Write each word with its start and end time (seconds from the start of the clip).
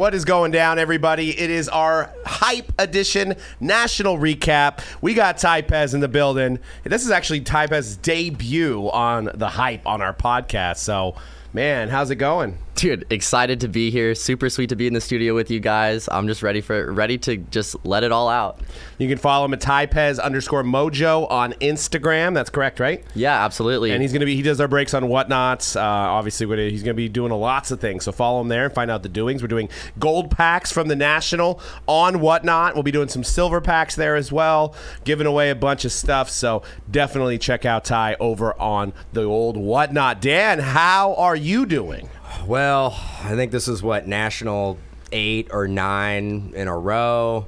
What 0.00 0.14
is 0.14 0.24
going 0.24 0.50
down, 0.50 0.78
everybody? 0.78 1.38
It 1.38 1.50
is 1.50 1.68
our 1.68 2.10
Hype 2.24 2.72
Edition 2.78 3.34
national 3.60 4.16
recap. 4.16 4.80
We 5.02 5.12
got 5.12 5.36
Ty 5.36 5.60
Pez 5.60 5.92
in 5.92 6.00
the 6.00 6.08
building. 6.08 6.58
This 6.84 7.04
is 7.04 7.10
actually 7.10 7.42
Ty 7.42 7.66
Pez's 7.66 7.96
debut 7.98 8.88
on 8.88 9.30
the 9.34 9.48
Hype 9.48 9.86
on 9.86 10.00
our 10.00 10.14
podcast. 10.14 10.78
So, 10.78 11.16
man, 11.52 11.90
how's 11.90 12.10
it 12.10 12.16
going? 12.16 12.56
Dude, 12.80 13.04
excited 13.10 13.60
to 13.60 13.68
be 13.68 13.90
here. 13.90 14.14
Super 14.14 14.48
sweet 14.48 14.70
to 14.70 14.74
be 14.74 14.86
in 14.86 14.94
the 14.94 15.02
studio 15.02 15.34
with 15.34 15.50
you 15.50 15.60
guys. 15.60 16.08
I'm 16.10 16.26
just 16.26 16.42
ready 16.42 16.62
for 16.62 16.90
ready 16.90 17.18
to 17.18 17.36
just 17.36 17.76
let 17.84 18.04
it 18.04 18.10
all 18.10 18.30
out. 18.30 18.58
You 18.96 19.06
can 19.06 19.18
follow 19.18 19.44
him 19.44 19.52
at 19.52 19.60
Typez 19.60 20.18
underscore 20.18 20.62
Mojo 20.62 21.30
on 21.30 21.52
Instagram. 21.60 22.32
That's 22.32 22.48
correct, 22.48 22.80
right? 22.80 23.04
Yeah, 23.14 23.44
absolutely. 23.44 23.90
And 23.90 24.00
he's 24.00 24.14
gonna 24.14 24.24
be 24.24 24.34
he 24.34 24.40
does 24.40 24.62
our 24.62 24.66
breaks 24.66 24.94
on 24.94 25.02
whatnots. 25.08 25.76
Uh, 25.76 25.82
obviously, 25.82 26.70
he's 26.70 26.82
gonna 26.82 26.94
be 26.94 27.10
doing 27.10 27.30
lots 27.30 27.70
of 27.70 27.80
things. 27.80 28.04
So 28.04 28.12
follow 28.12 28.40
him 28.40 28.48
there 28.48 28.64
and 28.64 28.74
find 28.74 28.90
out 28.90 29.02
the 29.02 29.10
doings. 29.10 29.42
We're 29.42 29.48
doing 29.48 29.68
gold 29.98 30.30
packs 30.30 30.72
from 30.72 30.88
the 30.88 30.96
national 30.96 31.60
on 31.86 32.20
whatnot. 32.20 32.72
We'll 32.72 32.82
be 32.82 32.92
doing 32.92 33.08
some 33.08 33.24
silver 33.24 33.60
packs 33.60 33.94
there 33.94 34.16
as 34.16 34.32
well, 34.32 34.74
giving 35.04 35.26
away 35.26 35.50
a 35.50 35.54
bunch 35.54 35.84
of 35.84 35.92
stuff. 35.92 36.30
So 36.30 36.62
definitely 36.90 37.36
check 37.36 37.66
out 37.66 37.84
Ty 37.84 38.16
over 38.18 38.58
on 38.58 38.94
the 39.12 39.24
old 39.24 39.58
whatnot. 39.58 40.22
Dan, 40.22 40.60
how 40.60 41.12
are 41.16 41.36
you 41.36 41.66
doing? 41.66 42.08
Well, 42.46 42.98
I 43.22 43.34
think 43.34 43.52
this 43.52 43.68
is 43.68 43.82
what 43.82 44.06
national 44.06 44.78
eight 45.12 45.48
or 45.52 45.68
nine 45.68 46.52
in 46.54 46.68
a 46.68 46.76
row. 46.76 47.46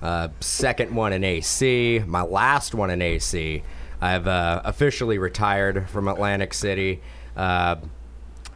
Uh, 0.00 0.28
second 0.40 0.94
one 0.94 1.12
in 1.12 1.22
AC. 1.22 2.02
My 2.06 2.22
last 2.22 2.74
one 2.74 2.90
in 2.90 3.00
AC. 3.00 3.62
I've 4.00 4.26
uh, 4.26 4.62
officially 4.64 5.18
retired 5.18 5.88
from 5.88 6.08
Atlantic 6.08 6.54
City. 6.54 7.00
Uh, 7.36 7.76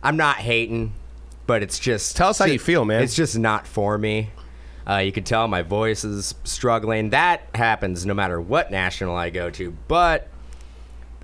I'm 0.02 0.16
not 0.16 0.36
hating, 0.36 0.92
but 1.46 1.62
it's 1.62 1.78
just 1.78 2.16
Tell 2.16 2.30
us 2.30 2.38
how 2.38 2.46
you 2.46 2.58
feel, 2.58 2.84
man. 2.84 3.02
It's 3.02 3.14
just 3.14 3.38
not 3.38 3.66
for 3.66 3.96
me. 3.96 4.30
Uh, 4.88 4.98
you 4.98 5.12
can 5.12 5.24
tell 5.24 5.46
my 5.48 5.62
voice 5.62 6.05
is 6.05 6.34
struggling. 6.44 7.11
That 7.11 7.42
happens 7.55 8.05
no 8.06 8.14
matter 8.14 8.40
what 8.40 8.70
national 8.70 9.16
I 9.16 9.30
go 9.30 9.50
to. 9.50 9.77
But 9.88 10.28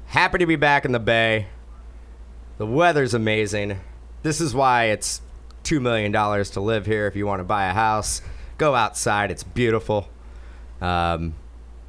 happy 0.07 0.39
to 0.39 0.47
be 0.47 0.57
back 0.57 0.85
in 0.85 0.93
the 0.93 0.99
Bay. 1.01 1.47
The 2.59 2.67
weather's 2.67 3.15
amazing. 3.15 3.81
This 4.23 4.41
is 4.41 4.55
why 4.55 4.85
it's 4.87 5.21
$2 5.65 5.81
million 5.81 6.13
to 6.13 6.61
live 6.61 6.87
here 6.87 7.07
if 7.07 7.17
you 7.17 7.27
want 7.27 7.41
to 7.41 7.45
buy 7.45 7.67
a 7.67 7.73
house. 7.73 8.23
Go 8.57 8.75
outside, 8.75 9.31
it's 9.31 9.43
beautiful. 9.43 10.09
Um, 10.81 11.35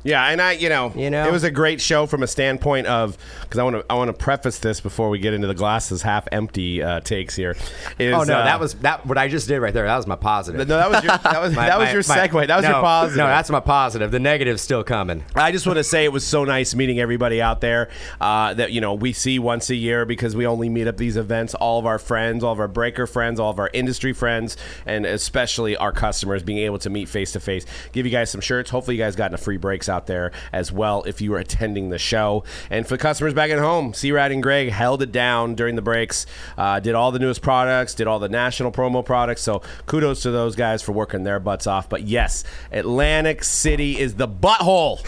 Yeah, 0.03 0.25
and 0.27 0.41
I, 0.41 0.53
you 0.53 0.69
know, 0.69 0.91
You 0.95 1.09
know? 1.09 1.27
it 1.27 1.31
was 1.31 1.43
a 1.43 1.51
great 1.51 1.79
show 1.81 2.05
from 2.05 2.23
a 2.23 2.27
standpoint 2.27 2.87
of 2.87 3.17
because 3.41 3.59
I 3.59 3.63
want 3.63 3.75
to, 3.77 3.85
I 3.89 3.95
want 3.95 4.09
to 4.09 4.13
preface 4.13 4.59
this 4.59 4.81
before 4.81 5.09
we 5.09 5.19
get 5.19 5.33
into 5.33 5.47
the 5.47 5.53
glasses 5.53 6.01
half 6.01 6.27
empty 6.31 6.83
uh, 6.83 6.99
takes 6.99 7.35
here. 7.35 7.55
Is, 7.99 8.13
oh 8.13 8.23
no, 8.23 8.37
uh, 8.39 8.43
that 8.45 8.59
was 8.59 8.73
that. 8.75 9.05
What 9.05 9.17
I 9.17 9.27
just 9.27 9.47
did 9.47 9.59
right 9.59 9.73
there. 9.73 9.85
That 9.85 9.95
was 9.97 10.07
my 10.07 10.15
positive. 10.15 10.67
no, 10.67 10.77
that 10.77 10.89
was 10.91 11.03
your, 11.03 11.17
that 11.17 11.41
was 11.41 11.53
My- 11.55 11.67
that 11.67 11.79
was 11.79 11.87
my- 11.87 11.91
your 11.93 12.03
my- 12.07 12.27
segue. 12.27 12.47
That 12.47 12.55
was 12.57 12.63
no, 12.63 12.71
your 12.71 12.81
positive. 12.81 13.17
No, 13.17 13.27
that's 13.27 13.49
my 13.49 13.59
positive. 13.59 14.11
The 14.11 14.19
negative's 14.19 14.61
still 14.61 14.83
coming. 14.83 15.23
I 15.35 15.51
just 15.51 15.65
want 15.65 15.77
to 15.77 15.83
say 15.83 16.03
it 16.05 16.11
was 16.11 16.25
so 16.25 16.43
nice 16.43 16.75
meeting 16.75 16.99
everybody 16.99 17.41
out 17.41 17.61
there 17.61 17.89
uh, 18.19 18.53
that 18.55 18.71
you 18.71 18.81
know 18.81 18.93
we 18.93 19.13
see 19.13 19.39
once 19.39 19.69
a 19.69 19.75
year 19.75 20.05
because 20.05 20.35
we 20.35 20.45
only 20.45 20.67
meet 20.69 20.87
up 20.87 20.97
these 20.97 21.15
events. 21.17 21.53
All 21.55 21.79
of 21.79 21.85
our 21.85 21.99
friends, 21.99 22.43
all 22.43 22.51
of 22.53 22.59
our 22.59 22.67
breaker 22.67 23.07
friends, 23.07 23.39
all 23.39 23.49
of 23.51 23.59
our 23.59 23.69
industry 23.73 24.11
friends, 24.13 24.57
and 24.85 25.05
especially 25.05 25.77
our 25.77 25.91
customers 25.91 26.43
being 26.43 26.59
able 26.59 26.79
to 26.79 26.89
meet 26.89 27.07
face 27.07 27.31
to 27.33 27.39
face. 27.39 27.65
Give 27.93 28.05
you 28.05 28.11
guys 28.11 28.29
some 28.29 28.41
shirts. 28.41 28.69
Hopefully, 28.69 28.97
you 28.97 29.01
guys 29.03 29.15
gotten 29.15 29.35
a 29.35 29.37
free 29.37 29.57
breaks 29.57 29.87
out 29.93 30.07
there 30.07 30.31
as 30.51 30.71
well 30.71 31.03
if 31.03 31.21
you 31.21 31.31
were 31.31 31.39
attending 31.39 31.89
the 31.89 31.97
show. 31.97 32.43
And 32.69 32.85
for 32.85 32.95
the 32.95 33.01
customers 33.01 33.33
back 33.33 33.51
at 33.51 33.59
home, 33.59 33.93
C 33.93 34.11
Rad 34.11 34.31
and 34.31 34.43
Greg 34.43 34.69
held 34.71 35.01
it 35.01 35.11
down 35.11 35.55
during 35.55 35.75
the 35.75 35.81
breaks. 35.81 36.25
Uh, 36.57 36.79
did 36.79 36.95
all 36.95 37.11
the 37.11 37.19
newest 37.19 37.41
products. 37.41 37.93
Did 37.93 38.07
all 38.07 38.19
the 38.19 38.29
national 38.29 38.71
promo 38.71 39.05
products. 39.05 39.41
So 39.41 39.61
kudos 39.85 40.21
to 40.23 40.31
those 40.31 40.55
guys 40.55 40.81
for 40.81 40.91
working 40.91 41.23
their 41.23 41.39
butts 41.39 41.67
off. 41.67 41.87
But 41.87 42.03
yes, 42.03 42.43
Atlantic 42.71 43.43
City 43.43 43.99
is 43.99 44.15
the 44.15 44.27
butthole 44.27 45.05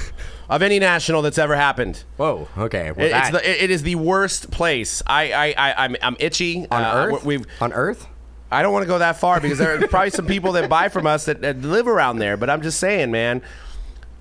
of 0.48 0.62
any 0.62 0.78
national 0.78 1.24
that's 1.24 1.40
ever 1.40 1.56
happened. 1.56 2.04
Whoa. 2.18 2.48
Okay. 2.58 2.92
Well, 2.92 3.06
It, 3.06 3.10
it's 3.12 3.30
that, 3.30 3.32
the, 3.34 3.50
it- 3.50 3.64
it 3.64 3.72
is 3.72 3.82
the 3.84 3.96
worst 3.96 4.52
place. 4.52 5.02
I, 5.08 5.32
I, 5.34 5.46
I 5.70 5.84
I'm, 5.86 5.96
I'm 6.04 6.16
itchy 6.20 6.68
on 6.70 6.84
Uh, 6.84 6.94
Earth. 7.16 7.26
We've, 7.26 7.46
on 7.60 7.74
Earth. 7.74 8.08
I 8.52 8.62
don't 8.62 8.72
want 8.72 8.84
to 8.84 8.88
go 8.88 9.00
that 9.00 9.18
far 9.18 9.42
because 9.42 9.58
there 9.58 9.76
are 9.84 9.88
probably 9.88 10.12
some 10.12 10.28
people 10.28 10.52
that 10.54 10.70
buy 10.70 10.88
from 10.90 11.08
us 11.08 11.26
that, 11.26 11.42
that 11.42 11.62
live 11.64 11.88
around 11.88 12.20
there. 12.20 12.38
But 12.38 12.52
I'm 12.52 12.62
just 12.62 12.80
saying, 12.80 13.10
man, 13.10 13.42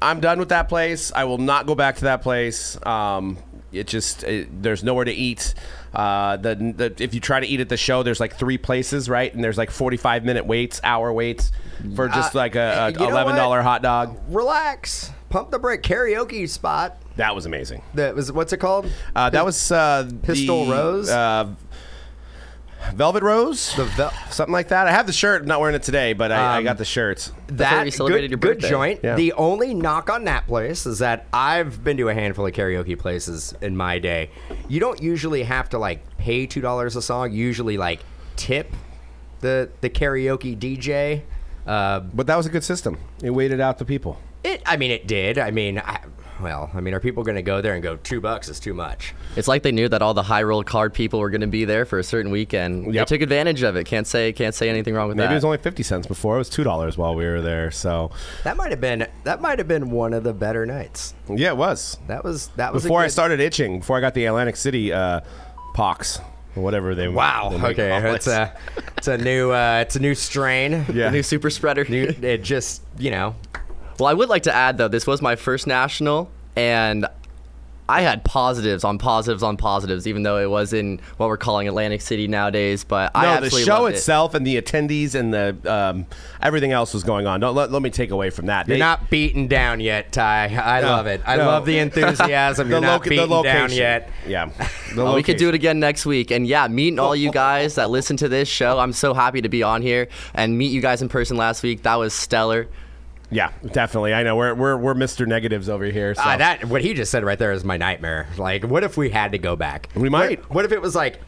I'm 0.04 0.20
done 0.20 0.38
with 0.38 0.50
that 0.50 0.69
place. 0.69 1.12
I 1.15 1.25
will 1.25 1.38
not 1.38 1.66
go 1.66 1.75
back 1.75 1.97
to 1.97 2.04
that 2.04 2.22
place. 2.22 2.78
Um, 2.87 3.38
it 3.72 3.87
just 3.87 4.22
it, 4.22 4.62
there's 4.62 4.84
nowhere 4.84 5.04
to 5.04 5.12
eat. 5.12 5.54
Uh, 5.92 6.37
the, 6.37 6.54
the 6.76 7.03
if 7.03 7.15
you 7.15 7.20
try 7.20 7.41
to 7.41 7.47
eat 7.47 7.60
at 7.60 7.69
the 7.69 7.76
show, 7.76 8.03
there's 8.03 8.20
like 8.20 8.37
three 8.37 8.59
places, 8.59 9.09
right? 9.09 9.32
And 9.34 9.42
there's 9.42 9.59
like 9.59 9.70
45 9.70 10.25
minute 10.25 10.44
waits, 10.47 10.81
hour 10.84 11.12
waits 11.12 11.53
for 11.97 12.09
just 12.09 12.34
Uh, 12.34 12.38
like 12.38 12.54
a, 12.54 12.94
a 12.98 13.09
eleven 13.09 13.34
dollar 13.34 13.62
hot 13.62 13.82
dog. 13.82 14.19
Relax. 14.28 15.10
Pump 15.31 15.50
the 15.50 15.59
brake. 15.59 15.82
Karaoke 15.82 16.48
spot. 16.48 16.97
That 17.16 17.34
was 17.34 17.47
amazing. 17.47 17.82
That 17.94 18.15
was 18.15 18.31
what's 18.31 18.53
it 18.53 18.59
called? 18.59 18.91
Uh, 19.16 19.31
that 19.31 19.44
was 19.44 19.72
uh, 19.72 20.10
Pistol 20.22 20.66
the, 20.66 20.72
Rose? 20.72 21.10
Velvet 22.95 23.22
Rose, 23.22 23.75
The 23.77 23.84
vel- 23.84 24.12
something 24.31 24.53
like 24.53 24.69
that. 24.69 24.87
I 24.87 24.93
have 24.93 25.06
the 25.06 25.12
shirt. 25.12 25.43
I'm 25.43 25.49
not 25.49 25.61
wearing 25.61 25.75
it 25.75 25.83
today, 25.83 26.12
but 26.12 26.31
I, 26.31 26.56
I 26.56 26.59
Um, 26.59 26.65
got 26.65 26.78
the 26.78 26.84
shirts. 26.84 27.33
that 27.49 27.84
you 27.84 27.91
celebrated 27.91 28.28
good, 28.28 28.31
your 28.31 28.39
good 28.55 28.61
birthday. 28.61 28.71
joint. 28.71 29.00
Yeah. 29.03 29.17
The 29.17 29.33
only 29.33 29.75
knock 29.75 30.11
on 30.11 30.25
that 30.25 30.47
place 30.47 30.87
is 30.87 30.99
that 31.00 31.27
I've 31.33 31.83
been 31.83 31.97
to 31.97 32.09
a 32.09 32.15
handful 32.15 32.47
of 32.47 32.53
karaoke 32.53 32.99
places 32.99 33.55
in 33.61 33.77
my 33.77 33.99
day. 33.99 34.31
You 34.69 34.81
don't 34.81 35.03
usually 35.03 35.43
have 35.45 35.69
to 35.71 35.78
like 35.78 36.17
pay 36.19 36.47
two 36.47 36.61
dollars 36.61 36.95
a 36.97 37.03
song. 37.03 37.33
You 37.33 37.45
usually 37.45 37.77
like 37.77 38.00
tip 38.37 38.72
the 39.41 39.71
the 39.81 39.91
karaoke 39.91 40.56
DJ. 40.59 41.22
Uh, 41.66 42.01
But 42.01 42.27
that 42.27 42.37
was 42.37 42.47
a 42.47 42.51
good 42.51 42.65
system. 42.65 42.99
It 43.22 43.31
waited 43.31 43.61
out 43.61 43.78
the 43.78 43.84
people. 43.87 44.19
it. 44.45 44.62
I 44.66 44.77
mean, 44.77 44.91
it 44.91 45.06
did. 45.06 45.39
I 45.39 45.51
mean, 45.51 45.78
I, 45.78 46.01
well, 46.41 46.71
I 46.75 46.81
mean, 46.81 46.95
are 46.95 47.00
people 47.00 47.22
going 47.22 47.37
to 47.37 47.43
go 47.43 47.61
there 47.61 47.75
and 47.75 47.83
go 47.83 47.97
two 47.97 48.21
bucks 48.21 48.49
is 48.49 48.59
too 48.61 48.75
much? 48.75 49.15
it's 49.37 49.49
like 49.49 49.62
they 49.62 49.72
knew 49.72 49.89
that 49.89 50.03
all 50.03 50.15
the 50.15 50.22
high 50.22 50.43
roll 50.43 50.62
card 50.62 50.95
people 50.95 51.19
were 51.21 51.31
going 51.31 51.41
to 51.41 51.47
be 51.47 51.65
there 51.65 51.84
for 51.84 51.99
a 51.99 52.05
certain 52.05 52.31
weekend. 52.31 52.93
Yep. 52.95 53.09
They 53.09 53.17
took 53.17 53.22
advantage 53.22 53.62
of 53.62 53.77
it. 53.77 53.84
Can't 53.84 54.06
say 54.06 54.33
can't 54.33 54.55
say 54.55 54.69
anything 54.69 54.95
wrong 54.95 55.09
with 55.09 55.17
Maybe 55.17 55.25
that. 55.25 55.28
Maybe 55.31 55.34
it 55.34 55.39
was 55.39 55.45
only 55.45 55.59
fifty 55.59 55.83
cents 55.83 56.06
before. 56.06 56.37
It 56.37 56.39
was 56.39 56.49
two 56.50 56.65
dollars 56.65 56.97
while 56.99 57.15
we 57.15 57.25
were 57.25 57.41
there. 57.41 57.71
So 57.71 58.11
That 58.45 58.56
might 58.56 58.71
have 58.71 58.81
been 58.81 59.06
that 59.25 59.41
might 59.41 59.59
have 59.59 59.69
been 59.69 59.91
one 59.91 60.12
of 60.12 60.22
the 60.25 60.33
better 60.33 60.67
nights. 60.67 61.15
yeah, 61.28 61.49
it 61.50 61.56
was. 61.56 61.99
That 62.09 62.25
was 62.25 62.49
that 62.56 62.72
was 62.72 62.84
a 62.84 62.89
Before 62.89 63.01
I 63.01 63.09
started 63.09 63.41
itching, 63.41 63.81
before 63.81 63.97
I 63.97 64.01
got 64.01 64.15
the 64.15 64.25
Atlantic 64.27 64.56
City 64.56 64.93
uh, 64.93 65.21
pox 65.75 66.21
whatever 66.55 66.95
they 66.95 67.09
Wow. 67.09 67.49
they 67.51 67.59
might 67.59 67.72
Okay, 67.78 68.15
it's 68.15 68.28
a 68.28 68.56
it's 68.97 69.09
a 69.09 69.19
new 69.19 69.51
uh, 69.51 69.78
it's 69.81 69.97
a 69.97 70.01
new 70.01 70.15
strain. 70.15 70.72
yeah. 70.93 71.06
the 71.06 71.11
new 71.11 71.22
super 71.22 71.51
spreader. 71.51 71.84
New, 71.84 72.05
it 72.22 72.43
just 72.45 72.83
you 72.99 73.11
know 73.11 73.34
Well, 73.99 74.09
I 74.09 74.15
would 74.15 74.28
like 74.28 74.44
to 74.44 74.55
add 74.55 74.78
though, 74.78 74.88
this 74.88 75.06
was 75.06 75.22
my 75.22 75.37
first 75.37 75.66
national, 75.66 76.31
and 76.56 77.06
I 77.87 78.00
had 78.00 78.25
positives 78.25 78.82
on 78.82 78.97
positives 78.97 79.43
on 79.43 79.59
positives, 79.59 80.06
even 80.06 80.22
though 80.22 80.38
it 80.38 80.49
was 80.49 80.72
in 80.72 81.00
what 81.19 81.28
we're 81.28 81.37
calling 81.37 81.69
Atlantic 81.69 82.00
City 82.00 82.27
nowadays. 82.27 82.83
But 82.83 83.10
I 83.15 83.34
no, 83.34 83.41
the 83.43 83.50
show 83.50 83.83
loved 83.83 83.93
it. 83.93 83.97
itself 83.99 84.33
and 84.33 84.47
the 84.47 84.59
attendees 84.60 85.15
and 85.15 85.34
the 85.34 85.54
um, 85.71 86.06
everything 86.41 86.72
else 86.72 86.94
was 86.94 87.04
going 87.04 87.27
on. 87.27 87.41
Don't 87.41 87.54
let, 87.54 87.71
let 87.71 87.83
me 87.83 87.91
take 87.91 88.10
away 88.10 88.31
from 88.31 88.47
that. 88.47 88.66
you're 88.66 88.77
They- 88.77 88.81
not 88.81 89.10
beaten 89.10 89.49
down 89.49 89.81
yet, 89.81 90.12
Ty. 90.12 90.47
I 90.47 90.81
No, 90.81 90.87
love 90.88 91.06
it. 91.06 91.21
I 91.27 91.37
no. 91.37 91.44
love 91.44 91.66
the 91.66 91.78
enthusiasm. 91.87 92.71
You're 92.71 92.81
not 92.81 93.00
loca- 93.00 93.09
beaten 93.10 93.28
down 93.28 93.37
location. 93.37 93.77
yet. 93.78 94.10
Yeah, 94.27 94.47
the 94.94 95.03
Oh, 95.03 95.15
we 95.15 95.22
could 95.22 95.37
do 95.37 95.50
it 95.50 95.54
again 95.54 95.78
next 95.78 96.06
week. 96.06 96.31
And 96.31 96.47
yeah, 96.47 96.66
meeting 96.69 96.99
all 96.99 97.15
you 97.15 97.31
guys 97.31 97.75
that 97.75 97.91
listen 97.91 98.16
to 98.16 98.31
this 98.31 98.49
show. 98.49 98.78
I'm 98.78 98.94
so 98.94 99.12
happy 99.12 99.43
to 99.43 99.50
be 99.50 99.62
on 99.62 99.83
here 99.83 100.09
and 100.33 100.56
meet 100.56 100.72
you 100.72 100.81
guys 100.81 101.03
in 101.03 101.10
person 101.10 101.37
last 101.37 101.63
week. 101.63 101.83
That 101.83 101.97
was 101.97 102.15
stellar. 102.15 102.66
Yeah, 103.34 103.51
definitely. 103.72 104.15
I 104.15 104.22
know 104.22 104.36
we're 104.36 104.54
we're 104.54 104.77
we're 104.77 104.95
Mr. 104.95 105.27
Negatives 105.27 105.69
over 105.69 105.84
here. 105.86 106.15
So. 106.15 106.22
Ah, 106.25 106.36
that 106.36 106.66
what 106.66 106.83
he 106.83 106.95
just 106.95 107.10
said 107.10 107.25
right 107.25 107.39
there 107.39 107.51
is 107.51 107.65
my 107.65 107.77
nightmare. 107.77 108.28
Like, 108.39 108.63
what 108.65 108.84
if 108.84 108.97
we 108.97 109.10
had 109.10 109.33
to 109.33 109.39
go 109.39 109.57
back? 109.57 109.89
We 109.97 110.09
might. 110.09 110.39
What, 110.42 110.51
what 110.54 110.65
if 110.65 110.71
it 110.72 110.81
was 110.81 110.95
like, 110.95 111.21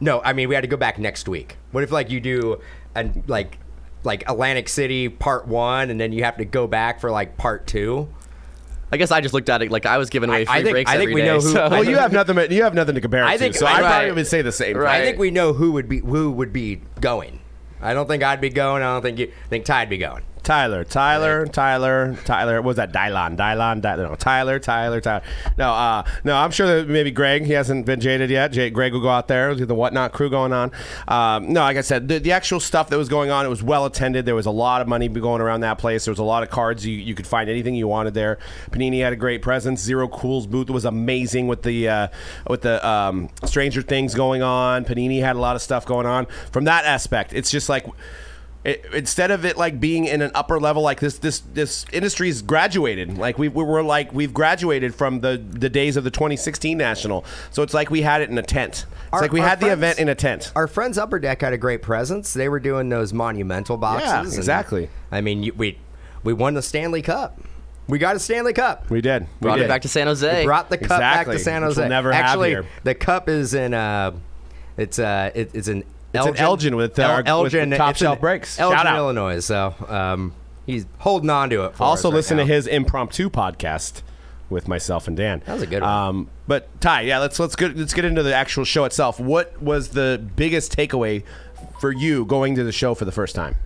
no, 0.00 0.20
I 0.22 0.32
mean, 0.32 0.48
we 0.48 0.56
had 0.56 0.62
to 0.62 0.68
go 0.68 0.76
back 0.76 0.98
next 0.98 1.28
week. 1.28 1.56
What 1.70 1.84
if 1.84 1.92
like 1.92 2.10
you 2.10 2.18
do 2.18 2.60
and 2.96 3.22
like 3.28 3.58
like 4.02 4.24
Atlantic 4.28 4.68
City 4.68 5.08
part 5.08 5.46
one, 5.46 5.88
and 5.90 6.00
then 6.00 6.12
you 6.12 6.24
have 6.24 6.36
to 6.38 6.44
go 6.44 6.66
back 6.66 7.00
for 7.00 7.12
like 7.12 7.36
part 7.36 7.68
two? 7.68 8.08
I 8.90 8.96
guess 8.96 9.12
I 9.12 9.20
just 9.20 9.32
looked 9.32 9.48
at 9.48 9.62
it 9.62 9.70
like 9.70 9.86
I 9.86 9.98
was 9.98 10.10
giving 10.10 10.30
away 10.30 10.42
I- 10.42 10.44
free 10.46 10.54
I 10.54 10.62
think- 10.64 10.74
breaks 10.74 10.90
I 10.90 10.94
think 10.94 11.02
every 11.10 11.14
we 11.14 11.20
day, 11.20 11.26
know 11.28 11.34
who- 11.40 11.52
so- 11.52 11.62
I 11.64 11.68
well, 11.68 11.84
you 11.84 11.96
have 11.96 12.12
nothing. 12.12 12.50
You 12.50 12.64
have 12.64 12.74
nothing 12.74 12.96
to 12.96 13.00
compare 13.00 13.22
it 13.22 13.26
I 13.26 13.34
to, 13.34 13.38
think- 13.38 13.54
so 13.54 13.66
I 13.66 13.80
right. 13.80 13.88
probably 13.90 14.12
would 14.12 14.26
say 14.26 14.42
the 14.42 14.50
same. 14.52 14.76
Right. 14.76 15.00
I 15.00 15.04
think 15.04 15.18
we 15.18 15.30
know 15.30 15.52
who 15.52 15.70
would 15.72 15.88
be 15.88 16.00
who 16.00 16.32
would 16.32 16.52
be 16.52 16.80
going. 17.00 17.38
I 17.80 17.94
don't 17.94 18.08
think 18.08 18.22
I'd 18.24 18.40
be 18.40 18.48
going. 18.50 18.82
I 18.82 18.92
don't 18.94 19.02
think 19.02 19.18
you 19.20 19.26
I 19.44 19.48
think 19.48 19.64
Ty'd 19.64 19.88
be 19.88 19.98
going. 19.98 20.24
Tyler, 20.42 20.84
Tyler, 20.84 21.46
Tyler, 21.46 22.16
Tyler. 22.24 22.56
What 22.56 22.64
was 22.64 22.76
that? 22.76 22.92
Dylon, 22.92 23.36
Dylon, 23.36 23.80
Dylon. 23.80 24.10
No, 24.10 24.14
Tyler, 24.16 24.58
Tyler, 24.58 25.00
Tyler. 25.00 25.22
No, 25.56 25.70
uh, 25.72 26.04
no. 26.24 26.36
I'm 26.36 26.50
sure 26.50 26.66
that 26.66 26.88
maybe 26.88 27.10
Greg. 27.10 27.44
He 27.44 27.52
hasn't 27.52 27.86
been 27.86 28.00
jaded 28.00 28.30
yet. 28.30 28.52
Jay, 28.52 28.70
Greg 28.70 28.92
will 28.92 29.00
go 29.00 29.08
out 29.08 29.28
there. 29.28 29.50
with 29.50 29.68
The 29.68 29.74
whatnot 29.74 30.12
crew 30.12 30.30
going 30.30 30.52
on. 30.52 30.72
Um, 31.06 31.52
no, 31.52 31.60
like 31.60 31.76
I 31.76 31.80
said, 31.80 32.08
the, 32.08 32.18
the 32.18 32.32
actual 32.32 32.60
stuff 32.60 32.90
that 32.90 32.96
was 32.96 33.08
going 33.08 33.30
on, 33.30 33.46
it 33.46 33.48
was 33.48 33.62
well 33.62 33.86
attended. 33.86 34.26
There 34.26 34.34
was 34.34 34.46
a 34.46 34.50
lot 34.50 34.80
of 34.80 34.88
money 34.88 35.08
going 35.08 35.40
around 35.40 35.60
that 35.60 35.78
place. 35.78 36.04
There 36.04 36.12
was 36.12 36.18
a 36.18 36.24
lot 36.24 36.42
of 36.42 36.50
cards. 36.50 36.84
You, 36.84 36.96
you 36.96 37.14
could 37.14 37.26
find 37.26 37.48
anything 37.48 37.74
you 37.74 37.86
wanted 37.86 38.14
there. 38.14 38.38
Panini 38.70 39.00
had 39.00 39.12
a 39.12 39.16
great 39.16 39.42
presence. 39.42 39.80
Zero 39.80 40.08
Cool's 40.08 40.46
booth 40.46 40.70
was 40.70 40.84
amazing 40.84 41.46
with 41.46 41.62
the 41.62 41.88
uh, 41.88 42.08
with 42.48 42.62
the 42.62 42.86
um, 42.86 43.28
Stranger 43.44 43.82
Things 43.82 44.14
going 44.14 44.42
on. 44.42 44.84
Panini 44.84 45.20
had 45.20 45.36
a 45.36 45.40
lot 45.40 45.56
of 45.56 45.62
stuff 45.62 45.86
going 45.86 46.06
on 46.06 46.26
from 46.50 46.64
that 46.64 46.84
aspect. 46.84 47.32
It's 47.32 47.50
just 47.50 47.68
like 47.68 47.86
it, 48.64 48.84
instead 48.94 49.30
of 49.30 49.44
it 49.44 49.56
like 49.56 49.80
being 49.80 50.04
in 50.04 50.22
an 50.22 50.30
upper 50.34 50.60
level 50.60 50.82
like 50.82 51.00
this 51.00 51.18
this 51.18 51.40
this 51.52 51.84
industry's 51.92 52.42
graduated 52.42 53.18
like 53.18 53.36
we, 53.38 53.48
we 53.48 53.64
were 53.64 53.82
like 53.82 54.12
we've 54.12 54.32
graduated 54.32 54.94
from 54.94 55.20
the 55.20 55.36
the 55.36 55.68
days 55.68 55.96
of 55.96 56.04
the 56.04 56.10
2016 56.10 56.78
national 56.78 57.24
so 57.50 57.62
it's 57.62 57.74
like 57.74 57.90
we 57.90 58.02
had 58.02 58.20
it 58.20 58.30
in 58.30 58.38
a 58.38 58.42
tent 58.42 58.86
it's 58.86 59.12
Our- 59.12 59.20
like 59.22 59.32
we 59.32 59.40
our 59.40 59.48
had 59.48 59.60
the 59.60 59.72
event 59.72 59.98
in 59.98 60.08
a 60.08 60.14
tent 60.14 60.52
Our 60.54 60.68
friends 60.68 60.96
Upper 60.96 61.18
Deck 61.18 61.40
had 61.42 61.52
a 61.52 61.58
great 61.58 61.82
presence. 61.82 62.32
They 62.32 62.48
were 62.48 62.60
doing 62.60 62.88
those 62.88 63.12
monumental 63.12 63.76
boxes. 63.76 64.08
Yeah, 64.08 64.20
and, 64.20 64.32
exactly. 64.32 64.88
I 65.10 65.20
mean, 65.20 65.42
you, 65.42 65.52
we 65.54 65.78
we 66.22 66.32
won 66.32 66.54
the 66.54 66.62
Stanley 66.62 67.02
Cup. 67.02 67.38
We 67.88 67.98
got 67.98 68.14
a 68.16 68.18
Stanley 68.20 68.52
Cup. 68.52 68.88
we 68.90 69.00
did 69.00 69.22
we 69.22 69.28
Brought 69.40 69.56
did. 69.56 69.64
it 69.64 69.68
back 69.68 69.82
to 69.82 69.88
San 69.88 70.06
Jose. 70.06 70.38
We 70.40 70.44
brought 70.46 70.70
the 70.70 70.78
cup 70.78 71.00
back 71.00 71.26
to 71.26 71.38
San 71.38 71.62
which 71.62 71.70
Jose. 71.70 71.82
we'll 71.82 71.88
never 71.90 72.12
have 72.12 72.24
Actually, 72.26 72.50
here. 72.50 72.64
the 72.84 72.94
cup 72.94 73.28
is 73.28 73.52
in 73.54 73.74
uh 73.74 74.12
it's 74.78 74.98
uh 74.98 75.30
it, 75.34 75.50
it's 75.52 75.68
in 75.68 75.84
It's 76.14 76.26
an 76.26 76.36
Elgin 76.36 76.76
with, 76.76 76.98
uh, 76.98 77.22
El- 77.24 77.42
with 77.44 77.54
Elgin 77.54 77.70
Top 77.70 77.96
Shelf 77.96 78.20
Breaks. 78.20 78.58
Elgin, 78.58 78.76
Shout 78.78 78.86
out. 78.86 78.96
Illinois. 78.98 79.40
So 79.40 79.74
um 79.88 80.34
he's 80.66 80.86
holding 80.98 81.30
on 81.30 81.50
to 81.50 81.64
it 81.64 81.74
for 81.76 81.84
also 81.84 82.10
right 82.10 82.16
listen 82.16 82.36
now. 82.36 82.44
to 82.44 82.52
his 82.52 82.66
impromptu 82.66 83.28
podcast 83.30 84.02
with 84.50 84.68
myself 84.68 85.08
and 85.08 85.16
Dan. 85.16 85.42
That 85.46 85.54
was 85.54 85.62
a 85.62 85.66
good 85.66 85.80
one. 85.82 85.90
Um, 85.90 86.28
but 86.46 86.68
Ty, 86.80 87.02
yeah, 87.02 87.18
let's 87.18 87.38
let's 87.40 87.56
get 87.56 87.76
let's 87.76 87.94
get 87.94 88.04
into 88.04 88.22
the 88.22 88.34
actual 88.34 88.64
show 88.64 88.84
itself. 88.84 89.18
What 89.18 89.60
was 89.62 89.88
the 89.90 90.22
biggest 90.36 90.76
takeaway 90.76 91.24
for 91.80 91.90
you 91.90 92.24
going 92.26 92.54
to 92.56 92.64
the 92.64 92.72
show 92.72 92.94
for 92.94 93.04
the 93.06 93.12
first 93.12 93.34
time? 93.34 93.56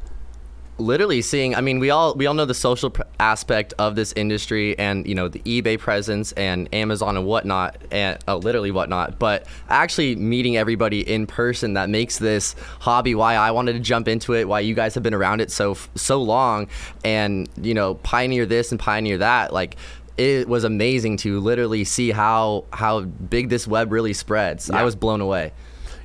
Literally 0.79 1.23
seeing 1.23 1.55
i 1.55 1.61
mean 1.61 1.79
we 1.79 1.89
all 1.89 2.15
we 2.15 2.27
all 2.27 2.35
know 2.35 2.45
the 2.45 2.55
social 2.55 2.91
pr- 2.91 3.03
aspect 3.19 3.73
of 3.79 3.97
this 3.97 4.13
industry 4.13 4.79
and 4.79 5.07
you 5.07 5.15
know 5.15 5.27
the 5.27 5.41
ebay 5.41 5.79
presence 5.79 6.33
and 6.33 6.69
amazon 6.75 7.17
and 7.17 7.27
whatnot 7.27 7.77
and 7.91 8.19
uh, 8.29 8.37
literally 8.37 8.71
whatnot 8.71 9.19
but 9.19 9.47
actually 9.71 10.15
meeting 10.17 10.57
everybody 10.57 11.01
in 11.01 11.27
person 11.27 11.75
that 11.75 11.89
makes 11.89 12.19
this 12.19 12.55
hobby 12.81 13.15
why 13.15 13.35
i 13.37 13.51
wanted 13.51 13.73
to 13.73 13.81
jump 13.81 14.07
into 14.07 14.35
it 14.35 14.47
why 14.47 14.61
you 14.61 14.75
guys 14.75 14.95
have 14.95 15.03
been 15.03 15.15
around 15.15 15.41
it 15.41 15.51
so 15.51 15.75
so 15.95 16.23
long 16.23 16.69
and 17.05 17.49
you 17.63 17.73
know 17.73 17.95
pioneer 17.97 18.45
this 18.45 18.71
and 18.71 18.79
pioneer 18.79 19.19
that 19.19 19.53
like 19.53 19.77
it 20.19 20.49
was 20.49 20.65
amazing 20.65 21.17
to 21.17 21.41
literally 21.41 21.85
see 21.85 22.11
how 22.11 22.65
how 22.73 23.01
big 23.01 23.49
this 23.49 23.67
web 23.67 23.91
really 23.91 24.13
spreads 24.13 24.69
i 24.71 24.83
was 24.83 24.95
blown 24.95 25.23
away 25.23 25.53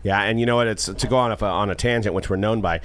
Yeah, 0.04 0.22
and 0.24 0.40
you 0.40 0.46
know 0.46 0.56
what? 0.56 0.68
It's 0.68 0.86
to 0.86 1.08
go 1.08 1.18
on 1.18 1.32
a, 1.32 1.46
on 1.46 1.70
a 1.70 1.76
tangent, 1.76 2.16
which 2.16 2.30
we're 2.30 2.36
known 2.36 2.62
by. 2.62 2.82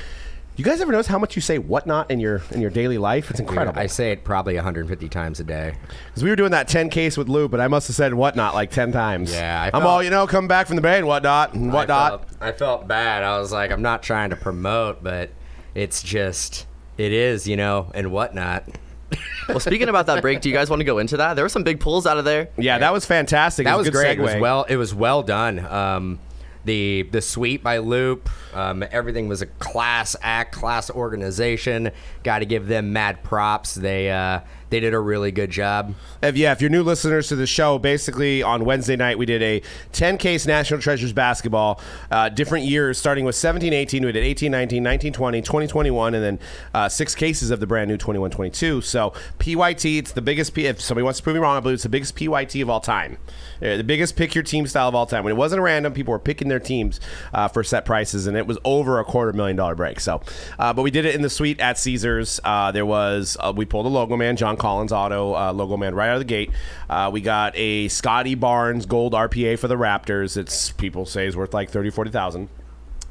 You 0.57 0.65
guys 0.65 0.81
ever 0.81 0.91
notice 0.91 1.07
how 1.07 1.19
much 1.19 1.37
you 1.37 1.43
say 1.43 1.59
"whatnot" 1.59 2.11
in 2.11 2.19
your 2.19 2.41
in 2.51 2.63
your 2.63 2.71
daily 2.71 2.97
life? 2.97 3.31
It's 3.31 3.41
incredible. 3.41 3.79
I 3.79 3.87
say 3.89 4.13
it 4.13 4.25
probably 4.25 4.55
150 4.55 5.07
times 5.11 5.39
a 5.39 5.45
day. 5.45 5.75
Because 6.07 6.25
we 6.25 6.31
were 6.31 6.37
doing 6.37 6.53
that 6.53 6.67
10 6.67 6.89
case 6.89 7.19
with 7.19 7.29
Lou, 7.29 7.47
but 7.47 7.61
I 7.61 7.69
must 7.69 7.89
have 7.89 7.97
said 7.97 8.15
"whatnot" 8.15 8.55
like 8.55 8.71
10 8.71 8.91
times. 8.91 9.31
Yeah, 9.31 9.71
I 9.71 9.77
I'm 9.77 9.87
all 9.87 10.03
you 10.03 10.09
know, 10.09 10.27
coming 10.27 10.49
back 10.49 10.67
from 10.67 10.77
the 10.77 10.83
bay 10.83 10.97
and 10.97 11.07
whatnot 11.07 11.53
and 11.53 11.71
I 11.71 11.75
whatnot. 11.75 12.31
felt, 12.31 12.43
I 12.43 12.53
felt 12.53 12.89
bad. 12.89 13.23
I 13.23 13.39
was 13.39 13.53
like, 13.53 13.71
I'm 13.71 13.83
not 13.83 14.03
trying 14.03 14.31
to 14.31 14.37
promote, 14.37 15.03
but 15.03 15.29
it's 15.75 16.03
just, 16.03 16.67
it 16.97 17.13
is, 17.13 17.47
you 17.47 17.57
know, 17.59 17.91
and 17.95 18.11
whatnot. 18.11 18.65
well 19.49 19.61
speaking 19.61 19.89
about 19.89 20.07
that 20.07 20.21
break 20.21 20.41
do 20.41 20.49
you 20.49 20.55
guys 20.55 20.69
want 20.69 20.81
to 20.81 20.85
go 20.85 20.99
into 20.99 21.17
that 21.17 21.35
there 21.35 21.45
were 21.45 21.49
some 21.49 21.63
big 21.63 21.79
pulls 21.79 22.09
out 22.09 22.19
of 22.19 22.25
there 22.25 22.49
Yeah, 22.59 22.79
that 22.79 22.93
was 22.93 23.07
fantastic. 23.07 23.65
It 23.65 23.71
That 23.71 23.79
was 23.79 23.87
a 23.87 23.91
good 23.93 23.99
great. 23.99 24.19
It 24.19 24.23
was 24.23 24.35
well. 24.41 24.65
It 24.65 24.75
was 24.77 24.93
well 24.93 25.23
done. 25.23 25.61
Um, 25.61 26.19
the 26.67 27.03
the 27.11 27.23
sweep 27.23 27.63
by 27.63 27.79
Loupe, 27.79 28.29
um, 28.53 28.85
everything 28.91 29.29
was 29.29 29.41
a 29.41 29.47
class 29.47 30.15
act, 30.21 30.53
class 30.53 30.91
organization. 30.91 31.93
Got 32.23 32.41
to 32.41 32.47
give 32.47 32.67
them 32.67 32.93
mad 32.93 33.23
props. 33.23 33.75
They 33.75 34.11
uh, 34.11 34.41
they 34.71 34.81
did 34.81 34.95
a 34.95 34.99
really 34.99 35.31
good 35.31 35.51
job. 35.51 35.95
If, 36.23 36.37
yeah, 36.37 36.53
if 36.53 36.61
you're 36.61 36.71
new 36.71 36.83
listeners 36.83 37.29
to 37.29 37.37
the 37.37 37.47
show, 37.47 37.79
basically 37.79 38.43
on 38.43 38.65
Wednesday 38.65 38.97
night 38.97 39.19
we 39.19 39.27
did 39.27 39.43
a 39.43 39.63
10 39.93 40.19
case 40.19 40.47
National 40.47 40.81
Treasures 40.81 41.13
basketball, 41.13 41.81
uh, 42.11 42.29
different 42.29 42.65
years 42.65 42.99
starting 42.99 43.25
with 43.25 43.35
17 43.37 43.73
18. 43.73 44.05
We 44.05 44.13
did 44.13 44.25
18 44.25 44.51
19, 44.51 44.83
19 44.83 45.13
20, 45.13 45.43
20 45.43 45.67
21, 45.67 46.15
and 46.15 46.25
then 46.25 46.39
uh, 46.75 46.89
six 46.89 47.15
cases 47.15 47.51
of 47.51 47.61
the 47.61 47.67
brand 47.67 47.89
new 47.89 47.97
21 47.97 48.31
22. 48.31 48.81
So 48.81 49.13
PYT, 49.39 49.99
it's 49.99 50.13
the 50.13 50.23
biggest, 50.23 50.55
P- 50.55 50.67
if 50.67 50.81
somebody 50.81 51.05
wants 51.05 51.19
to 51.19 51.23
prove 51.23 51.35
me 51.35 51.41
wrong, 51.41 51.57
I 51.57 51.61
believe 51.61 51.75
it's 51.75 51.83
the 51.85 51.89
biggest 51.89 52.17
PYT 52.17 52.57
of 52.63 52.71
all 52.71 52.81
time. 52.81 53.19
Uh, 53.63 53.77
the 53.77 53.85
biggest 53.85 54.17
pick 54.17 54.35
your 54.35 54.45
team 54.45 54.67
style 54.67 54.89
of 54.89 54.95
all 54.95 55.07
time. 55.07 55.25
When 55.25 55.33
it 55.33 55.37
wasn't 55.37 55.63
random, 55.63 55.93
people 55.93 56.13
were 56.13 56.19
picking 56.19 56.49
their 56.49 56.61
teams 56.61 57.01
uh, 57.33 57.49
for 57.49 57.63
set 57.63 57.85
prices, 57.85 58.27
and 58.27 58.37
it 58.37 58.47
was 58.47 58.59
over 58.65 58.99
a 58.99 59.05
quarter 59.05 59.33
million 59.33 59.57
dollar 59.57 59.75
break. 59.75 60.01
So, 60.01 60.21
uh, 60.59 60.73
but 60.73 60.83
we 60.83 60.91
did 60.91 61.05
it 61.05 61.15
in 61.15 61.23
the 61.23 61.31
suite 61.31 61.61
at 61.61 61.79
Caesars. 61.79 62.41
There 62.45 62.87
was, 62.87 63.37
we 63.55 63.65
pulled 63.65 63.87
a 63.87 63.89
logo 63.89 64.17
man, 64.17 64.37
John 64.37 64.56
Collins 64.57 64.93
Auto 64.93 65.35
uh, 65.35 65.53
logo 65.53 65.77
man 65.77 65.95
right 65.95 66.09
out 66.09 66.15
of 66.15 66.21
the 66.21 66.25
gate. 66.25 66.51
Uh, 66.89 67.11
we 67.13 67.21
got 67.21 67.53
a 67.57 67.89
Scottie 67.89 68.35
Barnes 68.35 68.87
gold 68.87 69.13
RPA 69.13 69.59
for 69.59 69.69
the 69.69 69.77
Raptors. 69.77 70.37
It's 70.37 70.71
people 70.73 71.07
say 71.07 71.27
is 71.27 71.37
worth 71.37 71.55
like 71.55 71.71
30, 71.71 71.91
40,000. 71.91 72.49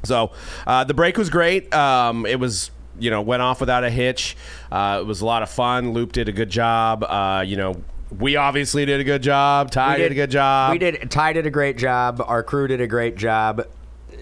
So 0.04 0.32
uh, 0.66 0.84
the 0.84 0.94
break 0.94 1.16
was 1.16 1.30
great. 1.30 1.72
Um, 1.74 2.26
it 2.26 2.38
was 2.38 2.70
you 2.98 3.10
know 3.10 3.20
went 3.20 3.42
off 3.42 3.60
without 3.60 3.84
a 3.84 3.90
hitch. 3.90 4.36
Uh, 4.70 4.98
it 5.00 5.06
was 5.06 5.20
a 5.20 5.26
lot 5.26 5.42
of 5.42 5.50
fun. 5.50 5.92
Loupe 5.92 6.12
did 6.12 6.28
a 6.28 6.32
good 6.32 6.50
job. 6.50 7.04
Uh, 7.04 7.42
you 7.46 7.56
know 7.56 7.82
we 8.18 8.36
obviously 8.36 8.84
did 8.84 9.00
a 9.00 9.04
good 9.04 9.22
job. 9.22 9.70
Ty 9.70 9.96
We 9.96 10.02
did, 10.02 10.12
a 10.12 10.14
good 10.14 10.30
job. 10.30 10.72
We 10.72 10.78
did. 10.78 11.10
Ty 11.10 11.32
did 11.32 11.46
a 11.46 11.50
great 11.50 11.76
job. 11.76 12.22
Our 12.24 12.42
crew 12.42 12.68
did 12.68 12.80
a 12.80 12.86
great 12.86 13.16
job. 13.16 13.66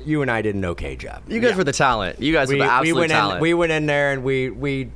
You 0.05 0.23
and 0.23 0.31
I 0.31 0.43
did 0.43 0.55
an 0.55 0.65
okay 0.65 0.97
job. 0.97 1.23
You 1.29 1.41
guys 1.41 1.55
were 1.57 1.65
the 1.65 1.73
talent. 1.73 2.21
You 2.21 2.33
guys 2.33 2.49
we, 2.49 2.57
were 2.57 2.65
the 2.65 2.71
absolute 2.71 2.95
we 2.95 3.01
went 3.01 3.13
talent. 3.13 3.37
in. 3.37 3.43
We 3.43 3.55
went 3.55 3.73
in 3.73 3.87
there 3.87 4.13
and 4.13 4.23
we 4.25 4.51
we 4.51 4.91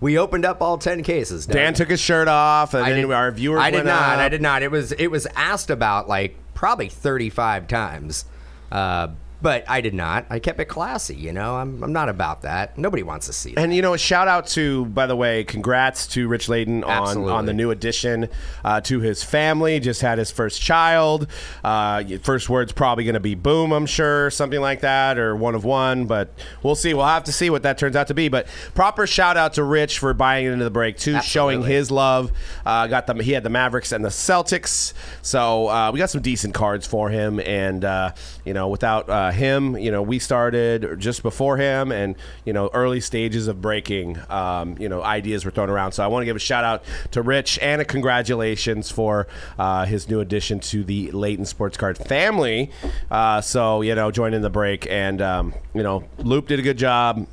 we 0.00 0.18
opened 0.18 0.44
up 0.44 0.60
all 0.60 0.78
ten 0.78 1.02
cases. 1.02 1.46
Dan 1.46 1.74
took 1.74 1.88
his 1.90 2.00
shirt 2.00 2.28
off, 2.28 2.74
and 2.74 2.84
I 2.84 2.90
then 2.90 3.02
did- 3.02 3.12
our 3.12 3.30
viewers. 3.30 3.60
I 3.60 3.70
did 3.70 3.78
went 3.78 3.86
not. 3.88 4.14
up. 4.14 4.18
I 4.18 4.28
did 4.28 4.42
not. 4.42 4.62
It 4.62 4.70
was 4.70 4.92
it 4.92 5.08
was 5.08 5.26
asked 5.36 5.70
about 5.70 6.08
like 6.08 6.36
probably 6.54 6.88
thirty 6.88 7.30
five 7.30 7.66
times, 7.68 8.24
uh, 8.72 9.08
but 9.42 9.64
I 9.68 9.80
did 9.80 9.94
not. 9.94 10.26
I 10.30 10.38
kept 10.38 10.58
it 10.60 10.66
classy. 10.66 11.14
You 11.14 11.32
know, 11.32 11.56
I'm 11.56 11.82
I'm 11.82 11.92
not 11.92 12.08
about 12.08 12.42
that. 12.42 12.78
Nobody 12.78 13.02
wants 13.02 13.26
to 13.26 13.32
see 13.32 13.54
that. 13.54 13.60
And 13.60 13.74
you 13.74 13.82
know, 13.82 13.94
a 13.94 13.98
shout 13.98 14.28
out 14.28 14.46
to, 14.48 14.86
by 14.86 15.06
the 15.06 15.16
way, 15.16 15.44
congrats 15.44 16.06
to 16.08 16.28
Rich 16.28 16.48
Layton 16.48 16.84
on, 16.84 16.90
Absolutely. 16.90 17.32
on 17.32 17.46
the 17.46 17.52
new 17.52 17.70
addition 17.70 18.28
uh, 18.64 18.80
to 18.82 19.00
his 19.00 19.22
family. 19.22 19.80
Just 19.80 20.00
had 20.00 20.18
his 20.18 20.30
first 20.30 20.60
child. 20.60 21.26
Uh, 21.62 22.04
first 22.22 22.48
word's 22.48 22.72
probably 22.72 23.04
going 23.04 23.14
to 23.14 23.20
be 23.20 23.34
boom, 23.34 23.72
I'm 23.72 23.86
sure, 23.86 24.30
something 24.30 24.60
like 24.60 24.80
that, 24.80 25.18
or 25.18 25.36
one 25.36 25.54
of 25.54 25.64
one. 25.64 26.06
But 26.06 26.30
we'll 26.62 26.74
see. 26.74 26.94
We'll 26.94 27.06
have 27.06 27.24
to 27.24 27.32
see 27.32 27.50
what 27.50 27.62
that 27.64 27.78
turns 27.78 27.96
out 27.96 28.08
to 28.08 28.14
be. 28.14 28.28
But 28.28 28.46
proper 28.74 29.06
shout 29.06 29.36
out 29.36 29.54
to 29.54 29.62
Rich 29.62 29.98
for 29.98 30.14
buying 30.14 30.46
into 30.46 30.64
the 30.64 30.70
break 30.70 30.96
too, 30.96 31.20
showing 31.22 31.62
his 31.62 31.90
love. 31.90 32.32
Uh, 32.64 32.86
got 32.86 33.06
them. 33.06 33.20
He 33.20 33.32
had 33.32 33.42
the 33.42 33.50
Mavericks 33.50 33.92
and 33.92 34.04
the 34.04 34.08
Celtics, 34.08 34.92
so 35.22 35.68
uh, 35.68 35.90
we 35.92 35.98
got 35.98 36.10
some 36.10 36.22
decent 36.22 36.54
cards 36.54 36.86
for 36.86 37.10
him. 37.10 37.40
And 37.40 37.84
uh, 37.84 38.12
you 38.44 38.54
know, 38.54 38.68
without 38.68 39.08
uh, 39.26 39.32
him, 39.32 39.76
you 39.76 39.90
know, 39.90 40.02
we 40.02 40.18
started 40.18 40.98
just 40.98 41.22
before 41.22 41.56
him, 41.56 41.90
and 41.90 42.16
you 42.44 42.52
know, 42.52 42.70
early 42.72 43.00
stages 43.00 43.48
of 43.48 43.60
breaking. 43.60 44.18
Um, 44.30 44.76
you 44.78 44.88
know, 44.88 45.02
ideas 45.02 45.44
were 45.44 45.50
thrown 45.50 45.70
around. 45.70 45.92
So 45.92 46.04
I 46.04 46.06
want 46.06 46.22
to 46.22 46.26
give 46.26 46.36
a 46.36 46.40
shout 46.40 46.64
out 46.64 46.84
to 47.12 47.22
Rich 47.22 47.58
and 47.60 47.82
a 47.82 47.84
congratulations 47.84 48.90
for 48.90 49.26
uh, 49.58 49.84
his 49.84 50.08
new 50.08 50.20
addition 50.20 50.60
to 50.60 50.84
the 50.84 51.10
Layton 51.10 51.44
Sports 51.44 51.76
Card 51.76 51.98
family. 51.98 52.70
Uh, 53.10 53.40
so 53.40 53.82
you 53.82 53.94
know, 53.94 54.10
joining 54.10 54.36
in 54.36 54.42
the 54.42 54.50
break, 54.50 54.86
and 54.90 55.20
um, 55.20 55.54
you 55.74 55.82
know, 55.82 56.04
Loupe 56.18 56.48
did 56.48 56.58
a 56.58 56.62
good 56.62 56.78
job 56.78 57.26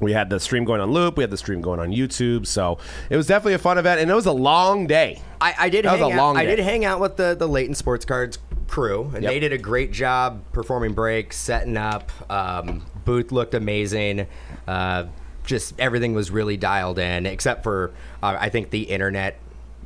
we 0.00 0.12
had 0.12 0.30
the 0.30 0.38
stream 0.38 0.64
going 0.64 0.80
on 0.80 0.92
Loupe 0.92 1.16
we 1.16 1.24
had 1.24 1.30
the 1.30 1.36
stream 1.36 1.60
going 1.60 1.80
on 1.80 1.90
youtube 1.90 2.46
so 2.46 2.78
it 3.10 3.16
was 3.16 3.26
definitely 3.26 3.54
a 3.54 3.58
fun 3.58 3.78
event 3.78 4.00
and 4.00 4.08
it 4.08 4.14
was 4.14 4.26
a 4.26 4.32
long 4.32 4.86
day 4.86 5.20
I, 5.40 5.54
I 5.58 5.68
did. 5.68 5.84
That 5.84 5.92
was 5.92 6.00
hang 6.00 6.12
a 6.12 6.14
out, 6.14 6.18
long 6.18 6.36
I 6.36 6.44
did 6.44 6.58
hang 6.58 6.84
out 6.84 7.00
with 7.00 7.16
the 7.16 7.34
the 7.34 7.48
Layton 7.48 7.74
Sports 7.74 8.04
Cards 8.04 8.38
crew, 8.68 9.10
and 9.14 9.22
Yep. 9.22 9.32
they 9.32 9.40
did 9.40 9.52
a 9.52 9.58
great 9.58 9.90
job 9.92 10.42
performing 10.52 10.92
breaks, 10.92 11.36
setting 11.36 11.76
up. 11.76 12.10
Um, 12.30 12.84
booth 13.04 13.32
looked 13.32 13.54
amazing. 13.54 14.26
Uh, 14.66 15.06
just 15.44 15.78
everything 15.80 16.14
was 16.14 16.30
really 16.30 16.56
dialed 16.56 16.98
in, 16.98 17.26
except 17.26 17.62
for 17.62 17.92
uh, 18.22 18.36
I 18.38 18.48
think 18.50 18.70
the 18.70 18.82
internet 18.82 19.38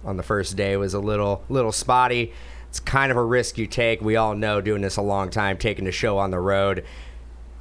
on 0.04 0.16
the 0.16 0.22
first 0.24 0.56
day 0.56 0.76
was 0.76 0.94
a 0.94 0.98
little 1.00 1.44
little 1.48 1.72
spotty. 1.72 2.32
It's 2.68 2.80
kind 2.80 3.10
of 3.12 3.18
a 3.18 3.24
risk 3.24 3.58
you 3.58 3.66
take. 3.66 4.00
We 4.00 4.16
all 4.16 4.34
know 4.34 4.60
doing 4.60 4.82
this 4.82 4.96
a 4.96 5.02
long 5.02 5.30
time, 5.30 5.58
taking 5.58 5.86
a 5.86 5.92
show 5.92 6.18
on 6.18 6.30
the 6.30 6.40
road 6.40 6.84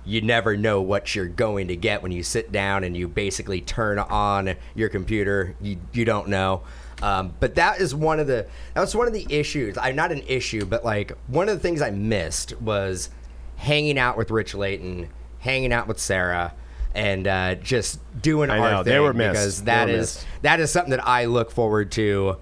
you 0.04 0.20
never 0.22 0.58
know 0.58 0.82
what 0.82 1.14
you're 1.14 1.28
going 1.28 1.68
to 1.68 1.76
get 1.76 2.02
when 2.02 2.12
you 2.12 2.24
sit 2.24 2.52
down 2.52 2.84
and 2.84 2.98
you 2.98 3.08
basically 3.08 3.62
turn 3.62 4.00
on 4.00 4.56
your 4.74 4.90
computer. 4.90 5.56
You, 5.62 5.78
you 5.94 6.06
don't 6.06 6.28
know. 6.28 6.64
Um, 7.02 7.34
but 7.40 7.56
that 7.56 7.82
is 7.82 7.96
one 7.96 8.20
of 8.20 8.28
the 8.28 8.46
that 8.74 8.82
was 8.82 8.96
one 8.96 9.08
of 9.08 9.14
the 9.14 9.26
issues. 9.30 9.78
I'm 9.78 9.96
not 9.96 10.12
an 10.12 10.24
issue, 10.28 10.66
but 10.66 10.86
like 10.86 11.12
one 11.28 11.50
of 11.50 11.56
the 11.56 11.62
things 11.62 11.82
I 11.82 11.90
missed 11.92 12.60
was 12.62 13.10
hanging 13.58 13.98
out 13.98 14.18
with 14.18 14.32
Rich 14.32 14.54
Layton, 14.56 15.10
hanging 15.40 15.74
out 15.74 15.88
with 15.88 16.00
Sarah, 16.00 16.54
and 16.94 17.28
uh, 17.28 17.56
just 17.56 18.00
doing 18.22 18.50
I 18.50 18.60
our 18.60 18.72
know, 18.72 18.84
thing 18.84 18.94
they 18.94 19.00
were 19.00 19.14
missed. 19.14 19.32
because 19.34 19.64
that 19.64 19.88
were 19.88 19.94
is 19.94 20.00
missed. 20.16 20.28
that 20.44 20.60
is 20.60 20.72
something 20.72 20.92
that 20.92 21.08
I 21.08 21.26
look 21.26 21.52
forward 21.52 21.92
to 21.94 22.38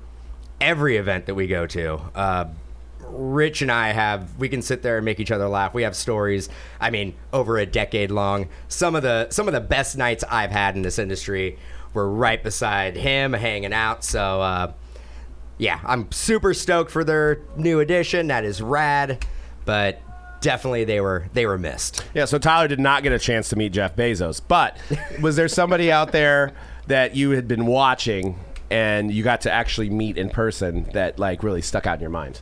every 0.60 0.98
event 0.98 1.26
that 1.28 1.36
we 1.36 1.48
go 1.48 1.66
to. 1.68 2.02
Uh, 2.16 2.46
Rich 3.12 3.64
and 3.64 3.72
I 3.72 3.90
have 3.92 4.38
we 4.38 4.50
can 4.50 4.62
sit 4.62 4.84
there 4.84 4.98
and 4.98 5.06
make 5.06 5.20
each 5.20 5.32
other 5.32 5.48
laugh. 5.48 5.74
We 5.74 5.82
have 5.84 5.96
stories. 5.96 6.48
I 6.80 6.92
mean, 6.92 7.16
over 7.34 7.58
a 7.58 7.66
decade 7.66 8.12
long. 8.12 8.50
Some 8.68 8.94
of 8.96 9.02
the 9.04 9.30
some 9.32 9.48
of 9.48 9.54
the 9.54 9.62
best 9.62 9.98
nights 9.98 10.24
I've 10.30 10.52
had 10.52 10.76
in 10.76 10.84
this 10.84 11.00
industry 11.00 11.58
were 11.94 12.10
right 12.10 12.42
beside 12.44 12.96
him, 12.96 13.34
hanging 13.34 13.74
out. 13.74 14.04
So 14.04 14.42
uh, 14.42 14.74
yeah, 15.58 15.80
I'm 15.84 16.12
super 16.12 16.54
stoked 16.54 16.92
for 16.92 17.04
their 17.04 17.42
new 17.58 17.80
edition. 17.80 18.28
That 18.28 18.46
is 18.46 18.62
rad. 18.62 19.26
But 19.66 20.02
definitely 20.42 20.86
they 20.86 21.02
were 21.02 21.28
they 21.34 21.46
were 21.46 21.58
missed. 21.58 22.04
Yeah, 22.14 22.26
so 22.26 22.38
Tyler 22.38 22.68
did 22.68 22.80
not 22.80 23.04
get 23.04 23.12
a 23.12 23.20
chance 23.20 23.50
to 23.50 23.56
meet 23.56 23.74
Jeff 23.74 23.96
Bezos, 23.96 24.42
but 24.46 24.78
was 25.22 25.36
there 25.36 25.48
somebody 25.48 25.92
out 25.92 26.12
there 26.12 26.54
that 26.88 27.16
you 27.16 27.32
had 27.32 27.48
been 27.48 27.66
watching 27.66 28.40
and 28.72 29.12
you 29.12 29.24
got 29.24 29.42
to 29.42 29.52
actually 29.52 29.90
meet 29.90 30.18
in 30.18 30.30
person 30.30 30.90
that 30.94 31.20
like 31.20 31.44
really 31.44 31.62
stuck 31.62 31.86
out 31.88 31.96
in 31.96 32.02
your 32.02 32.10
mind? 32.10 32.42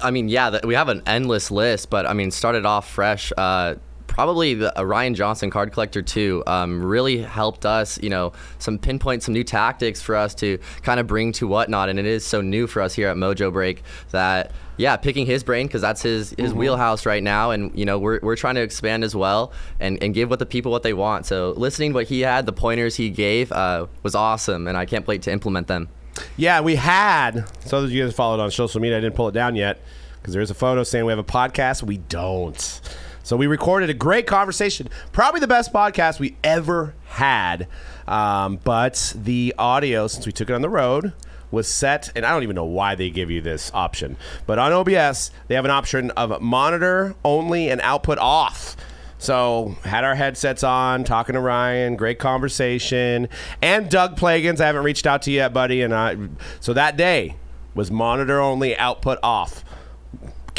I 0.00 0.12
mean, 0.12 0.28
yeah, 0.28 0.50
that, 0.50 0.64
we 0.64 0.74
have 0.74 0.88
an 0.88 1.02
endless 1.06 1.50
list, 1.50 1.90
but 1.90 2.06
I 2.06 2.12
mean, 2.12 2.30
started 2.30 2.64
off 2.64 2.88
fresh. 2.88 3.32
Uh, 3.36 3.74
probably 4.12 4.52
the 4.52 4.78
uh, 4.78 4.82
Ryan 4.82 5.14
Johnson 5.14 5.48
card 5.50 5.72
collector 5.72 6.02
too 6.02 6.42
um, 6.46 6.84
really 6.84 7.18
helped 7.22 7.64
us 7.64 7.98
you 8.02 8.10
know 8.10 8.32
some 8.58 8.78
pinpoint 8.78 9.22
some 9.22 9.32
new 9.32 9.42
tactics 9.42 10.02
for 10.02 10.14
us 10.14 10.34
to 10.36 10.58
kind 10.82 11.00
of 11.00 11.06
bring 11.06 11.32
to 11.32 11.48
whatnot 11.48 11.88
and 11.88 11.98
it 11.98 12.04
is 12.04 12.24
so 12.24 12.42
new 12.42 12.66
for 12.66 12.82
us 12.82 12.92
here 12.94 13.08
at 13.08 13.16
Mojo 13.16 13.50
Break 13.50 13.82
that 14.10 14.52
yeah 14.76 14.96
picking 14.98 15.24
his 15.24 15.42
brain 15.42 15.66
because 15.66 15.80
that's 15.80 16.02
his 16.02 16.34
his 16.36 16.52
wheelhouse 16.52 17.06
right 17.06 17.22
now 17.22 17.52
and 17.52 17.76
you 17.78 17.86
know 17.86 17.98
we're, 17.98 18.20
we're 18.22 18.36
trying 18.36 18.54
to 18.54 18.62
expand 18.62 19.02
as 19.02 19.16
well 19.16 19.50
and, 19.80 20.02
and 20.02 20.12
give 20.12 20.28
what 20.28 20.38
the 20.38 20.46
people 20.46 20.70
what 20.70 20.82
they 20.82 20.92
want 20.94 21.24
so 21.24 21.54
listening 21.56 21.92
to 21.92 21.94
what 21.94 22.06
he 22.06 22.20
had 22.20 22.44
the 22.44 22.52
pointers 22.52 22.96
he 22.96 23.08
gave 23.08 23.50
uh, 23.52 23.86
was 24.02 24.14
awesome 24.14 24.66
and 24.66 24.76
I 24.76 24.84
can't 24.84 25.06
wait 25.06 25.22
to 25.22 25.32
implement 25.32 25.68
them 25.68 25.88
Yeah, 26.36 26.60
we 26.60 26.76
had. 26.76 27.46
So 27.64 27.82
that 27.82 27.90
you 27.90 28.04
guys 28.04 28.14
followed 28.14 28.38
on 28.40 28.50
social 28.50 28.80
media, 28.82 28.98
I 28.98 29.00
didn't 29.00 29.16
pull 29.16 29.28
it 29.28 29.32
down 29.32 29.56
yet 29.56 29.80
because 30.20 30.34
there 30.34 30.42
is 30.42 30.50
a 30.50 30.54
photo 30.54 30.82
saying 30.82 31.06
we 31.06 31.12
have 31.12 31.18
a 31.18 31.24
podcast. 31.24 31.82
We 31.82 31.96
don't. 31.96 32.80
So 33.22 33.36
we 33.36 33.46
recorded 33.46 33.88
a 33.88 33.94
great 33.94 34.26
conversation, 34.26 34.88
probably 35.12 35.40
the 35.40 35.46
best 35.46 35.72
podcast 35.72 36.18
we 36.18 36.36
ever 36.42 36.94
had. 37.06 37.68
Um, 38.08 38.58
but 38.64 39.14
the 39.16 39.54
audio, 39.58 40.08
since 40.08 40.26
we 40.26 40.32
took 40.32 40.50
it 40.50 40.54
on 40.54 40.62
the 40.62 40.68
road, 40.68 41.12
was 41.52 41.68
set, 41.68 42.10
and 42.16 42.26
I 42.26 42.30
don't 42.30 42.42
even 42.42 42.56
know 42.56 42.64
why 42.64 42.94
they 42.94 43.10
give 43.10 43.30
you 43.30 43.40
this 43.40 43.70
option. 43.74 44.16
But 44.46 44.58
on 44.58 44.72
OBS, 44.72 45.30
they 45.46 45.54
have 45.54 45.64
an 45.64 45.70
option 45.70 46.10
of 46.12 46.40
monitor 46.40 47.14
only 47.24 47.70
and 47.70 47.80
output 47.82 48.18
off. 48.18 48.76
So 49.18 49.76
had 49.84 50.02
our 50.02 50.16
headsets 50.16 50.64
on, 50.64 51.04
talking 51.04 51.34
to 51.34 51.40
Ryan, 51.40 51.94
great 51.94 52.18
conversation, 52.18 53.28
and 53.60 53.88
Doug 53.88 54.16
Plagans. 54.16 54.60
I 54.60 54.66
haven't 54.66 54.82
reached 54.82 55.06
out 55.06 55.22
to 55.22 55.30
you 55.30 55.36
yet, 55.36 55.52
buddy. 55.52 55.82
And 55.82 55.94
I, 55.94 56.16
so 56.58 56.72
that 56.72 56.96
day 56.96 57.36
was 57.72 57.88
monitor 57.88 58.40
only, 58.40 58.76
output 58.76 59.20
off. 59.22 59.64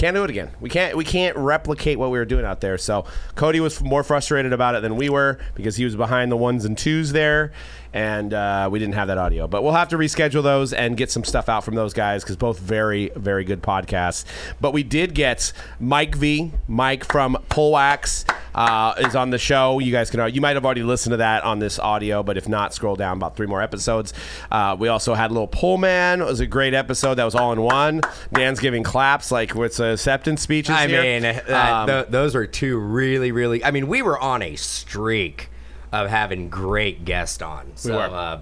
Can't 0.03 0.17
do 0.17 0.25
it 0.25 0.29
again. 0.29 0.51
We 0.59 0.69
can't. 0.69 0.97
We 0.97 1.05
can't 1.05 1.37
replicate 1.37 1.97
what 1.97 2.11
we 2.11 2.17
were 2.17 2.25
doing 2.25 2.43
out 2.43 2.59
there. 2.59 2.77
So 2.77 3.05
Cody 3.35 3.61
was 3.61 3.81
more 3.81 4.03
frustrated 4.03 4.51
about 4.51 4.75
it 4.75 4.81
than 4.81 4.97
we 4.97 5.07
were 5.07 5.39
because 5.55 5.77
he 5.77 5.85
was 5.85 5.95
behind 5.95 6.29
the 6.29 6.35
ones 6.35 6.65
and 6.65 6.77
twos 6.77 7.13
there, 7.13 7.53
and 7.93 8.33
uh, 8.33 8.67
we 8.71 8.79
didn't 8.79 8.95
have 8.95 9.07
that 9.07 9.17
audio. 9.17 9.47
But 9.47 9.63
we'll 9.63 9.73
have 9.73 9.89
to 9.89 9.97
reschedule 9.97 10.43
those 10.43 10.73
and 10.73 10.97
get 10.97 11.11
some 11.11 11.23
stuff 11.23 11.47
out 11.47 11.63
from 11.63 11.75
those 11.75 11.93
guys 11.93 12.23
because 12.23 12.35
both 12.35 12.59
very, 12.59 13.09
very 13.15 13.43
good 13.43 13.61
podcasts. 13.61 14.25
But 14.59 14.73
we 14.73 14.83
did 14.83 15.13
get 15.13 15.53
Mike 15.79 16.15
V, 16.15 16.51
Mike 16.67 17.05
from 17.05 17.37
Polwax, 17.49 18.27
uh, 18.55 18.93
is 18.99 19.15
on 19.15 19.29
the 19.29 19.37
show. 19.37 19.79
You 19.79 19.91
guys 19.91 20.09
can. 20.09 20.33
You 20.33 20.41
might 20.41 20.55
have 20.55 20.65
already 20.65 20.83
listened 20.83 21.13
to 21.13 21.17
that 21.17 21.43
on 21.43 21.59
this 21.59 21.79
audio, 21.79 22.23
but 22.23 22.37
if 22.37 22.47
not, 22.47 22.73
scroll 22.73 22.95
down 22.95 23.17
about 23.17 23.35
three 23.35 23.47
more 23.47 23.61
episodes. 23.61 24.13
Uh, 24.51 24.75
we 24.77 24.87
also 24.87 25.13
had 25.13 25.31
a 25.31 25.33
little 25.33 25.47
Pullman. 25.47 26.21
It 26.21 26.25
was 26.25 26.39
a 26.39 26.47
great 26.47 26.73
episode 26.73 27.15
that 27.15 27.25
was 27.25 27.35
all 27.35 27.53
in 27.53 27.61
one. 27.61 28.01
Dan's 28.31 28.59
giving 28.59 28.83
claps 28.83 29.31
like 29.31 29.53
with 29.55 29.79
acceptance 29.79 30.41
speeches. 30.41 30.75
I 30.75 30.87
here. 30.87 31.01
mean, 31.01 31.21
that, 31.23 31.49
Um, 31.49 31.87
th- 31.87 32.07
those 32.09 32.35
were 32.35 32.47
two 32.47 32.77
really, 32.77 33.31
really. 33.31 33.63
I 33.63 33.71
mean, 33.71 33.87
we 33.87 34.01
were 34.01 34.19
on 34.19 34.41
a 34.41 34.55
streak 34.55 35.49
of 35.93 36.09
having 36.09 36.49
great 36.49 37.05
guests 37.05 37.41
on. 37.41 37.71
So 37.75 37.95
were. 37.95 38.03
uh, 38.03 38.39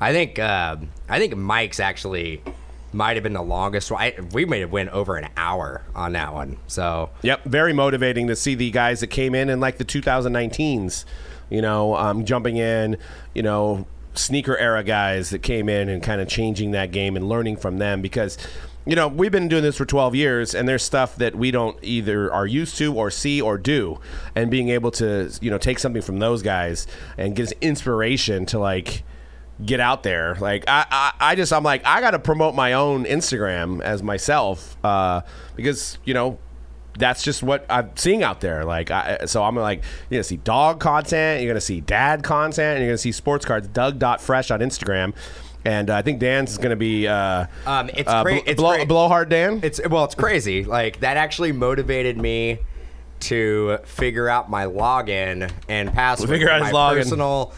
I 0.00 0.12
think 0.12 0.38
uh, 0.38 0.76
I 1.08 1.18
think 1.18 1.36
Mike's 1.36 1.78
actually 1.78 2.42
might 2.92 3.16
have 3.16 3.22
been 3.22 3.34
the 3.34 3.42
longest. 3.42 3.90
one. 3.90 4.02
I, 4.02 4.14
we 4.32 4.46
may 4.46 4.60
have 4.60 4.72
went 4.72 4.88
over 4.90 5.16
an 5.16 5.28
hour 5.36 5.82
on 5.94 6.12
that 6.12 6.32
one. 6.32 6.56
So 6.66 7.10
Yep, 7.22 7.44
very 7.44 7.72
motivating 7.72 8.26
to 8.28 8.36
see 8.36 8.54
the 8.54 8.70
guys 8.70 9.00
that 9.00 9.08
came 9.08 9.34
in 9.34 9.50
in 9.50 9.60
like 9.60 9.78
the 9.78 9.84
2019s, 9.84 11.04
you 11.50 11.60
know, 11.60 11.94
um, 11.94 12.24
jumping 12.24 12.56
in, 12.56 12.96
you 13.34 13.42
know, 13.42 13.86
sneaker 14.14 14.56
era 14.56 14.82
guys 14.82 15.30
that 15.30 15.42
came 15.42 15.68
in 15.68 15.88
and 15.88 16.02
kind 16.02 16.20
of 16.20 16.28
changing 16.28 16.70
that 16.70 16.90
game 16.90 17.16
and 17.16 17.28
learning 17.28 17.58
from 17.58 17.78
them 17.78 18.00
because. 18.02 18.38
You 18.86 18.96
know, 18.96 19.08
we've 19.08 19.32
been 19.32 19.48
doing 19.48 19.62
this 19.62 19.76
for 19.76 19.86
12 19.86 20.14
years, 20.14 20.54
and 20.54 20.68
there's 20.68 20.82
stuff 20.82 21.16
that 21.16 21.34
we 21.34 21.50
don't 21.50 21.78
either 21.82 22.32
are 22.32 22.46
used 22.46 22.76
to 22.78 22.94
or 22.94 23.10
see 23.10 23.40
or 23.40 23.56
do. 23.56 23.98
And 24.34 24.50
being 24.50 24.68
able 24.68 24.90
to, 24.92 25.32
you 25.40 25.50
know, 25.50 25.58
take 25.58 25.78
something 25.78 26.02
from 26.02 26.18
those 26.18 26.42
guys 26.42 26.86
and 27.16 27.34
get 27.34 27.52
inspiration 27.62 28.44
to, 28.46 28.58
like, 28.58 29.04
get 29.64 29.80
out 29.80 30.02
there. 30.02 30.34
Like 30.36 30.64
I, 30.66 30.84
I, 30.90 31.12
I 31.20 31.34
just 31.34 31.52
I'm 31.52 31.62
like 31.62 31.84
I 31.84 32.00
got 32.00 32.12
to 32.12 32.18
promote 32.18 32.54
my 32.54 32.72
own 32.72 33.04
Instagram 33.04 33.80
as 33.82 34.02
myself 34.02 34.76
uh, 34.84 35.22
because 35.54 35.98
you 36.04 36.14
know 36.14 36.38
that's 36.98 37.22
just 37.22 37.42
what 37.42 37.66
I'm 37.68 37.90
seeing 37.96 38.22
out 38.22 38.40
there. 38.40 38.64
Like 38.64 38.90
I, 38.90 39.24
so 39.26 39.42
I'm 39.42 39.56
like 39.56 39.82
you're 40.08 40.18
gonna 40.18 40.24
see 40.24 40.36
dog 40.38 40.80
content, 40.80 41.42
you're 41.42 41.50
gonna 41.50 41.60
see 41.60 41.80
dad 41.80 42.22
content, 42.22 42.76
and 42.76 42.80
you're 42.80 42.90
gonna 42.92 42.98
see 42.98 43.12
sports 43.12 43.44
cards. 43.44 43.68
Doug.fresh 43.68 44.50
on 44.50 44.60
Instagram. 44.60 45.14
And 45.64 45.88
uh, 45.90 45.96
I 45.96 46.02
think 46.02 46.20
Dan's 46.20 46.52
is 46.52 46.58
going 46.58 46.70
to 46.70 46.76
be 46.76 47.08
uh, 47.08 47.46
Um, 47.66 47.88
it's 47.94 48.08
uh, 48.08 48.22
cra- 48.22 48.34
bl- 48.34 48.40
it's 48.50 48.60
blow, 48.60 48.74
cra- 48.76 48.86
blowhard 48.86 49.28
Dan. 49.30 49.60
It's 49.62 49.80
well, 49.88 50.04
it's 50.04 50.14
crazy. 50.14 50.64
Like 50.64 51.00
that 51.00 51.16
actually 51.16 51.52
motivated 51.52 52.18
me 52.18 52.58
to 53.20 53.78
figure 53.84 54.28
out 54.28 54.50
my 54.50 54.66
login 54.66 55.50
and 55.68 55.92
password. 55.92 56.28
Figure 56.28 56.50
out 56.50 56.58
for 56.60 56.64
his 56.66 56.72
my 56.74 56.78
login. 56.78 56.94
personal 56.96 57.52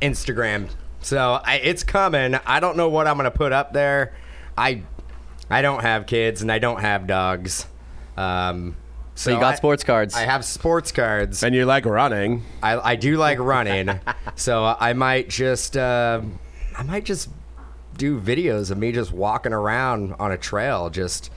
Instagram. 0.00 0.68
So 1.02 1.40
I, 1.44 1.56
it's 1.56 1.82
coming. 1.82 2.34
I 2.46 2.60
don't 2.60 2.76
know 2.76 2.88
what 2.88 3.06
I'm 3.06 3.16
gonna 3.16 3.30
put 3.30 3.52
up 3.52 3.72
there. 3.72 4.14
I 4.56 4.82
I 5.50 5.62
don't 5.62 5.82
have 5.82 6.06
kids 6.06 6.42
and 6.42 6.50
I 6.50 6.58
don't 6.58 6.80
have 6.80 7.06
dogs. 7.06 7.66
Um, 8.16 8.76
so 9.14 9.30
you 9.32 9.38
got 9.40 9.54
I- 9.54 9.56
sports 9.56 9.84
cards. 9.84 10.14
I 10.14 10.20
have 10.22 10.44
sports 10.44 10.92
cards. 10.92 11.42
and 11.42 11.54
you 11.54 11.66
like 11.66 11.84
running. 11.84 12.44
I, 12.62 12.78
I 12.92 12.96
do 12.96 13.16
like 13.18 13.38
running, 13.40 14.00
so 14.36 14.64
I 14.64 14.92
might 14.94 15.28
just 15.28 15.76
uh, 15.76 16.22
I 16.76 16.82
might 16.84 17.04
just 17.04 17.28
do 18.00 18.18
videos 18.18 18.70
of 18.70 18.78
me 18.78 18.90
just 18.92 19.12
walking 19.12 19.52
around 19.52 20.14
on 20.18 20.32
a 20.32 20.38
trail, 20.38 20.88
just 20.90 21.30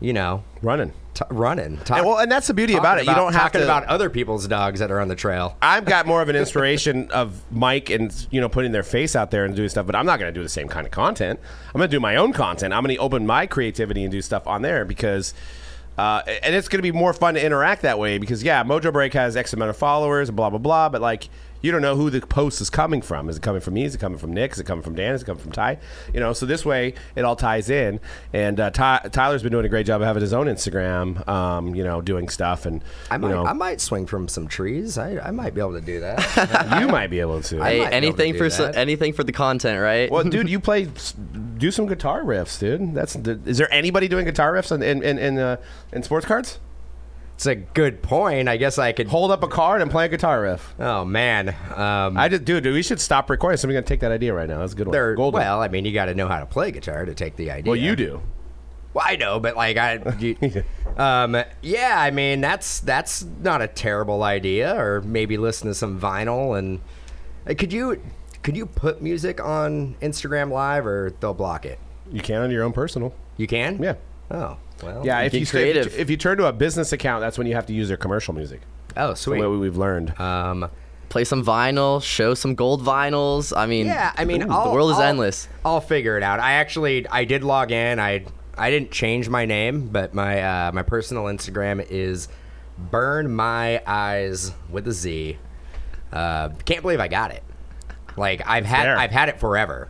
you 0.00 0.12
know, 0.12 0.44
Running. 0.62 0.92
t- 1.14 1.24
running. 1.30 1.78
Talk, 1.78 1.98
And, 1.98 2.06
well, 2.06 2.18
and 2.18 2.30
that's 2.30 2.46
the 2.46 2.54
beauty 2.54 2.74
about 2.74 2.98
it. 2.98 3.04
talking 3.04 3.18
You 3.18 3.24
don't 3.24 3.32
have 3.32 3.52
to 3.52 3.62
about 3.62 3.84
other 3.84 4.10
people's 4.10 4.46
dogs 4.46 4.80
that 4.80 4.90
are 4.90 5.00
on 5.00 5.08
the 5.08 5.16
trail. 5.16 5.56
I've 5.62 5.84
got 5.84 6.06
more 6.06 6.22
of 6.22 6.28
an 6.28 6.36
inspiration 6.44 7.10
of 7.10 7.42
Mike 7.50 7.90
and 7.90 8.26
you 8.30 8.40
know 8.40 8.48
putting 8.48 8.72
their 8.72 8.82
face 8.82 9.16
out 9.16 9.30
there 9.30 9.44
and 9.44 9.56
doing 9.56 9.68
stuff, 9.68 9.86
but 9.86 9.96
I'm 9.96 10.06
not 10.06 10.18
going 10.18 10.32
to 10.32 10.38
do 10.38 10.42
the 10.42 10.48
same 10.48 10.68
kind 10.68 10.86
of 10.86 10.92
content. 10.92 11.40
I'm 11.68 11.78
going 11.78 11.90
to 11.90 11.96
do 11.96 12.00
my 12.00 12.16
own 12.16 12.32
content. 12.32 12.72
I'm 12.72 12.82
going 12.84 12.94
to 12.94 13.00
open 13.00 13.26
my 13.26 13.46
creativity 13.46 14.02
and 14.04 14.12
do 14.12 14.22
stuff 14.22 14.46
on 14.46 14.62
there 14.62 14.84
because. 14.84 15.34
Uh, 15.96 16.22
and 16.42 16.56
it's 16.56 16.66
going 16.66 16.78
to 16.78 16.82
be 16.82 16.90
more 16.90 17.12
fun 17.12 17.34
to 17.34 17.44
interact 17.44 17.82
that 17.82 18.00
way 18.00 18.18
because 18.18 18.42
yeah, 18.42 18.64
Mojo 18.64 18.92
Break 18.92 19.12
has 19.12 19.36
X 19.36 19.52
amount 19.52 19.70
of 19.70 19.76
followers, 19.76 20.28
and 20.28 20.34
blah 20.34 20.50
blah 20.50 20.58
blah. 20.58 20.88
But 20.88 21.00
like, 21.00 21.28
you 21.64 21.72
don't 21.72 21.80
know 21.80 21.96
who 21.96 22.10
the 22.10 22.20
post 22.20 22.60
is 22.60 22.68
coming 22.68 23.00
from. 23.00 23.30
Is 23.30 23.38
it 23.38 23.42
coming 23.42 23.62
from 23.62 23.72
me? 23.72 23.84
Is 23.84 23.94
it 23.94 23.98
coming 23.98 24.18
from 24.18 24.34
Nick? 24.34 24.52
Is 24.52 24.58
it 24.58 24.64
coming 24.64 24.82
from 24.82 24.94
Dan? 24.94 25.14
Is 25.14 25.22
it 25.22 25.24
coming 25.24 25.42
from 25.42 25.50
Ty? 25.50 25.78
You 26.12 26.20
know, 26.20 26.34
so 26.34 26.44
this 26.44 26.62
way 26.62 26.92
it 27.16 27.24
all 27.24 27.36
ties 27.36 27.70
in. 27.70 28.00
And 28.34 28.60
uh, 28.60 28.68
Ty, 28.68 29.08
Tyler's 29.10 29.42
been 29.42 29.50
doing 29.50 29.64
a 29.64 29.70
great 29.70 29.86
job 29.86 30.02
of 30.02 30.06
having 30.06 30.20
his 30.20 30.34
own 30.34 30.46
Instagram, 30.46 31.26
um, 31.26 31.74
you 31.74 31.82
know, 31.82 32.02
doing 32.02 32.28
stuff. 32.28 32.66
And 32.66 32.84
I 33.10 33.16
might 33.16 33.28
you 33.28 33.34
know, 33.34 33.46
I 33.46 33.54
might 33.54 33.80
swing 33.80 34.04
from 34.04 34.28
some 34.28 34.46
trees. 34.46 34.98
I, 34.98 35.18
I 35.18 35.30
might 35.30 35.54
be 35.54 35.62
able 35.62 35.72
to 35.72 35.80
do 35.80 36.00
that. 36.00 36.78
you 36.82 36.86
might 36.88 37.08
be 37.08 37.20
able 37.20 37.40
to. 37.40 37.62
I 37.62 37.70
Hey, 37.70 37.78
might 37.78 37.78
be 37.78 37.80
able 37.80 37.88
to 37.88 37.96
anything 37.96 38.36
for 38.36 38.50
so, 38.50 38.66
that. 38.66 38.76
anything 38.76 39.14
for 39.14 39.24
the 39.24 39.32
content, 39.32 39.80
right? 39.80 40.10
Well, 40.10 40.24
dude, 40.24 40.48
you 40.50 40.60
play, 40.60 40.90
do 41.56 41.70
some 41.70 41.86
guitar 41.86 42.24
riffs, 42.24 42.60
dude. 42.60 42.92
That's. 42.92 43.16
Is 43.16 43.56
there 43.56 43.72
anybody 43.72 44.06
doing 44.06 44.26
guitar 44.26 44.52
riffs 44.52 44.70
in 44.70 44.82
in 44.82 45.02
in, 45.02 45.18
in, 45.18 45.38
uh, 45.38 45.56
in 45.94 46.02
sports 46.02 46.26
cards? 46.26 46.58
It's 47.34 47.46
a 47.46 47.56
good 47.56 48.00
point. 48.02 48.48
I 48.48 48.56
guess 48.56 48.78
I 48.78 48.92
could. 48.92 49.08
Hold 49.08 49.30
up 49.30 49.42
a 49.42 49.48
card 49.48 49.82
and 49.82 49.90
play 49.90 50.06
a 50.06 50.08
guitar 50.08 50.42
riff. 50.42 50.74
Oh 50.78 51.04
man, 51.04 51.48
um, 51.74 52.16
I 52.16 52.28
just, 52.28 52.44
dude, 52.44 52.62
dude, 52.62 52.74
we 52.74 52.82
should 52.82 53.00
stop 53.00 53.28
recording. 53.28 53.56
Somebody's 53.56 53.78
gonna 53.78 53.86
take 53.86 54.00
that 54.00 54.12
idea 54.12 54.32
right 54.32 54.48
now. 54.48 54.60
That's 54.60 54.72
a 54.72 54.76
good 54.76 54.86
one. 54.86 55.14
Golden. 55.16 55.40
well. 55.40 55.60
I 55.60 55.68
mean, 55.68 55.84
you 55.84 55.92
got 55.92 56.06
to 56.06 56.14
know 56.14 56.28
how 56.28 56.38
to 56.38 56.46
play 56.46 56.70
guitar 56.70 57.04
to 57.04 57.14
take 57.14 57.36
the 57.36 57.50
idea. 57.50 57.70
well, 57.70 57.76
you 57.76 57.96
do. 57.96 58.22
Well, 58.92 59.04
I 59.04 59.16
know, 59.16 59.40
but 59.40 59.56
like 59.56 59.76
I, 59.76 60.16
you, 60.20 60.36
um, 60.96 61.36
yeah, 61.60 61.96
I 61.98 62.12
mean 62.12 62.40
that's 62.40 62.78
that's 62.80 63.24
not 63.24 63.60
a 63.60 63.66
terrible 63.66 64.22
idea. 64.22 64.80
Or 64.80 65.02
maybe 65.02 65.36
listen 65.36 65.66
to 65.66 65.74
some 65.74 66.00
vinyl 66.00 66.56
and 66.56 66.80
uh, 67.48 67.54
could 67.58 67.72
you 67.72 68.00
could 68.44 68.56
you 68.56 68.66
put 68.66 69.02
music 69.02 69.42
on 69.42 69.96
Instagram 70.00 70.52
Live 70.52 70.86
or 70.86 71.12
they'll 71.18 71.34
block 71.34 71.66
it? 71.66 71.80
You 72.12 72.20
can 72.20 72.42
on 72.42 72.52
your 72.52 72.62
own 72.62 72.72
personal. 72.72 73.12
You 73.36 73.48
can. 73.48 73.82
Yeah. 73.82 73.96
Oh 74.30 74.58
well. 74.84 75.04
Yeah, 75.04 75.20
if 75.20 75.34
you 75.34 75.40
if, 75.42 75.50
creative. 75.50 75.92
you- 75.94 75.98
if 75.98 76.10
you 76.10 76.16
turn 76.16 76.38
to 76.38 76.46
a 76.46 76.52
business 76.52 76.92
account, 76.92 77.20
that's 77.22 77.38
when 77.38 77.46
you 77.46 77.54
have 77.54 77.66
to 77.66 77.72
use 77.72 77.88
their 77.88 77.96
commercial 77.96 78.34
music. 78.34 78.60
Oh 78.96 79.08
The 79.10 79.16
sweet. 79.16 79.40
way 79.40 79.46
we've 79.46 79.76
learned. 79.76 80.18
Um, 80.20 80.70
Play 81.10 81.24
some 81.24 81.44
vinyl, 81.44 82.02
show 82.02 82.34
some 82.34 82.54
gold 82.56 82.82
vinyls. 82.82 83.56
I 83.56 83.66
mean, 83.66 83.86
yeah, 83.86 84.12
I 84.16 84.24
mean, 84.24 84.42
ooh, 84.42 84.46
the 84.46 84.70
world 84.72 84.90
is 84.90 84.96
I'll- 84.96 85.02
endless. 85.02 85.48
I'll 85.64 85.80
figure 85.80 86.16
it 86.16 86.22
out. 86.24 86.40
I 86.40 86.52
actually 86.54 87.06
I 87.08 87.24
did 87.24 87.44
log 87.44 87.70
in. 87.70 88.00
I 88.00 88.24
I 88.56 88.70
didn't 88.70 88.90
change 88.90 89.28
my 89.28 89.44
name, 89.46 89.88
but 89.88 90.12
my 90.14 90.42
uh, 90.42 90.72
my 90.72 90.82
personal 90.82 91.24
Instagram 91.24 91.84
is 91.88 92.28
burn 92.90 93.30
my 93.34 93.80
eyes 93.86 94.52
with 94.70 94.88
a 94.88 94.92
Z. 94.92 95.38
Uh, 96.12 96.48
can't 96.64 96.82
believe 96.82 96.98
I 97.00 97.06
got 97.08 97.30
it. 97.32 97.42
Like 98.16 98.42
I've 98.46 98.64
had 98.64 98.84
there. 98.86 98.96
I've 98.96 99.10
had 99.12 99.28
it 99.28 99.38
forever. 99.38 99.88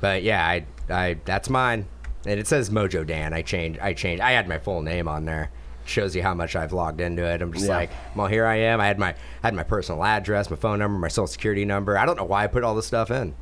But 0.00 0.22
yeah, 0.22 0.44
I 0.46 0.66
I 0.90 1.16
that's 1.24 1.48
mine. 1.48 1.86
And 2.26 2.40
it 2.40 2.46
says 2.46 2.70
Mojo 2.70 3.06
Dan. 3.06 3.32
I 3.32 3.42
changed 3.42 3.78
I 3.80 3.92
changed 3.92 4.22
I 4.22 4.32
had 4.32 4.48
my 4.48 4.58
full 4.58 4.82
name 4.82 5.08
on 5.08 5.24
there. 5.24 5.50
shows 5.86 6.16
you 6.16 6.22
how 6.22 6.32
much 6.32 6.56
I've 6.56 6.72
logged 6.72 7.00
into 7.02 7.22
it. 7.22 7.42
I'm 7.42 7.52
just 7.52 7.66
Yeah. 7.66 7.76
like, 7.76 7.90
well, 8.16 8.26
here 8.26 8.46
I 8.46 8.56
am. 8.56 8.80
I 8.80 8.86
had 8.86 8.98
my 8.98 9.10
I 9.10 9.46
had 9.46 9.54
my 9.54 9.62
personal 9.64 10.02
address, 10.02 10.48
my 10.48 10.56
phone 10.56 10.78
number, 10.78 10.98
my 10.98 11.08
social 11.08 11.26
security 11.26 11.64
number. 11.66 11.98
I 11.98 12.06
don't 12.06 12.16
know 12.16 12.24
why 12.24 12.44
I 12.44 12.46
put 12.46 12.64
all 12.64 12.74
this 12.74 12.86
stuff 12.86 13.10
in. 13.10 13.34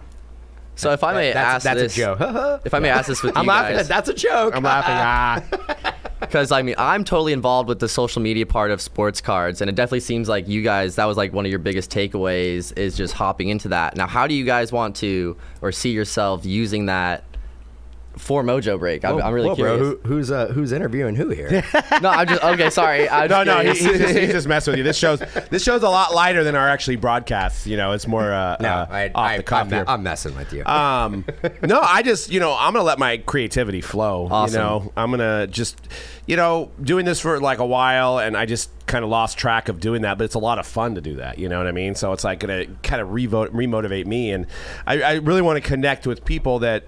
So 0.74 0.90
if 0.92 1.04
I 1.04 1.12
may 1.14 1.32
that's 1.32 1.64
ask 1.64 1.64
that's 1.64 1.80
this, 1.80 1.94
a 1.94 1.96
joke. 2.16 2.62
if 2.64 2.74
I 2.74 2.78
may 2.80 2.88
ask 2.88 3.06
this 3.06 3.22
with 3.22 3.36
I'm 3.36 3.44
you 3.44 3.48
laughing. 3.50 3.76
guys, 3.76 3.88
That's 3.88 4.08
a 4.08 4.14
joke. 4.14 4.56
I'm 4.56 4.62
laughing. 4.64 4.94
Ah. 4.96 5.92
because 6.20 6.50
I 6.50 6.62
mean 6.62 6.74
I'm 6.78 7.04
totally 7.04 7.32
involved 7.34 7.68
with 7.68 7.78
the 7.78 7.88
social 7.88 8.22
media 8.22 8.46
part 8.46 8.70
of 8.70 8.80
sports 8.80 9.20
cards, 9.20 9.60
and 9.60 9.68
it 9.68 9.74
definitely 9.76 10.00
seems 10.00 10.28
like 10.28 10.48
you 10.48 10.62
guys 10.62 10.96
that 10.96 11.04
was 11.04 11.16
like 11.16 11.32
one 11.32 11.44
of 11.44 11.50
your 11.50 11.58
biggest 11.60 11.90
takeaways 11.90 12.76
is 12.78 12.96
just 12.96 13.12
hopping 13.14 13.50
into 13.50 13.68
that. 13.68 13.96
Now, 13.96 14.06
how 14.06 14.26
do 14.26 14.34
you 14.34 14.44
guys 14.44 14.72
want 14.72 14.96
to 14.96 15.36
or 15.60 15.70
see 15.72 15.90
yourself 15.90 16.44
using 16.46 16.86
that 16.86 17.22
for 18.16 18.42
Mojo 18.42 18.78
Break? 18.78 19.04
I'm, 19.04 19.20
I'm 19.20 19.32
really 19.32 19.48
Whoa, 19.48 19.56
curious. 19.56 19.78
Who, 19.78 20.00
who's 20.04 20.30
uh, 20.30 20.48
who's 20.48 20.72
interviewing 20.72 21.16
who 21.16 21.30
here? 21.30 21.50
no, 22.02 22.10
I'm 22.10 22.28
just 22.28 22.42
okay. 22.42 22.70
Sorry, 22.70 23.08
I'm 23.08 23.28
No, 23.28 23.44
just 23.44 23.46
no, 23.46 23.72
he, 23.72 23.78
he's, 23.78 23.98
just, 24.00 24.18
he's 24.18 24.32
just 24.32 24.48
messing 24.48 24.72
with 24.72 24.78
you. 24.78 24.84
This 24.84 24.96
show's 24.96 25.20
this 25.50 25.62
show's 25.62 25.82
a 25.82 25.88
lot 25.88 26.14
lighter 26.14 26.44
than 26.44 26.54
our 26.54 26.68
actually 26.68 26.96
broadcasts. 26.96 27.66
You 27.66 27.76
know, 27.76 27.92
it's 27.92 28.06
more 28.06 28.32
uh, 28.32 28.56
no, 28.60 28.68
uh, 28.68 28.86
I, 28.90 29.06
off 29.08 29.14
I, 29.14 29.36
the 29.38 29.42
cuff 29.42 29.60
I'm, 29.66 29.70
here. 29.70 29.84
I'm 29.86 30.02
messing 30.02 30.36
with 30.36 30.52
you. 30.52 30.64
Um, 30.64 31.24
no, 31.62 31.80
I 31.80 32.02
just, 32.02 32.30
you 32.30 32.40
know, 32.40 32.56
I'm 32.58 32.72
gonna 32.72 32.84
let 32.84 32.98
my 32.98 33.18
creativity 33.18 33.80
flow. 33.80 34.28
Awesome. 34.30 34.54
You 34.54 34.60
know, 34.60 34.92
I'm 34.96 35.10
gonna 35.10 35.46
just, 35.46 35.88
you 36.26 36.36
know, 36.36 36.70
doing 36.82 37.04
this 37.04 37.20
for 37.20 37.40
like 37.40 37.58
a 37.58 37.66
while, 37.66 38.18
and 38.18 38.36
I 38.36 38.46
just 38.46 38.70
kind 38.86 39.04
of 39.04 39.10
lost 39.10 39.38
track 39.38 39.68
of 39.68 39.80
doing 39.80 40.02
that. 40.02 40.18
But 40.18 40.24
it's 40.24 40.34
a 40.34 40.40
lot 40.40 40.58
of 40.58 40.66
fun 40.66 40.94
to 40.96 41.00
do 41.00 41.16
that. 41.16 41.38
You 41.38 41.48
know 41.48 41.58
what 41.58 41.66
I 41.66 41.72
mean? 41.72 41.94
So 41.94 42.12
it's 42.12 42.24
like 42.24 42.40
gonna 42.40 42.66
kind 42.82 43.00
of 43.00 43.08
remotivate 43.08 44.06
me, 44.06 44.32
and 44.32 44.46
I, 44.86 45.02
I 45.02 45.12
really 45.14 45.42
want 45.42 45.62
to 45.62 45.68
connect 45.68 46.06
with 46.06 46.24
people 46.24 46.60
that. 46.60 46.84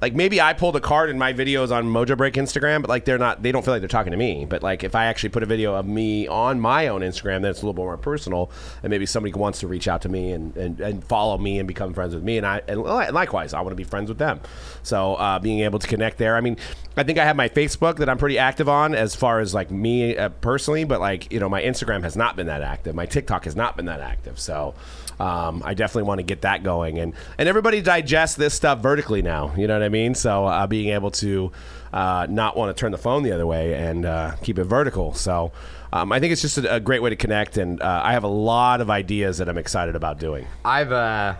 Like 0.00 0.14
maybe 0.14 0.42
I 0.42 0.52
pulled 0.52 0.76
a 0.76 0.80
card 0.80 1.08
in 1.08 1.18
my 1.18 1.32
videos 1.32 1.74
on 1.74 1.86
Mojo 1.86 2.18
Break 2.18 2.34
Instagram, 2.34 2.82
but 2.82 2.90
like 2.90 3.06
they're 3.06 3.16
not, 3.16 3.42
they 3.42 3.50
don't 3.50 3.64
feel 3.64 3.72
like 3.72 3.80
they're 3.80 3.88
talking 3.88 4.10
to 4.10 4.16
me. 4.18 4.44
But 4.44 4.62
like 4.62 4.84
if 4.84 4.94
I 4.94 5.06
actually 5.06 5.30
put 5.30 5.42
a 5.42 5.46
video 5.46 5.74
of 5.74 5.86
me 5.86 6.28
on 6.28 6.60
my 6.60 6.88
own 6.88 7.00
Instagram, 7.00 7.40
then 7.40 7.46
it's 7.46 7.62
a 7.62 7.66
little 7.66 7.72
bit 7.72 7.82
more 7.82 7.96
personal, 7.96 8.50
and 8.82 8.90
maybe 8.90 9.06
somebody 9.06 9.32
wants 9.32 9.60
to 9.60 9.66
reach 9.66 9.88
out 9.88 10.02
to 10.02 10.10
me 10.10 10.32
and, 10.32 10.54
and, 10.56 10.80
and 10.80 11.02
follow 11.02 11.38
me 11.38 11.58
and 11.58 11.66
become 11.66 11.94
friends 11.94 12.14
with 12.14 12.22
me, 12.22 12.36
and 12.36 12.46
I 12.46 12.60
and 12.68 12.82
likewise 12.82 13.54
I 13.54 13.60
want 13.62 13.72
to 13.72 13.76
be 13.76 13.84
friends 13.84 14.10
with 14.10 14.18
them. 14.18 14.40
So 14.82 15.14
uh, 15.14 15.38
being 15.38 15.60
able 15.60 15.78
to 15.78 15.88
connect 15.88 16.18
there, 16.18 16.36
I 16.36 16.42
mean, 16.42 16.58
I 16.98 17.02
think 17.02 17.18
I 17.18 17.24
have 17.24 17.36
my 17.36 17.48
Facebook 17.48 17.96
that 17.96 18.08
I'm 18.10 18.18
pretty 18.18 18.38
active 18.38 18.68
on 18.68 18.94
as 18.94 19.14
far 19.14 19.40
as 19.40 19.54
like 19.54 19.70
me 19.70 20.14
uh, 20.16 20.28
personally, 20.28 20.84
but 20.84 21.00
like 21.00 21.32
you 21.32 21.40
know 21.40 21.48
my 21.48 21.62
Instagram 21.62 22.02
has 22.02 22.16
not 22.16 22.36
been 22.36 22.48
that 22.48 22.60
active, 22.60 22.94
my 22.94 23.06
TikTok 23.06 23.44
has 23.44 23.56
not 23.56 23.76
been 23.76 23.86
that 23.86 24.00
active, 24.00 24.38
so. 24.38 24.74
Um, 25.18 25.62
I 25.64 25.74
definitely 25.74 26.04
want 26.04 26.18
to 26.18 26.24
get 26.24 26.42
that 26.42 26.62
going, 26.62 26.98
and 26.98 27.14
and 27.38 27.48
everybody 27.48 27.80
digests 27.80 28.36
this 28.36 28.54
stuff 28.54 28.80
vertically 28.80 29.22
now. 29.22 29.54
You 29.56 29.66
know 29.66 29.74
what 29.74 29.82
I 29.82 29.88
mean? 29.88 30.14
So 30.14 30.46
uh, 30.46 30.66
being 30.66 30.90
able 30.90 31.10
to 31.12 31.52
uh, 31.92 32.26
not 32.28 32.56
want 32.56 32.76
to 32.76 32.78
turn 32.78 32.92
the 32.92 32.98
phone 32.98 33.22
the 33.22 33.32
other 33.32 33.46
way 33.46 33.74
and 33.74 34.04
uh, 34.04 34.36
keep 34.42 34.58
it 34.58 34.64
vertical. 34.64 35.14
So 35.14 35.52
um, 35.92 36.12
I 36.12 36.20
think 36.20 36.32
it's 36.32 36.42
just 36.42 36.58
a, 36.58 36.76
a 36.76 36.80
great 36.80 37.00
way 37.00 37.10
to 37.10 37.16
connect, 37.16 37.56
and 37.56 37.80
uh, 37.80 38.02
I 38.04 38.12
have 38.12 38.24
a 38.24 38.28
lot 38.28 38.80
of 38.80 38.90
ideas 38.90 39.38
that 39.38 39.48
I'm 39.48 39.58
excited 39.58 39.96
about 39.96 40.18
doing. 40.18 40.46
I've 40.64 40.92
uh 40.92 41.36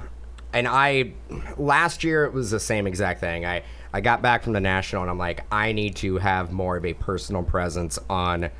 and 0.52 0.66
I 0.66 1.12
last 1.59 2.02
year 2.02 2.25
it 2.25 2.33
was 2.33 2.50
the 2.50 2.61
same 2.61 2.87
exact 2.87 3.21
thing. 3.21 3.45
I 3.45 3.62
I 3.92 4.00
got 4.00 4.23
back 4.23 4.42
from 4.42 4.54
the 4.54 4.61
national 4.61 5.02
and 5.02 5.11
I'm 5.11 5.18
like 5.18 5.45
I 5.52 5.73
need 5.73 5.97
to 5.97 6.16
have 6.18 6.52
more 6.52 6.76
of 6.76 6.85
a 6.85 6.95
personal 6.95 7.42
presence 7.42 7.99
on 8.09 8.50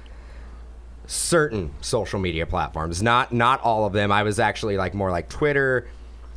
certain 1.07 1.73
social 1.81 2.19
media 2.21 2.47
platforms. 2.47 3.03
Not 3.03 3.33
not 3.33 3.61
all 3.63 3.87
of 3.87 3.93
them. 3.93 4.11
I 4.13 4.23
was 4.23 4.39
actually 4.39 4.77
like 4.77 4.95
more 4.95 5.11
like 5.11 5.29
Twitter, 5.29 5.87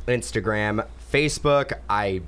Instagram, 0.06 0.86
Facebook. 1.12 1.72
I 1.88 2.22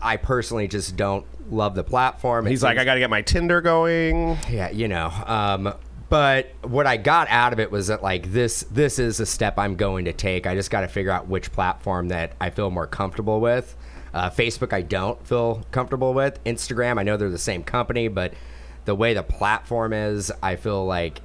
I 0.00 0.16
personally 0.16 0.68
just 0.68 0.96
don't 0.96 1.24
love 1.50 1.74
the 1.74 1.84
platform. 1.84 2.46
It 2.46 2.50
He's 2.50 2.62
like, 2.62 2.72
seems- 2.76 2.82
I 2.82 2.84
got 2.84 2.94
to 2.94 3.00
get 3.00 3.10
my 3.10 3.22
Tinder 3.22 3.60
going. 3.60 4.36
yeah, 4.50 4.70
you 4.70 4.86
know. 4.88 5.10
Um, 5.26 5.74
but 6.08 6.52
what 6.62 6.86
I 6.86 6.96
got 6.96 7.28
out 7.28 7.52
of 7.52 7.60
it 7.60 7.70
was 7.70 7.88
that 7.88 8.02
like 8.02 8.32
this 8.32 8.64
this 8.70 8.98
is 8.98 9.20
a 9.20 9.26
step 9.26 9.58
I'm 9.58 9.76
going 9.76 10.04
to 10.06 10.12
take. 10.12 10.46
I 10.46 10.54
just 10.54 10.70
got 10.70 10.80
to 10.82 10.88
figure 10.88 11.10
out 11.10 11.26
which 11.28 11.52
platform 11.52 12.08
that 12.08 12.32
I 12.40 12.50
feel 12.50 12.70
more 12.70 12.86
comfortable 12.86 13.40
with. 13.40 13.76
Uh, 14.14 14.30
Facebook, 14.30 14.72
I 14.72 14.80
don't 14.80 15.24
feel 15.26 15.62
comfortable 15.70 16.14
with. 16.14 16.42
Instagram, 16.44 16.98
I 16.98 17.02
know 17.02 17.18
they're 17.18 17.28
the 17.28 17.36
same 17.36 17.62
company, 17.62 18.08
but 18.08 18.32
the 18.86 18.94
way 18.94 19.12
the 19.12 19.22
platform 19.22 19.92
is, 19.92 20.32
I 20.42 20.56
feel 20.56 20.86
like 20.86 21.20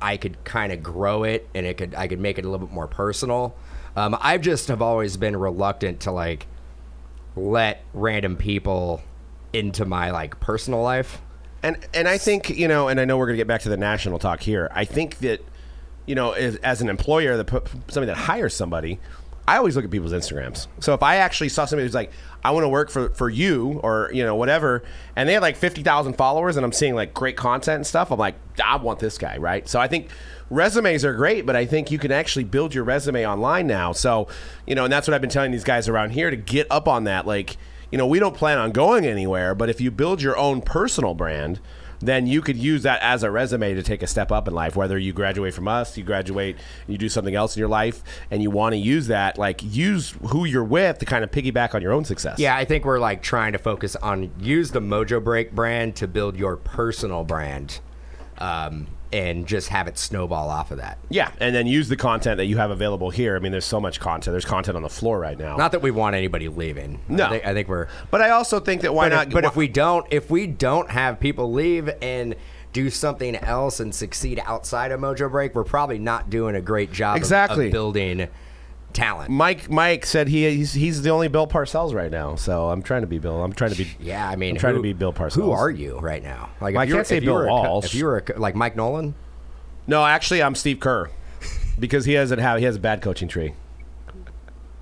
I 0.00 0.16
could 0.16 0.42
kind 0.44 0.72
of 0.72 0.82
grow 0.82 1.24
it 1.24 1.48
and 1.54 1.66
it 1.66 1.76
could 1.76 1.94
I 1.94 2.08
could 2.08 2.20
make 2.20 2.38
it 2.38 2.44
a 2.44 2.48
little 2.48 2.66
bit 2.66 2.74
more 2.74 2.86
personal. 2.86 3.56
Um, 3.96 4.16
I've 4.20 4.42
just 4.42 4.68
have 4.68 4.82
always 4.82 5.16
been 5.16 5.36
reluctant 5.36 6.00
to 6.00 6.10
like 6.10 6.46
let 7.34 7.82
random 7.94 8.36
people 8.36 9.02
into 9.52 9.84
my 9.84 10.10
like 10.10 10.38
personal 10.40 10.82
life. 10.82 11.20
And 11.62 11.78
and 11.94 12.06
I 12.06 12.18
think 12.18 12.50
you 12.50 12.68
know, 12.68 12.88
and 12.88 13.00
I 13.00 13.04
know 13.04 13.16
we're 13.16 13.26
to 13.28 13.36
get 13.36 13.46
back 13.46 13.62
to 13.62 13.68
the 13.68 13.76
national 13.76 14.18
talk 14.18 14.40
here. 14.40 14.70
I 14.74 14.84
think 14.84 15.18
that 15.18 15.42
you 16.06 16.14
know, 16.14 16.32
as, 16.32 16.56
as 16.56 16.80
an 16.80 16.88
employer, 16.88 17.42
put 17.42 17.68
somebody 17.88 18.06
that 18.06 18.16
hires 18.16 18.54
somebody, 18.54 19.00
I 19.48 19.58
always 19.58 19.76
look 19.76 19.84
at 19.84 19.90
people's 19.90 20.12
Instagrams. 20.12 20.66
So 20.80 20.92
if 20.94 21.02
I 21.02 21.16
actually 21.16 21.50
saw 21.50 21.66
somebody 21.66 21.86
who's 21.86 21.94
like, 21.94 22.10
I 22.44 22.50
want 22.50 22.64
to 22.64 22.68
work 22.68 22.90
for 22.90 23.10
for 23.10 23.28
you 23.28 23.80
or 23.82 24.10
you 24.12 24.24
know 24.24 24.34
whatever, 24.34 24.82
and 25.14 25.28
they 25.28 25.34
had 25.34 25.42
like 25.42 25.56
fifty 25.56 25.82
thousand 25.82 26.14
followers, 26.14 26.56
and 26.56 26.64
I'm 26.64 26.72
seeing 26.72 26.94
like 26.94 27.14
great 27.14 27.36
content 27.36 27.76
and 27.76 27.86
stuff, 27.86 28.10
I'm 28.10 28.18
like, 28.18 28.34
I 28.62 28.76
want 28.76 28.98
this 28.98 29.18
guy, 29.18 29.36
right? 29.36 29.68
So 29.68 29.80
I 29.80 29.88
think 29.88 30.08
resumes 30.50 31.04
are 31.04 31.14
great, 31.14 31.46
but 31.46 31.56
I 31.56 31.66
think 31.66 31.90
you 31.90 31.98
can 31.98 32.12
actually 32.12 32.44
build 32.44 32.74
your 32.74 32.84
resume 32.84 33.26
online 33.26 33.66
now. 33.66 33.92
So 33.92 34.28
you 34.66 34.74
know, 34.74 34.84
and 34.84 34.92
that's 34.92 35.06
what 35.06 35.14
I've 35.14 35.20
been 35.20 35.30
telling 35.30 35.52
these 35.52 35.64
guys 35.64 35.88
around 35.88 36.10
here 36.10 36.30
to 36.30 36.36
get 36.36 36.66
up 36.70 36.88
on 36.88 37.04
that, 37.04 37.26
like 37.26 37.56
you 37.90 37.98
know, 37.98 38.06
we 38.06 38.18
don't 38.18 38.34
plan 38.34 38.58
on 38.58 38.72
going 38.72 39.06
anywhere, 39.06 39.54
but 39.54 39.70
if 39.70 39.80
you 39.80 39.90
build 39.90 40.20
your 40.20 40.36
own 40.36 40.60
personal 40.60 41.14
brand, 41.14 41.60
then 42.00 42.26
you 42.26 42.42
could 42.42 42.56
use 42.56 42.82
that 42.82 43.00
as 43.02 43.22
a 43.22 43.30
resume 43.30 43.74
to 43.74 43.82
take 43.82 44.02
a 44.02 44.06
step 44.06 44.30
up 44.30 44.48
in 44.48 44.54
life. 44.54 44.76
Whether 44.76 44.98
you 44.98 45.12
graduate 45.12 45.54
from 45.54 45.68
us, 45.68 45.96
you 45.96 46.04
graduate, 46.04 46.56
you 46.86 46.98
do 46.98 47.08
something 47.08 47.34
else 47.34 47.56
in 47.56 47.60
your 47.60 47.68
life, 47.68 48.02
and 48.30 48.42
you 48.42 48.50
want 48.50 48.74
to 48.74 48.78
use 48.78 49.06
that, 49.08 49.38
like 49.38 49.62
use 49.62 50.14
who 50.28 50.44
you're 50.44 50.64
with 50.64 50.98
to 50.98 51.06
kind 51.06 51.24
of 51.24 51.30
piggyback 51.30 51.74
on 51.74 51.82
your 51.82 51.92
own 51.92 52.04
success. 52.04 52.38
Yeah, 52.38 52.56
I 52.56 52.64
think 52.64 52.84
we're 52.84 52.98
like 52.98 53.22
trying 53.22 53.52
to 53.52 53.58
focus 53.58 53.96
on 53.96 54.30
use 54.40 54.70
the 54.70 54.80
Mojo 54.80 55.22
Break 55.22 55.52
brand 55.52 55.96
to 55.96 56.08
build 56.08 56.36
your 56.36 56.56
personal 56.56 57.24
brand, 57.24 57.80
um, 58.38 58.86
and 59.12 59.46
just 59.46 59.68
have 59.68 59.88
it 59.88 59.98
snowball 59.98 60.48
off 60.50 60.70
of 60.70 60.78
that. 60.78 60.98
Yeah, 61.08 61.30
and 61.40 61.54
then 61.54 61.66
use 61.66 61.88
the 61.88 61.96
content 61.96 62.38
that 62.38 62.46
you 62.46 62.56
have 62.58 62.70
available 62.70 63.10
here. 63.10 63.36
I 63.36 63.38
mean, 63.38 63.52
there's 63.52 63.64
so 63.64 63.80
much 63.80 64.00
content. 64.00 64.32
There's 64.32 64.44
content 64.44 64.76
on 64.76 64.82
the 64.82 64.88
floor 64.88 65.18
right 65.20 65.38
now. 65.38 65.56
Not 65.56 65.72
that 65.72 65.82
we 65.82 65.90
want 65.90 66.16
anybody 66.16 66.48
leaving. 66.48 67.00
No. 67.08 67.26
I 67.26 67.28
think, 67.30 67.46
I 67.46 67.54
think 67.54 67.68
we're. 67.68 67.88
but 68.10 68.20
I 68.20 68.30
also 68.30 68.60
think 68.60 68.82
that 68.82 68.92
why 68.94 69.08
But, 69.08 69.14
not? 69.14 69.26
if, 69.28 69.32
but 69.32 69.44
if 69.44 69.56
we 69.56 69.68
don't, 69.68 70.06
if 70.10 70.30
we 70.30 70.46
don't 70.46 70.90
have 70.90 71.20
people 71.20 71.52
leave 71.52 71.88
and 72.02 72.34
do 72.72 72.90
something 72.90 73.36
else 73.36 73.80
and 73.80 73.94
succeed 73.94 74.40
outside 74.44 74.92
of 74.92 75.00
Mojo 75.00 75.30
Break, 75.30 75.54
we're 75.54 75.64
probably 75.64 75.98
not 75.98 76.28
doing 76.28 76.54
a 76.54 76.60
great 76.60 76.92
job 76.92 77.16
of- 77.16 77.22
Exactly. 77.22 77.66
of, 77.66 77.72
building 77.72 78.28
talent. 78.96 79.30
Mike 79.30 79.70
Mike 79.70 80.04
said 80.06 80.26
he 80.28 80.50
he's, 80.56 80.72
he's 80.72 81.02
the 81.02 81.10
only 81.10 81.28
Bill 81.28 81.46
Parcells 81.46 81.94
right 81.94 82.10
now. 82.10 82.34
So 82.34 82.68
I'm 82.70 82.82
trying 82.82 83.02
to 83.02 83.06
be 83.06 83.18
Bill. 83.18 83.42
I'm 83.44 83.52
trying 83.52 83.70
to 83.70 83.76
be. 83.76 83.88
Yeah, 84.00 84.28
I 84.28 84.34
mean, 84.36 84.54
I'm 84.56 84.60
trying 84.60 84.74
who- 84.74 84.78
to 84.80 84.82
be 84.82 84.92
Bill 84.92 85.12
Parcells. 85.12 85.34
Who 85.34 85.50
are 85.52 85.70
you 85.70 85.98
right 86.00 86.22
now? 86.22 86.50
Like, 86.60 86.74
Well, 86.74 86.80
I 86.80 86.84
if 86.84 86.88
you're- 86.88 86.98
can't 86.98 87.06
say 87.06 87.16
if 87.18 87.24
Bill 87.24 87.38
a 87.42 87.46
Walsh. 87.46 87.84
If 87.86 87.94
you 87.94 88.06
were 88.06 88.24
a, 88.34 88.38
like 88.40 88.54
Mike 88.54 88.74
Nolan, 88.76 89.14
No, 89.86 90.04
actually, 90.04 90.42
I'm 90.42 90.54
Steve 90.56 90.80
Kerr 90.80 91.10
because 91.78 92.04
he 92.06 92.14
doesn't 92.14 92.38
have 92.40 92.58
he 92.58 92.64
has 92.64 92.76
a 92.76 92.80
bad 92.80 93.02
coaching 93.02 93.28
tree. 93.28 93.52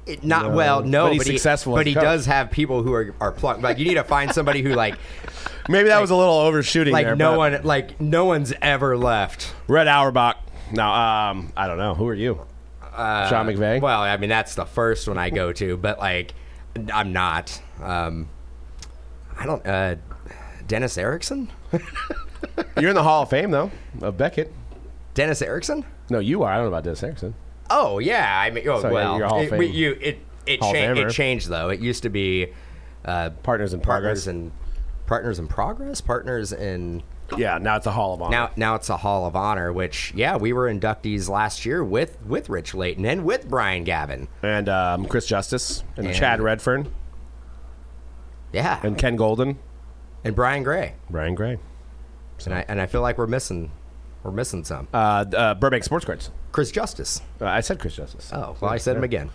It- 0.07 0.23
not 0.23 0.53
well, 0.53 0.83
no, 0.83 1.05
But 1.07 1.13
he's 1.15 1.27
he- 1.27 1.33
successful 1.33 1.75
as 1.77 1.81
But 1.81 1.87
he 1.87 1.95
coach. 1.95 2.03
does 2.03 2.27
have 2.27 2.51
people 2.51 2.83
who 2.83 2.93
are 2.93 3.15
are 3.21 3.33
plucked. 3.33 3.63
Like 3.63 3.79
you 3.79 3.87
need 3.87 3.95
to 3.95 4.05
find 4.05 4.33
somebody 4.33 4.63
who 4.63 4.75
like 4.75 4.97
Maybe 5.69 5.89
that 5.89 6.01
was 6.01 6.11
a 6.11 6.17
little 6.17 6.35
overshooting 6.35 6.93
like 6.93 7.07
there. 7.07 7.17
no 7.17 7.33
but- 7.33 7.39
one 7.39 7.61
like 7.65 8.01
no 8.01 8.27
one's 8.27 8.53
ever 8.61 8.97
left. 8.99 9.55
Red 9.67 9.89
Auerbach. 9.89 10.37
Now, 10.73 11.31
um, 11.31 11.53
I 11.57 11.67
don't 11.67 11.79
know. 11.79 11.95
Who 11.95 12.07
are 12.09 12.15
you? 12.15 12.41
Sean 12.97 13.47
McVay. 13.47 13.79
Uh, 13.79 13.81
Well, 13.81 14.01
I 14.01 14.17
mean 14.17 14.31
that's 14.31 14.55
the 14.55 14.65
first 14.67 15.09
one 15.09 15.19
I 15.19 15.31
go 15.31 15.53
to, 15.53 15.77
but 15.77 15.99
like 15.99 16.35
I'm 16.93 17.13
not. 17.13 17.61
Um, 17.83 18.29
I 19.39 19.47
don't. 19.47 19.67
Uh, 19.67 19.97
Dennis 20.67 20.97
Erickson. 20.99 21.51
You're 22.79 22.91
in 22.91 22.95
the 22.95 23.03
Hall 23.03 23.23
of 23.23 23.31
Fame 23.31 23.51
though 23.51 23.71
of 24.01 24.17
Beckett. 24.17 24.53
Dennis 25.15 25.43
Erickson. 25.43 25.85
No, 26.11 26.19
you 26.19 26.43
are. 26.43 26.53
I 26.53 26.57
don't 26.57 26.65
know 26.65 26.69
about 26.69 26.85
Dennis 26.85 27.03
Erickson. 27.03 27.35
Oh 27.71 27.99
yeah, 27.99 28.39
I 28.41 28.51
mean, 28.51 28.69
oh, 28.69 28.83
So, 28.83 28.93
well, 28.93 29.23
of 29.23 29.53
it, 29.53 29.59
we- 29.59 29.67
you 29.69 29.97
it 30.01 30.19
it, 30.47 30.61
cha- 30.61 30.73
it 30.73 31.11
changed 31.11 31.49
though. 31.49 31.71
It 31.71 31.81
used 31.81 32.03
to 32.03 32.11
be 32.11 32.49
uh, 33.05 33.31
Partners 33.43 33.73
in 33.73 33.81
partners 33.81 34.25
progress. 34.25 34.27
and 34.27 34.53
partners 35.07 35.39
in 35.39 35.47
progress, 35.49 36.01
partners 36.01 36.53
in. 36.53 37.03
Yeah, 37.39 37.59
now 37.59 37.77
it's 37.77 37.87
a 37.87 37.91
Hall 37.91 38.15
of 38.15 38.23
Honor. 38.23 38.31
Now, 38.31 38.51
now 38.57 38.75
it's 38.75 38.91
a 38.91 38.97
Hall 38.99 39.27
of 39.27 39.35
Honor, 39.35 39.73
which 39.73 40.13
yeah, 40.15 40.37
we 40.37 40.53
were 40.53 40.73
inductees 40.73 41.29
last 41.29 41.65
year 41.65 41.83
with 41.83 42.21
with 42.27 42.49
Rich 42.49 42.75
Layton 42.75 43.05
and 43.07 43.25
with 43.25 43.49
Brian 43.49 43.85
Gavin. 43.85 44.29
and 44.43 44.69
um, 44.69 45.07
Chris 45.07 45.27
Justice 45.27 45.83
and, 45.97 46.07
And- 46.07 46.15
Chad 46.17 46.41
Redfern 46.43 46.93
Yeah, 48.53 48.79
and 48.83 48.97
Ken 48.99 49.17
Goldin, 49.19 49.57
and 50.23 50.35
Brian 50.37 50.63
Gray. 50.63 50.95
Brian 51.11 51.35
Gray, 51.35 51.59
And 52.45 52.55
I 52.55 52.65
and 52.69 52.81
I 52.81 52.87
feel 52.87 53.01
like 53.01 53.19
we're 53.19 53.27
missing 53.27 53.71
we're 54.23 54.31
missing 54.31 54.65
some. 54.65 54.89
uh, 54.95 55.25
uh, 55.37 55.55
Burbank 55.55 55.85
Sports 55.85 56.05
Cards. 56.05 56.31
Chris 56.53 56.71
Justice. 56.71 57.21
Uh, 57.41 57.47
I 57.47 57.61
said 57.61 57.79
Chris 57.81 57.97
Justice. 57.97 58.31
Oh, 58.33 58.57
well, 58.61 58.71
I 58.71 58.77
said 58.79 58.97
him 58.97 59.05
again. 59.05 59.31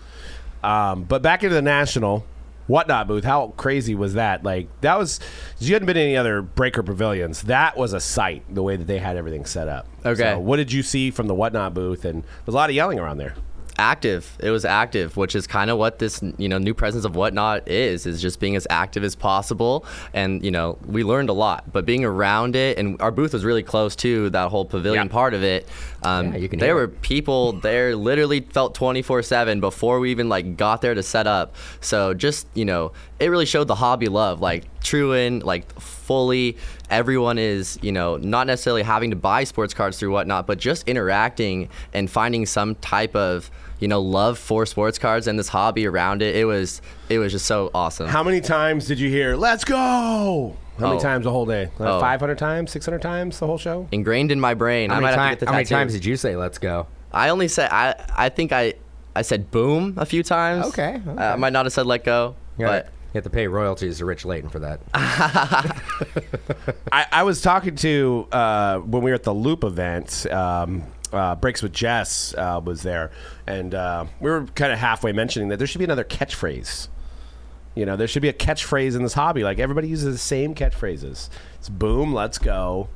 Um, 0.63 1.03
but 1.03 1.21
back 1.21 1.43
into 1.43 1.53
the 1.53 1.61
national, 1.61 2.25
whatnot 2.69 3.07
booth. 3.07 3.23
How 3.23 3.47
crazy 3.57 3.95
was 3.95 4.13
that? 4.13 4.43
Like 4.43 4.69
that 4.81 4.97
was 4.97 5.19
you 5.59 5.73
hadn't 5.73 5.87
been 5.87 5.97
any 5.97 6.15
other 6.15 6.41
breaker 6.41 6.83
pavilions. 6.83 7.43
That 7.43 7.75
was 7.75 7.93
a 7.93 7.99
sight. 7.99 8.43
The 8.53 8.63
way 8.63 8.75
that 8.75 8.87
they 8.87 8.99
had 8.99 9.17
everything 9.17 9.45
set 9.45 9.67
up. 9.67 9.87
Okay. 10.05 10.21
So 10.21 10.39
what 10.39 10.57
did 10.57 10.71
you 10.71 10.83
see 10.83 11.11
from 11.11 11.27
the 11.27 11.35
whatnot 11.35 11.73
booth? 11.73 12.05
And 12.05 12.23
there's 12.23 12.53
a 12.53 12.57
lot 12.57 12.69
of 12.69 12.75
yelling 12.75 12.99
around 12.99 13.17
there. 13.17 13.35
Active. 13.79 14.37
It 14.41 14.51
was 14.51 14.65
active, 14.65 15.15
which 15.17 15.35
is 15.35 15.47
kind 15.47 15.71
of 15.71 15.77
what 15.79 15.97
this 15.99 16.21
you 16.37 16.49
know 16.49 16.57
new 16.57 16.73
presence 16.73 17.05
of 17.05 17.15
whatnot 17.15 17.67
is. 17.67 18.05
Is 18.05 18.21
just 18.21 18.39
being 18.39 18.55
as 18.55 18.67
active 18.69 19.03
as 19.03 19.15
possible, 19.15 19.85
and 20.13 20.43
you 20.43 20.51
know 20.51 20.77
we 20.85 21.03
learned 21.03 21.29
a 21.29 21.33
lot. 21.33 21.71
But 21.71 21.85
being 21.85 22.03
around 22.05 22.55
it, 22.55 22.77
and 22.77 23.01
our 23.01 23.09
booth 23.11 23.33
was 23.33 23.45
really 23.45 23.63
close 23.63 23.95
to 23.97 24.29
that 24.31 24.49
whole 24.49 24.65
pavilion 24.65 25.07
Yeah. 25.07 25.11
part 25.11 25.33
of 25.33 25.43
it. 25.43 25.67
Um, 26.03 26.33
Yeah, 26.33 26.37
you 26.39 26.49
can 26.49 26.59
there 26.59 26.75
were 26.75 26.83
it. 26.83 27.01
people 27.01 27.53
there 27.53 27.95
literally 27.95 28.41
felt 28.41 28.75
24/7 28.75 29.59
before 29.61 29.99
we 29.99 30.11
even 30.11 30.29
like 30.29 30.57
got 30.57 30.81
there 30.81 30.93
to 30.93 31.01
set 31.03 31.25
up. 31.25 31.55
So 31.81 32.13
just 32.13 32.47
you 32.53 32.65
know, 32.65 32.91
it 33.19 33.29
really 33.29 33.45
showed 33.45 33.67
the 33.67 33.75
hobby 33.75 34.07
love. 34.07 34.41
Like 34.41 34.65
Truin, 34.81 35.39
like 35.39 35.79
fully, 35.79 36.57
everyone 36.89 37.37
is 37.37 37.79
you 37.81 37.91
know 37.91 38.17
not 38.17 38.45
necessarily 38.47 38.83
having 38.83 39.09
to 39.11 39.15
buy 39.15 39.43
sports 39.45 39.73
cards 39.73 39.97
through 39.97 40.11
whatnot, 40.11 40.47
but 40.47 40.57
just 40.59 40.87
interacting 40.87 41.69
and 41.93 42.09
finding 42.11 42.45
some 42.45 42.75
type 42.75 43.15
of 43.15 43.49
you 43.79 43.87
know 43.87 44.01
love 44.01 44.37
for 44.37 44.65
sports 44.65 44.97
cards 44.99 45.27
and 45.27 45.37
this 45.39 45.47
hobby 45.49 45.85
around 45.87 46.21
it. 46.21 46.35
It 46.35 46.45
was 46.45 46.81
it 47.09 47.19
was 47.19 47.31
just 47.31 47.45
so 47.45 47.71
awesome. 47.73 48.07
How 48.07 48.23
many 48.23 48.41
times 48.41 48.85
did 48.87 48.99
you 48.99 49.09
hear 49.09 49.35
"Let's 49.35 49.63
go"? 49.63 50.55
How 50.79 50.87
many 50.87 50.99
Oh. 50.99 51.01
times 51.01 51.25
the 51.25 51.31
whole 51.31 51.45
day? 51.45 51.69
Oh. 51.79 51.99
Five 51.99 52.19
hundred 52.19 52.37
times, 52.37 52.71
six 52.71 52.85
hundred 52.85 53.01
times 53.01 53.39
the 53.39 53.47
whole 53.47 53.57
show. 53.57 53.87
Ingrained 53.91 54.31
in 54.31 54.39
my 54.39 54.53
brain. 54.53 54.89
How 54.89 54.97
I 54.97 54.99
many, 55.01 55.15
might 55.17 55.21
have 55.21 55.29
to 55.31 55.35
get 55.35 55.39
the 55.41 55.45
how 55.47 55.51
many 55.53 55.63
tattoo. 55.65 55.75
times 55.75 55.93
did 55.93 56.05
you 56.05 56.15
say 56.15 56.35
"Let's 56.35 56.57
go"? 56.57 56.87
I 57.11 57.29
only 57.29 57.47
said 57.47 57.69
I. 57.71 57.95
I 58.15 58.29
think 58.29 58.51
I. 58.51 58.73
I 59.15 59.23
said 59.23 59.49
boom 59.51 59.95
a 59.97 60.05
few 60.05 60.23
times. 60.23 60.67
Okay, 60.67 61.01
okay. 61.05 61.21
I 61.21 61.35
might 61.35 61.51
not 61.51 61.65
have 61.65 61.73
said 61.73 61.85
let 61.87 62.05
go, 62.05 62.35
You 62.57 62.67
but 62.67 62.85
you 62.85 63.17
have 63.17 63.23
to 63.23 63.29
pay 63.31 63.47
royalties 63.47 63.97
to 63.97 64.05
Rich 64.05 64.23
Layton 64.23 64.49
for 64.49 64.59
that. 64.59 64.79
I, 66.91 67.05
I 67.11 67.23
was 67.23 67.41
talking 67.41 67.75
to 67.77 68.27
uh, 68.31 68.77
when 68.79 69.01
we 69.03 69.11
were 69.11 69.15
at 69.15 69.23
the 69.23 69.33
Loupe 69.33 69.63
event. 69.63 70.25
Um, 70.31 70.83
uh, 71.11 71.35
Breaks 71.35 71.61
with 71.61 71.73
Jess 71.73 72.33
uh, 72.37 72.59
was 72.63 72.81
there, 72.83 73.11
and 73.47 73.73
uh, 73.73 74.05
we 74.19 74.29
were 74.29 74.45
kind 74.55 74.71
of 74.71 74.79
halfway 74.79 75.11
mentioning 75.11 75.49
that 75.49 75.57
there 75.57 75.67
should 75.67 75.79
be 75.79 75.85
another 75.85 76.03
catchphrase. 76.03 76.87
You 77.75 77.85
know, 77.85 77.95
there 77.95 78.07
should 78.07 78.21
be 78.21 78.29
a 78.29 78.33
catchphrase 78.33 78.95
in 78.95 79.03
this 79.03 79.13
hobby. 79.13 79.43
Like 79.43 79.59
everybody 79.59 79.87
uses 79.87 80.13
the 80.13 80.17
same 80.17 80.53
catchphrases. 80.55 81.29
It's 81.55 81.69
boom, 81.69 82.13
let's 82.13 82.37
go. 82.37 82.89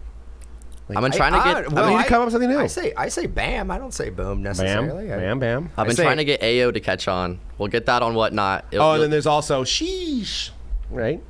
I've 0.90 1.02
been 1.02 1.12
trying 1.14 1.32
to 1.32 1.40
I- 1.40 1.62
get. 1.64 1.72
we 1.72 1.82
need 1.96 2.04
to 2.04 2.10
come 2.10 2.22
up 2.22 2.26
with 2.26 2.34
something 2.34 2.50
new. 2.50 2.60
I 2.60 2.68
say 2.68 2.94
I 2.98 3.08
say 3.08 3.26
bam. 3.26 3.72
I 3.72 3.78
don't 3.78 3.94
say 3.94 4.10
boom 4.10 4.40
Bam, 4.40 4.44
necessarily. 4.44 5.12
I- 5.14 5.18
bam, 5.18 5.40
bam. 5.40 5.70
I've 5.78 5.88
been 5.88 5.96
say- 5.96 6.04
trying 6.04 6.18
to 6.18 6.26
get 6.26 6.44
AO 6.44 6.72
to 6.72 6.80
catch 6.82 7.08
on. 7.08 7.40
We'll 7.58 7.70
get 7.70 7.86
that 7.86 8.02
on 8.04 8.16
whatnot. 8.16 8.66
It'll- 8.72 8.86
Oh, 8.86 8.94
and 8.96 9.04
then 9.04 9.10
there's 9.10 9.26
also 9.28 9.64
sheesh, 9.64 10.50
right? 10.90 11.22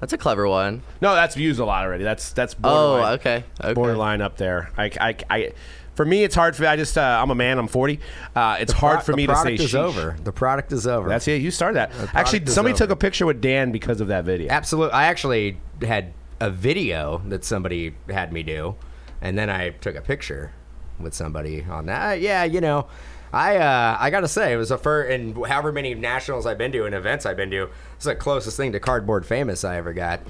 that's 0.00 0.12
a 0.12 0.18
clever 0.18 0.48
one. 0.48 0.82
No, 1.00 1.14
that's 1.14 1.36
used 1.36 1.60
a 1.60 1.64
lot 1.64 1.84
already. 1.84 2.02
That's 2.02 2.32
that's 2.32 2.56
Oh, 2.64 3.04
okay. 3.14 3.44
Okay. 3.62 3.74
borderline 3.74 4.20
up 4.20 4.36
there. 4.36 4.70
I, 4.76 4.90
I, 5.00 5.16
I, 5.30 5.52
for 5.94 6.04
me, 6.04 6.24
it's 6.24 6.34
hard 6.34 6.56
for 6.56 6.66
I 6.66 6.76
just 6.76 6.96
uh, 6.96 7.20
I'm 7.22 7.30
a 7.30 7.34
man. 7.34 7.58
I'm 7.58 7.68
40. 7.68 8.00
Uh, 8.34 8.56
it's 8.60 8.72
hard 8.72 9.02
for 9.02 9.12
me 9.12 9.26
to 9.26 9.36
say 9.36 9.56
The 9.56 9.58
product 9.58 9.60
is 9.60 9.72
sheesh. 9.72 9.78
over. 9.78 10.16
The 10.22 10.32
product 10.32 10.72
is 10.72 10.86
over. 10.86 11.08
That's 11.08 11.28
it. 11.28 11.42
You 11.42 11.50
started 11.50 11.76
that. 11.76 11.92
Actually, 12.14 12.46
somebody 12.46 12.72
over. 12.72 12.84
took 12.84 12.90
a 12.90 12.96
picture 12.96 13.26
with 13.26 13.40
Dan 13.40 13.72
because 13.72 14.00
of 14.00 14.08
that 14.08 14.24
video. 14.24 14.50
Absolutely. 14.50 14.92
I 14.92 15.04
actually 15.04 15.58
had 15.82 16.12
a 16.40 16.50
video 16.50 17.22
that 17.28 17.44
somebody 17.44 17.94
had 18.08 18.32
me 18.32 18.42
do, 18.42 18.74
and 19.20 19.36
then 19.38 19.50
I 19.50 19.70
took 19.70 19.94
a 19.94 20.00
picture 20.00 20.52
with 20.98 21.14
somebody 21.14 21.64
on 21.68 21.86
that. 21.86 22.12
Uh, 22.12 22.14
yeah, 22.14 22.44
you 22.44 22.60
know, 22.60 22.86
I 23.32 23.56
uh, 23.56 23.96
I 23.98 24.10
gotta 24.10 24.28
say 24.28 24.52
it 24.52 24.56
was 24.56 24.70
a 24.70 24.78
fur 24.78 25.02
and 25.04 25.46
however 25.46 25.72
many 25.72 25.94
nationals 25.94 26.46
I've 26.46 26.58
been 26.58 26.72
to 26.72 26.84
and 26.84 26.94
events 26.94 27.26
I've 27.26 27.36
been 27.36 27.50
to, 27.50 27.68
it's 27.96 28.04
the 28.04 28.14
closest 28.14 28.56
thing 28.56 28.72
to 28.72 28.80
cardboard 28.80 29.24
famous 29.26 29.64
I 29.64 29.76
ever 29.76 29.92
got. 29.92 30.20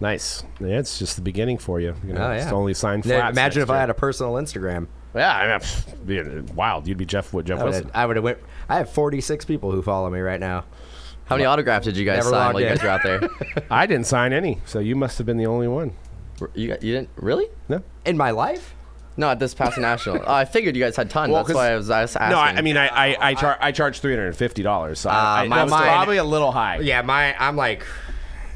Nice. 0.00 0.44
Yeah, 0.60 0.78
it's 0.78 0.98
just 0.98 1.16
the 1.16 1.22
beginning 1.22 1.58
for 1.58 1.80
you. 1.80 1.94
you 2.06 2.12
know, 2.12 2.26
Oh, 2.26 2.30
It's 2.32 2.44
yeah. 2.44 2.50
the 2.50 2.56
only 2.56 2.74
sign 2.74 2.98
Now, 2.98 3.02
flat. 3.18 3.30
Imagine 3.32 3.62
if 3.62 3.70
I 3.70 3.78
had 3.78 3.90
a 3.90 3.94
personal 3.94 4.34
Instagram. 4.34 4.88
Yeah, 5.14 5.34
I 5.34 5.46
mean, 5.48 5.60
pff, 5.60 6.52
wild. 6.52 6.86
You'd 6.86 6.98
be 6.98 7.06
Jeff. 7.06 7.32
What 7.32 7.46
Jeff 7.46 7.60
I 7.60 7.64
would 7.64 7.70
Wilson? 7.70 7.84
have, 7.86 7.96
I 7.96 8.06
would 8.06 8.16
have 8.16 8.24
went. 8.24 8.38
I 8.68 8.76
have 8.76 8.90
46 8.90 9.46
people 9.46 9.72
who 9.72 9.80
follow 9.80 10.10
me 10.10 10.20
right 10.20 10.40
now. 10.40 10.64
How 11.24 11.36
many 11.36 11.46
autographs 11.46 11.86
did 11.86 11.96
you 11.96 12.04
guys 12.04 12.22
sign 12.24 12.32
logged 12.32 12.54
while 12.54 12.62
you 12.62 12.68
guys 12.68 12.82
were 12.82 12.88
out 12.90 13.00
there? 13.02 13.28
I 13.70 13.86
didn't 13.86 14.06
sign 14.06 14.32
any, 14.32 14.60
so 14.66 14.78
you 14.78 14.94
must 14.94 15.16
have 15.18 15.26
been 15.26 15.38
the 15.38 15.46
only 15.46 15.66
one. 15.68 15.92
you, 16.54 16.68
you 16.68 16.92
didn't 16.92 17.08
really? 17.16 17.48
No. 17.68 17.82
In 18.04 18.16
my 18.18 18.30
life, 18.30 18.74
No, 19.16 19.30
at 19.30 19.38
this 19.40 19.54
past 19.54 19.78
national. 19.78 20.18
Oh, 20.26 20.32
I 20.34 20.44
figured 20.44 20.76
you 20.76 20.82
guys 20.84 20.94
had 20.94 21.08
tons. 21.08 21.32
Well, 21.32 21.42
That's 21.42 21.48
'cause- 21.48 21.56
why 21.56 21.70
I 21.72 21.76
was, 21.76 21.88
I 21.90 22.02
was 22.02 22.14
asking. 22.14 22.30
No, 22.32 22.38
I, 22.38 22.50
mean 22.50 22.58
I 22.58 22.62
mean, 22.62 22.76
I 22.76 22.86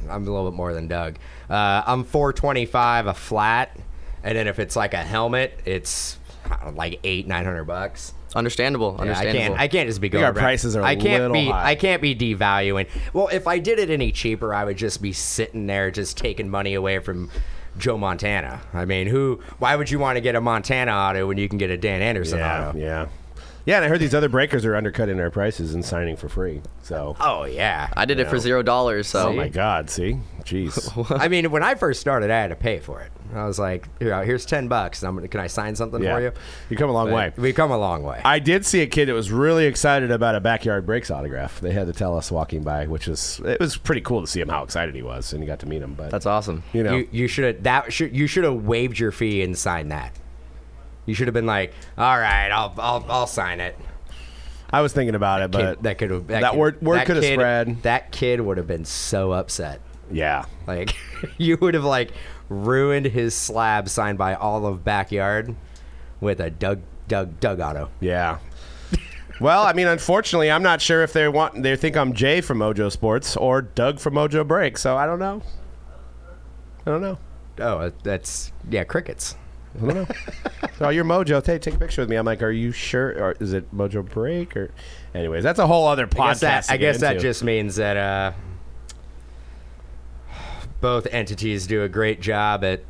I'm 0.08 0.26
a 0.26 0.30
little 0.30 0.50
bit 0.50 0.56
more 0.56 0.72
than 0.72 0.88
Doug. 0.88 1.16
Uh, 1.48 1.82
I'm 1.86 2.04
425 2.04 3.06
a 3.06 3.14
flat, 3.14 3.76
and 4.22 4.36
then 4.36 4.48
if 4.48 4.58
it's 4.58 4.76
like 4.76 4.94
a 4.94 5.02
helmet, 5.02 5.60
it's 5.64 6.18
uh, 6.50 6.70
like 6.72 7.00
eight 7.04 7.26
nine 7.26 7.44
hundred 7.44 7.64
bucks. 7.64 8.14
understandable. 8.34 9.00
Yeah, 9.04 9.18
I 9.18 9.24
can't. 9.24 9.58
I 9.58 9.68
can't 9.68 9.88
just 9.88 10.00
be 10.00 10.08
going. 10.08 10.24
our 10.24 10.32
prices 10.32 10.76
are 10.76 10.82
I 10.82 10.96
can't 10.96 11.22
little 11.22 11.34
be. 11.34 11.46
high. 11.46 11.70
I 11.70 11.74
can't 11.74 12.00
be 12.02 12.14
devaluing. 12.14 12.88
Well, 13.12 13.28
if 13.28 13.46
I 13.46 13.58
did 13.58 13.78
it 13.78 13.90
any 13.90 14.12
cheaper, 14.12 14.54
I 14.54 14.64
would 14.64 14.76
just 14.76 15.02
be 15.02 15.12
sitting 15.12 15.66
there, 15.66 15.90
just 15.90 16.16
taking 16.16 16.48
money 16.48 16.74
away 16.74 16.98
from 16.98 17.30
Joe 17.78 17.98
Montana. 17.98 18.60
I 18.72 18.84
mean, 18.84 19.06
who? 19.06 19.40
Why 19.58 19.76
would 19.76 19.90
you 19.90 19.98
want 19.98 20.16
to 20.16 20.20
get 20.20 20.34
a 20.34 20.40
Montana 20.40 20.92
auto 20.92 21.26
when 21.26 21.38
you 21.38 21.48
can 21.48 21.58
get 21.58 21.70
a 21.70 21.76
Dan 21.76 22.02
Anderson 22.02 22.38
yeah, 22.38 22.68
auto? 22.68 22.78
yeah, 22.78 23.06
yeah. 23.66 23.76
And 23.76 23.84
I 23.84 23.88
heard 23.88 24.00
these 24.00 24.14
other 24.14 24.28
breakers 24.28 24.64
are 24.64 24.76
undercutting 24.76 25.16
their 25.16 25.30
prices 25.30 25.74
and 25.74 25.84
signing 25.84 26.16
for 26.16 26.28
free. 26.28 26.62
So, 26.82 27.16
Oh 27.20 27.44
yeah. 27.44 27.88
I 27.96 28.04
did 28.04 28.20
it 28.20 28.28
for 28.28 28.38
zero 28.38 28.62
dollars. 28.62 29.06
So 29.06 29.28
oh 29.28 29.32
my 29.32 29.48
God, 29.48 29.90
see, 29.90 30.18
jeez. 30.44 31.18
I 31.20 31.28
mean, 31.28 31.50
when 31.50 31.62
I 31.62 31.74
first 31.74 32.00
started, 32.00 32.30
I 32.30 32.40
had 32.40 32.48
to 32.48 32.56
pay 32.56 32.78
for 32.78 33.00
it. 33.00 33.10
I 33.32 33.46
was 33.46 33.60
like, 33.60 33.88
Here, 34.00 34.24
here's 34.24 34.44
ten 34.44 34.66
bucks. 34.66 35.04
I'm 35.04 35.14
gonna, 35.14 35.28
can 35.28 35.40
I 35.40 35.46
sign 35.46 35.76
something 35.76 36.02
yeah, 36.02 36.16
for 36.16 36.20
you? 36.20 36.32
you 36.68 36.76
come 36.76 36.90
a 36.90 36.92
long 36.92 37.12
way. 37.12 37.32
We've 37.36 37.54
come 37.54 37.70
a 37.70 37.78
long 37.78 38.02
way. 38.02 38.20
I 38.24 38.40
did 38.40 38.66
see 38.66 38.80
a 38.80 38.86
kid 38.88 39.08
that 39.08 39.14
was 39.14 39.30
really 39.30 39.66
excited 39.66 40.10
about 40.10 40.34
a 40.34 40.40
backyard 40.40 40.84
breaks 40.84 41.10
autograph. 41.10 41.60
They 41.60 41.72
had 41.72 41.86
to 41.86 41.92
tell 41.92 42.16
us 42.16 42.32
walking 42.32 42.64
by, 42.64 42.86
which 42.86 43.06
was 43.06 43.40
it 43.44 43.60
was 43.60 43.76
pretty 43.76 44.00
cool 44.00 44.20
to 44.20 44.26
see 44.26 44.40
him 44.40 44.48
how 44.48 44.64
excited 44.64 44.94
he 44.96 45.02
was, 45.02 45.32
and 45.32 45.42
you 45.42 45.46
got 45.46 45.60
to 45.60 45.66
meet 45.66 45.80
him. 45.82 45.94
But 45.94 46.10
that's 46.10 46.26
awesome. 46.26 46.64
you 46.72 46.82
know, 46.82 46.96
You, 46.96 47.08
you 47.12 47.28
should 47.28 47.44
have 47.54 47.62
that 47.62 47.92
should 47.92 48.16
you 48.16 48.26
should 48.26 48.44
have 48.44 48.64
waived 48.64 48.98
your 48.98 49.12
fee 49.12 49.42
and 49.42 49.56
signed 49.56 49.92
that. 49.92 50.18
You 51.10 51.14
should 51.16 51.26
have 51.26 51.34
been 51.34 51.46
like, 51.46 51.74
all 51.98 52.16
right, 52.18 52.48
I'll 52.50 52.72
I'll, 52.78 53.04
I'll 53.08 53.26
sign 53.26 53.58
it. 53.60 53.76
I 54.72 54.80
was 54.82 54.92
thinking 54.92 55.16
about 55.16 55.42
it, 55.42 55.50
Kid- 55.50 55.58
but 55.58 55.82
that 55.82 55.98
could 55.98 56.10
have 56.12 56.26
that 56.28 56.56
word- 56.56 56.80
word 56.80 57.04
could 57.04 57.16
have 57.16 57.24
kid- 57.24 57.34
spread. 57.34 57.82
That 57.82 58.12
kid 58.12 58.40
would 58.40 58.56
have 58.56 58.68
been 58.68 58.84
so 58.84 59.32
upset. 59.32 59.80
yeah, 60.12 60.44
Like 60.68 60.94
you 61.38 61.56
would 61.60 61.74
have 61.74 61.82
like 61.84 62.12
ruined 62.48 63.06
his 63.06 63.34
slab 63.34 63.88
signed 63.88 64.16
by 64.18 64.34
all 64.34 64.66
of 64.66 64.84
backyard 64.84 65.56
with 66.20 66.40
a 66.40 66.50
Doug 66.50 66.80
Doug 67.08 67.40
Doug 67.40 67.58
Otto. 67.60 67.90
yeah. 67.98 68.38
well, 69.40 69.64
I 69.64 69.72
mean, 69.72 69.88
unfortunately, 69.88 70.50
I'm 70.52 70.62
not 70.62 70.80
sure 70.80 71.02
if 71.02 71.12
they 71.12 71.26
want 71.28 71.62
they 71.64 71.74
think 71.74 71.96
I'm 71.96 72.12
Jay 72.12 72.40
from 72.40 72.58
Mojo 72.58 72.92
Sports 72.92 73.36
or 73.36 73.62
Doug 73.62 73.98
from 73.98 74.14
Mojo 74.14 74.46
Break, 74.46 74.78
so 74.78 74.96
I 74.96 75.06
don't 75.06 75.18
know. 75.18 75.42
I 76.86 76.90
don't 76.92 77.02
know. 77.02 77.18
Oh, 77.58 77.90
that's 78.04 78.52
yeah, 78.70 78.84
crickets. 78.84 79.34
I 79.76 79.78
don't 79.86 79.94
know. 79.94 80.06
oh, 80.80 80.88
you're 80.88 81.04
Mojo. 81.04 81.42
Take 81.42 81.62
take 81.62 81.74
a 81.74 81.78
picture 81.78 82.02
with 82.02 82.08
me. 82.08 82.16
I'm 82.16 82.26
like, 82.26 82.42
are 82.42 82.50
you 82.50 82.72
sure? 82.72 83.10
Or 83.10 83.36
is 83.40 83.52
it 83.52 83.74
Mojo 83.74 84.08
Break? 84.08 84.56
Or, 84.56 84.70
anyways, 85.14 85.42
that's 85.44 85.58
a 85.58 85.66
whole 85.66 85.86
other 85.86 86.06
podcast. 86.06 86.20
I 86.20 86.32
guess 86.32 86.66
that 86.66 86.70
I 86.70 86.76
guess 86.76 87.00
that 87.00 87.18
just 87.20 87.44
means 87.44 87.76
that 87.76 87.96
uh, 87.96 88.32
both 90.80 91.06
entities 91.10 91.66
do 91.66 91.82
a 91.82 91.88
great 91.88 92.20
job 92.20 92.64
at 92.64 92.82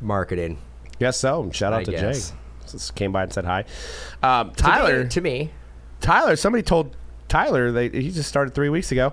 marketing. 0.00 0.58
Guess 0.98 1.16
so. 1.18 1.50
Shout 1.52 1.72
out 1.72 1.80
I 1.80 1.84
to 1.84 1.90
guess. 1.92 2.30
Jay. 2.30 2.36
Just 2.70 2.94
came 2.94 3.12
by 3.12 3.22
and 3.22 3.32
said 3.32 3.44
hi. 3.44 3.64
Um, 4.22 4.52
Tyler, 4.52 5.06
to 5.06 5.20
me, 5.20 5.50
Tyler, 6.00 6.36
somebody 6.36 6.62
told 6.62 6.96
Tyler 7.28 7.72
they 7.72 7.88
he 7.88 8.10
just 8.10 8.28
started 8.28 8.54
three 8.54 8.68
weeks 8.68 8.92
ago. 8.92 9.12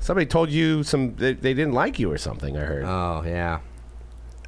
Somebody 0.00 0.26
told 0.26 0.50
you 0.50 0.82
some 0.82 1.14
they, 1.16 1.32
they 1.32 1.54
didn't 1.54 1.72
like 1.72 1.98
you 1.98 2.10
or 2.12 2.18
something. 2.18 2.56
I 2.56 2.60
heard. 2.60 2.84
oh 2.84 3.22
yeah. 3.26 3.60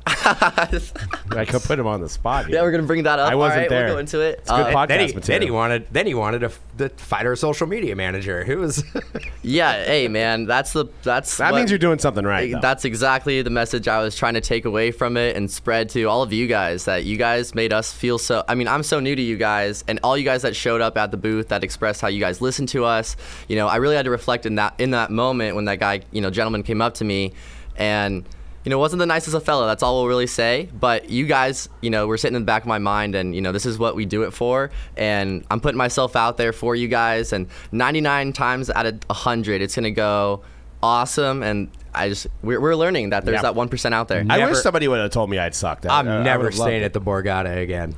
I 0.07 1.45
could 1.49 1.62
put 1.62 1.79
him 1.79 1.87
on 1.87 2.01
the 2.01 2.09
spot. 2.09 2.47
Here. 2.47 2.57
Yeah, 2.57 2.62
we're 2.62 2.73
gonna 2.73 2.83
bring 2.85 3.05
that 3.05 3.19
up. 3.19 3.31
I 3.31 3.35
wasn't 3.35 3.55
All 3.55 3.61
right, 3.62 3.69
there. 3.69 3.85
We'll 3.87 3.95
go 3.95 3.99
into 4.01 4.21
it. 4.21 4.41
It's 4.41 4.51
good 4.51 4.67
Uh, 4.67 4.73
podcast 4.75 4.88
then, 4.88 5.01
he, 5.01 5.15
material. 5.15 5.23
then 5.27 5.43
he 5.43 5.51
wanted 5.51 5.87
then 5.93 6.07
he 6.07 6.15
wanted 6.15 6.43
a, 6.43 6.47
f- 6.47 6.61
the 6.77 6.88
fighter 6.91 7.37
social 7.37 7.67
media 7.67 7.95
manager 7.95 8.45
who 8.45 8.59
was 8.59 8.85
yeah, 9.43 9.85
hey 9.85 10.09
man, 10.09 10.47
that's 10.47 10.73
the 10.73 10.87
that's 11.03 11.37
that 11.37 11.53
what- 11.53 11.59
means 11.59 11.71
you're 11.71 11.79
doing 11.79 11.99
something 11.99 12.25
right. 12.25 12.51
though. 12.53 12.61
That's 12.61 12.85
exactly 12.85 13.43
the 13.43 13.51
message 13.51 13.87
I 13.88 14.03
was 14.03 14.17
trying 14.17 14.35
to 14.35 14.41
take 14.41 14.65
away 14.65 14.91
from 14.91 15.17
it 15.17 15.37
and 15.37 15.51
spread 15.51 15.88
to 15.91 16.05
all 16.05 16.23
of 16.23 16.33
you 16.33 16.47
guys 16.47 16.85
that 16.87 17.05
you 17.05 17.17
guys 17.17 17.55
made 17.55 17.73
us 17.73 17.93
feel 17.93 18.19
so. 18.19 18.45
I 18.49 18.55
mean, 18.55 18.69
I'm 18.69 18.83
so 18.83 18.99
new 19.01 19.15
to 19.15 19.23
you 19.23 19.37
guys, 19.37 19.85
and 19.87 20.01
all 20.03 20.17
you 20.19 20.25
guys 20.25 20.43
that 20.43 20.57
showed 20.57 20.81
up 20.81 20.97
at 20.97 21.11
the 21.11 21.17
booth 21.17 21.49
that 21.49 21.62
expressed 21.62 22.01
how 22.01 22.09
you 22.09 22.21
guys 22.21 22.41
listened 22.41 22.69
to 22.71 22.85
us. 22.85 23.17
You 23.49 23.57
know, 23.57 23.69
I 23.69 23.77
really 23.77 23.97
had 23.97 24.05
to 24.07 24.11
reflect 24.11 24.47
in 24.47 24.57
that 24.57 24.75
in 24.79 24.91
that 24.91 25.11
moment 25.11 25.55
when 25.57 25.67
that 25.67 25.79
guy, 25.79 26.01
you 26.11 26.21
know, 26.21 26.31
gentleman 26.31 26.62
came 26.65 26.81
up 26.83 26.95
to 26.95 27.05
me, 27.05 27.33
and 27.77 28.25
you 28.64 28.70
know, 28.70 28.79
wasn't 28.79 29.01
the 29.01 29.07
nicest 29.07 29.35
of 29.35 29.44
fellow. 29.44 29.66
That's 29.66 29.83
all 29.83 29.98
we'll 30.01 30.09
really 30.09 30.27
say. 30.27 30.68
But 30.79 31.11
you 31.11 31.27
guys, 31.27 31.68
you 31.81 31.90
know, 31.90 32.07
we're 32.07 32.16
sitting 32.16 32.37
in 32.37 32.42
the 32.42 32.46
back 32.46 32.62
of 32.62 32.68
my 32.68 32.79
mind, 32.79 33.14
and 33.14 33.35
you 33.35 33.40
know, 33.40 33.53
this 33.53 33.66
is 33.66 33.79
what 33.79 33.96
we 33.96 34.05
do 34.05 34.22
it 34.22 34.33
for. 34.33 34.70
And 34.96 35.44
I'm 35.51 35.61
putting 35.61 35.79
myself 35.79 36.14
out 36.16 36.37
there 36.37 36.53
for 36.53 36.75
you 36.77 36.88
guys. 36.88 37.33
And 37.33 37.48
99 37.72 38.33
times 38.33 38.70
out 38.70 38.87
of 38.87 39.01
100, 39.09 39.62
it's 39.62 39.75
gonna 39.75 39.90
go 39.90 40.42
awesome. 40.83 41.42
And 41.42 41.70
I 41.94 42.09
just 42.09 42.27
we're, 42.42 42.61
we're 42.61 42.75
learning 42.77 43.11
that 43.11 43.25
there's 43.25 43.37
Yeah. 43.37 43.42
that 43.42 43.55
one 43.55 43.68
percent 43.68 43.94
out 43.94 44.09
there. 44.09 44.25
I 44.31 44.44
wish 44.48 44.59
somebody 44.62 44.88
would 44.88 45.01
have 45.01 45.11
told 45.11 45.29
me 45.31 45.38
I'd 45.38 45.55
sucked. 45.55 45.87
I- 45.87 45.98
I'm 45.98 46.09
I- 46.09 46.18
I 46.18 46.22
never 46.22 46.44
would've 46.44 46.59
staying 46.59 46.83
at 46.85 46.92
the 46.92 47.01
Borgata 47.01 47.61
again. 47.62 47.94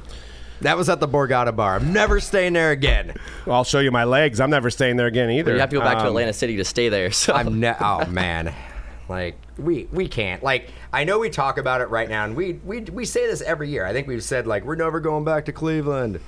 That 0.60 0.76
was 0.78 0.88
at 0.88 0.98
the 1.00 1.08
Borgata 1.08 1.54
bar. 1.54 1.76
I'm 1.76 1.92
never 1.92 2.20
staying 2.20 2.54
there 2.54 2.70
again. 2.70 3.12
I'll 3.46 3.64
show 3.64 3.80
you 3.80 3.90
my 3.90 4.04
legs. 4.04 4.40
I'm 4.40 4.50
never 4.50 4.70
staying 4.70 4.96
there 4.96 5.08
again 5.08 5.30
either. 5.30 5.52
you 5.52 5.60
have 5.60 5.68
to 5.70 5.76
go 5.76 5.82
back 5.82 5.96
to 5.98 6.02
Um, 6.02 6.06
Atlanta 6.08 6.32
City 6.32 6.56
to 6.56 6.64
stay 6.64 6.88
there. 6.88 7.10
So 7.10 7.34
I'm 7.34 7.60
ne- 7.60 7.74
oh 7.80 8.06
man, 8.06 8.54
like 9.08 9.36
we 9.58 9.88
we 9.92 10.08
can't. 10.08 10.42
Like 10.42 10.70
I 10.92 11.04
know 11.04 11.18
we 11.18 11.30
talk 11.30 11.58
about 11.58 11.80
it 11.80 11.90
right 11.90 12.08
now, 12.08 12.24
and 12.24 12.34
we 12.36 12.54
we 12.64 12.80
we 12.80 13.04
say 13.04 13.26
this 13.26 13.40
every 13.42 13.68
year. 13.68 13.84
I 13.84 13.92
think 13.92 14.06
we've 14.06 14.22
said 14.22 14.46
like 14.46 14.64
we're 14.64 14.76
never 14.76 15.00
going 15.00 15.24
back 15.24 15.44
to 15.46 15.52
Cleveland. 15.52 16.20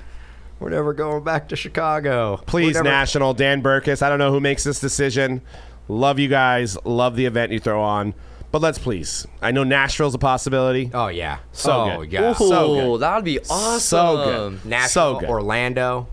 We're 0.59 0.69
never 0.69 0.93
going 0.93 1.23
back 1.23 1.49
to 1.49 1.55
Chicago. 1.55 2.37
Please, 2.47 2.73
never- 2.75 2.89
National, 2.89 3.33
Dan 3.35 3.61
Berkus. 3.61 4.01
I 4.01 4.09
don't 4.09 4.17
know 4.17 4.31
who 4.31 4.39
makes 4.39 4.63
this 4.63 4.79
decision. 4.79 5.41
Love 5.87 6.17
you 6.19 6.27
guys. 6.27 6.77
Love 6.83 7.15
the 7.15 7.25
event 7.25 7.51
you 7.51 7.59
throw 7.59 7.81
on. 7.81 8.13
But 8.51 8.61
let's 8.61 8.79
please. 8.79 9.27
I 9.41 9.51
know 9.51 9.63
Nashville's 9.63 10.15
a 10.15 10.17
possibility. 10.19 10.89
Oh 10.93 11.07
yeah. 11.09 11.39
So 11.51 11.71
oh, 11.71 11.97
good. 12.05 12.11
Yeah. 12.11 12.31
Ooh, 12.31 12.33
so 12.33 12.73
good. 12.93 13.01
that 13.01 13.15
would 13.17 13.25
be 13.25 13.39
awesome. 13.49 13.79
So 13.79 14.15
good. 14.51 14.65
Nashville, 14.65 15.15
so 15.15 15.19
good. 15.19 15.29
Orlando. 15.29 16.07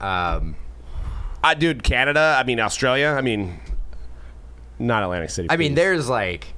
Um, 0.00 0.56
Uh, 1.44 1.54
dude, 1.54 1.82
Canada. 1.84 2.36
I 2.38 2.44
mean, 2.44 2.58
Australia. 2.58 3.14
I 3.16 3.20
mean, 3.20 3.60
not 4.78 5.02
Atlantic 5.02 5.30
City. 5.30 5.48
I 5.50 5.56
mean, 5.56 5.72
please. 5.72 5.76
there's 5.76 6.08
like 6.08 6.54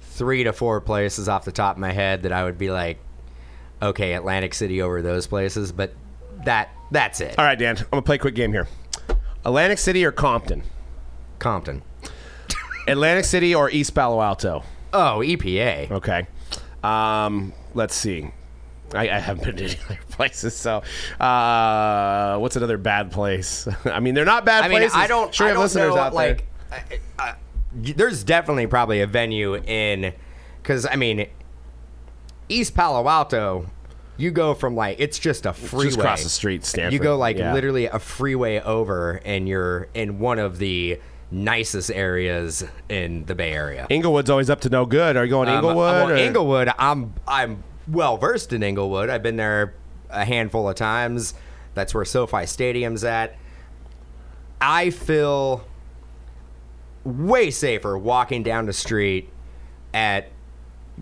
three 0.00 0.44
to 0.44 0.52
four 0.52 0.80
places 0.80 1.28
off 1.28 1.44
the 1.44 1.52
top 1.52 1.76
of 1.76 1.80
my 1.80 1.92
head 1.92 2.22
that 2.22 2.32
I 2.32 2.44
would 2.44 2.58
be 2.58 2.70
like, 2.70 2.98
okay, 3.82 4.14
Atlantic 4.14 4.54
City 4.54 4.80
over 4.82 5.02
those 5.02 5.26
places, 5.26 5.72
but 5.72 5.92
that 6.44 6.70
that's 6.90 7.20
it. 7.20 7.38
All 7.38 7.44
right, 7.44 7.58
Dan. 7.58 7.76
I'm 7.78 7.86
gonna 7.90 8.02
play 8.02 8.16
a 8.16 8.18
quick 8.18 8.34
game 8.34 8.52
here. 8.52 8.68
Atlantic 9.44 9.78
City 9.78 10.04
or 10.04 10.12
Compton? 10.12 10.62
Compton. 11.38 11.82
Atlantic 12.88 13.24
City 13.24 13.54
or 13.54 13.70
East 13.70 13.94
Palo 13.94 14.20
Alto? 14.20 14.64
Oh, 14.92 15.20
EPA. 15.24 15.90
Okay. 15.90 16.26
Um, 16.82 17.52
let's 17.74 17.94
see. 17.94 18.30
I, 18.94 19.10
I 19.10 19.18
haven't 19.18 19.44
been 19.44 19.56
to 19.56 19.64
any 19.64 19.78
other 19.84 19.98
places, 20.10 20.54
so 20.56 20.82
uh, 21.18 22.38
what's 22.38 22.56
another 22.56 22.78
bad 22.78 23.10
place? 23.10 23.68
I 23.84 24.00
mean, 24.00 24.14
they're 24.14 24.24
not 24.24 24.44
bad 24.44 24.64
I 24.64 24.68
mean, 24.68 24.78
places. 24.78 24.96
I 24.96 25.06
don't. 25.06 25.34
Sure, 25.34 25.46
I 25.46 25.48
have 25.48 25.56
don't 25.56 25.64
listeners 25.64 25.94
know, 25.94 26.00
out 26.00 26.14
like, 26.14 26.46
I, 26.76 27.00
I, 27.18 27.34
there's 27.72 28.24
definitely 28.24 28.66
probably 28.66 29.00
a 29.00 29.06
venue 29.06 29.56
in, 29.56 30.12
because 30.62 30.86
I 30.86 30.96
mean, 30.96 31.26
East 32.48 32.74
Palo 32.74 33.08
Alto. 33.08 33.66
You 34.18 34.30
go 34.30 34.54
from 34.54 34.74
like 34.74 34.98
it's 34.98 35.18
just 35.18 35.44
a 35.44 35.52
freeway 35.52 35.84
just 35.86 35.98
across 35.98 36.22
the 36.22 36.30
street, 36.30 36.64
Stanford. 36.64 36.94
You 36.94 36.98
go 37.00 37.18
like 37.18 37.36
Yeah. 37.36 37.52
literally 37.52 37.84
a 37.84 37.98
freeway 37.98 38.60
over, 38.60 39.20
and 39.26 39.46
you're 39.46 39.88
in 39.92 40.18
one 40.20 40.38
of 40.38 40.56
the 40.58 40.98
nicest 41.30 41.90
areas 41.90 42.64
in 42.88 43.26
the 43.26 43.34
Bay 43.34 43.52
Area. 43.52 43.86
Inglewood's 43.90 44.30
always 44.30 44.48
up 44.48 44.62
to 44.62 44.70
no 44.70 44.86
good. 44.86 45.18
Are 45.18 45.24
you 45.24 45.28
going 45.30 45.50
Um, 45.50 45.56
Inglewood? 45.56 45.76
well, 45.76 46.10
Inglewood, 46.16 46.70
I'm 46.78 47.12
I'm 47.28 47.62
well 47.86 48.16
versed 48.16 48.54
in 48.54 48.62
Inglewood. 48.62 49.10
I've 49.10 49.22
been 49.22 49.36
there 49.36 49.74
a 50.08 50.24
handful 50.24 50.66
of 50.66 50.76
times. 50.76 51.34
That's 51.74 51.92
where 51.94 52.06
SoFi 52.06 52.46
Stadium's 52.46 53.04
at. 53.04 53.36
I 54.62 54.88
feel 54.88 55.66
way 57.06 57.50
safer 57.50 57.96
walking 57.96 58.42
down 58.42 58.66
the 58.66 58.72
street 58.72 59.30
at 59.94 60.28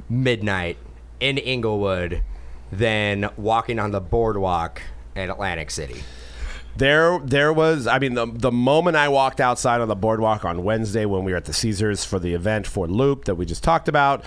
midnight 0.08 0.76
in 1.20 1.38
Inglewood 1.38 2.22
than 2.70 3.30
walking 3.36 3.78
on 3.78 3.90
the 3.90 4.00
boardwalk 4.00 4.82
in 5.16 5.30
Atlantic 5.30 5.70
City. 5.70 6.02
There, 6.76 7.20
there 7.20 7.52
was. 7.52 7.86
I 7.86 8.00
mean, 8.00 8.14
the 8.14 8.26
the 8.26 8.50
moment 8.50 8.96
I 8.96 9.08
walked 9.08 9.40
outside 9.40 9.80
on 9.80 9.86
the 9.86 9.94
boardwalk 9.94 10.44
on 10.44 10.64
Wednesday 10.64 11.04
when 11.04 11.22
we 11.22 11.30
were 11.30 11.38
at 11.38 11.44
the 11.44 11.52
Caesars 11.52 12.04
for 12.04 12.18
the 12.18 12.34
event 12.34 12.66
for 12.66 12.88
Loupe 12.88 13.26
that 13.26 13.36
we 13.36 13.46
just 13.46 13.62
talked 13.62 13.86
about, 13.88 14.24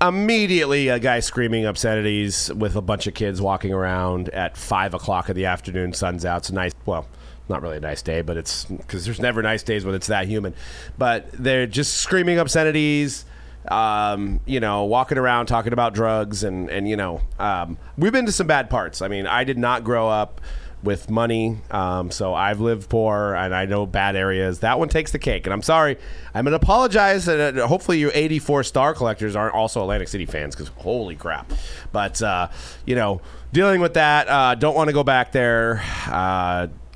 immediately 0.00 0.88
a 0.88 0.98
guy 0.98 1.20
screaming 1.20 1.66
obscenities 1.66 2.50
with 2.54 2.76
a 2.76 2.82
bunch 2.82 3.06
of 3.06 3.12
kids 3.12 3.42
walking 3.42 3.74
around 3.74 4.30
at 4.30 4.56
five 4.56 4.94
o'clock 4.94 5.28
in 5.28 5.36
the 5.36 5.44
afternoon. 5.44 5.92
Sun's 5.92 6.24
out. 6.24 6.38
It's 6.38 6.50
nice. 6.50 6.72
Well, 6.86 7.06
not 7.48 7.62
really 7.62 7.76
a 7.76 7.80
nice 7.80 8.02
day, 8.02 8.22
but 8.22 8.36
it's 8.36 8.64
because 8.64 9.04
there's 9.04 9.20
never 9.20 9.42
nice 9.42 9.62
days 9.62 9.84
when 9.84 9.94
it's 9.94 10.08
that 10.08 10.26
humid. 10.26 10.54
But 10.98 11.30
they're 11.32 11.66
just 11.66 11.98
screaming 11.98 12.38
obscenities. 12.38 13.24
Um, 13.68 14.38
you 14.46 14.60
know, 14.60 14.84
walking 14.84 15.18
around 15.18 15.46
talking 15.46 15.72
about 15.72 15.92
drugs 15.92 16.44
and 16.44 16.70
and 16.70 16.88
you 16.88 16.96
know, 16.96 17.20
um, 17.38 17.78
we've 17.98 18.12
been 18.12 18.26
to 18.26 18.32
some 18.32 18.46
bad 18.46 18.70
parts. 18.70 19.02
I 19.02 19.08
mean, 19.08 19.26
I 19.26 19.44
did 19.44 19.58
not 19.58 19.82
grow 19.82 20.08
up 20.08 20.40
with 20.82 21.10
money. 21.10 21.58
Um, 21.70 22.10
so 22.10 22.32
I've 22.32 22.60
lived 22.60 22.88
poor 22.88 23.34
and 23.34 23.54
I 23.54 23.66
know 23.66 23.86
bad 23.86 24.16
areas. 24.16 24.60
That 24.60 24.78
one 24.78 24.88
takes 24.88 25.10
the 25.10 25.18
cake. 25.18 25.46
And 25.46 25.52
I'm 25.52 25.62
sorry. 25.62 25.98
I'm 26.34 26.44
to 26.44 26.54
apologize. 26.54 27.28
And 27.28 27.58
uh, 27.58 27.66
hopefully, 27.66 27.98
your 27.98 28.12
84 28.14 28.62
star 28.64 28.94
collectors 28.94 29.36
aren't 29.36 29.54
also 29.54 29.82
Atlantic 29.82 30.08
City 30.08 30.24
fans 30.24 30.54
because 30.54 30.68
holy 30.76 31.16
crap. 31.16 31.52
But, 31.92 32.22
uh, 32.22 32.48
you 32.86 32.94
know, 32.94 33.20
dealing 33.52 33.80
with 33.80 33.94
that, 33.94 34.28
uh, 34.28 34.54
don't 34.54 34.74
want 34.74 34.88
to 34.88 34.94
go 34.94 35.04
back 35.04 35.32
there. 35.32 35.82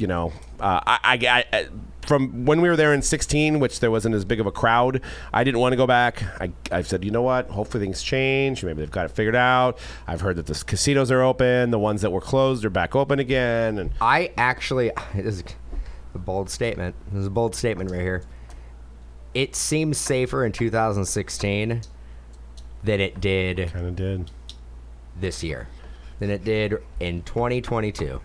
You 0.00 0.06
know, 0.06 0.32
uh, 0.58 0.80
I, 0.86 1.18
I, 1.28 1.44
I, 1.52 1.68
from 2.06 2.46
when 2.46 2.62
we 2.62 2.70
were 2.70 2.76
there 2.76 2.94
in 2.94 3.02
16, 3.02 3.60
which 3.60 3.80
there 3.80 3.90
wasn't 3.90 4.14
as 4.14 4.24
big 4.24 4.40
of 4.40 4.46
a 4.46 4.50
crowd, 4.50 5.02
I 5.30 5.44
didn't 5.44 5.60
want 5.60 5.74
to 5.74 5.76
go 5.76 5.86
back. 5.86 6.22
I, 6.40 6.52
I 6.72 6.80
said, 6.80 7.04
you 7.04 7.10
know 7.10 7.20
what? 7.20 7.50
Hopefully 7.50 7.84
things 7.84 8.02
change. 8.02 8.64
Maybe 8.64 8.80
they've 8.80 8.90
got 8.90 9.04
it 9.04 9.10
figured 9.10 9.36
out. 9.36 9.78
I've 10.06 10.22
heard 10.22 10.36
that 10.36 10.46
the 10.46 10.54
casinos 10.66 11.10
are 11.10 11.20
open. 11.20 11.70
The 11.70 11.78
ones 11.78 12.00
that 12.00 12.10
were 12.12 12.22
closed 12.22 12.64
are 12.64 12.70
back 12.70 12.96
open 12.96 13.18
again. 13.18 13.78
And 13.78 13.90
I 14.00 14.32
actually, 14.38 14.90
this 15.14 15.26
is 15.34 15.44
a 16.14 16.18
bold 16.18 16.48
statement. 16.48 16.94
This 17.12 17.20
is 17.20 17.26
a 17.26 17.30
bold 17.30 17.54
statement 17.54 17.90
right 17.90 18.00
here. 18.00 18.22
It 19.34 19.54
seems 19.54 19.98
safer 19.98 20.46
in 20.46 20.52
2016 20.52 21.82
than 22.82 23.00
it 23.00 23.20
did 23.20 23.70
kind 23.70 23.86
of 23.86 23.96
did. 23.96 24.30
this 25.20 25.44
year, 25.44 25.68
than 26.20 26.30
it 26.30 26.42
did 26.42 26.82
in 27.00 27.22
2022. 27.22 28.22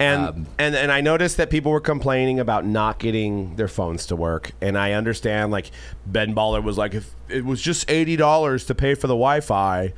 And 0.00 0.26
Um, 0.26 0.46
and 0.58 0.74
and 0.74 0.90
I 0.90 1.02
noticed 1.02 1.36
that 1.36 1.50
people 1.50 1.70
were 1.70 1.80
complaining 1.80 2.40
about 2.40 2.64
not 2.64 2.98
getting 2.98 3.54
their 3.56 3.68
phones 3.68 4.06
to 4.06 4.16
work. 4.16 4.52
And 4.62 4.78
I 4.78 4.92
understand, 4.92 5.52
like 5.52 5.70
Ben 6.06 6.34
Baller 6.34 6.62
was 6.62 6.78
like, 6.78 6.94
if 6.94 7.14
it 7.28 7.44
was 7.44 7.60
just 7.60 7.88
eighty 7.90 8.16
dollars 8.16 8.64
to 8.66 8.74
pay 8.74 8.94
for 8.94 9.06
the 9.08 9.14
Wi-Fi, 9.14 9.92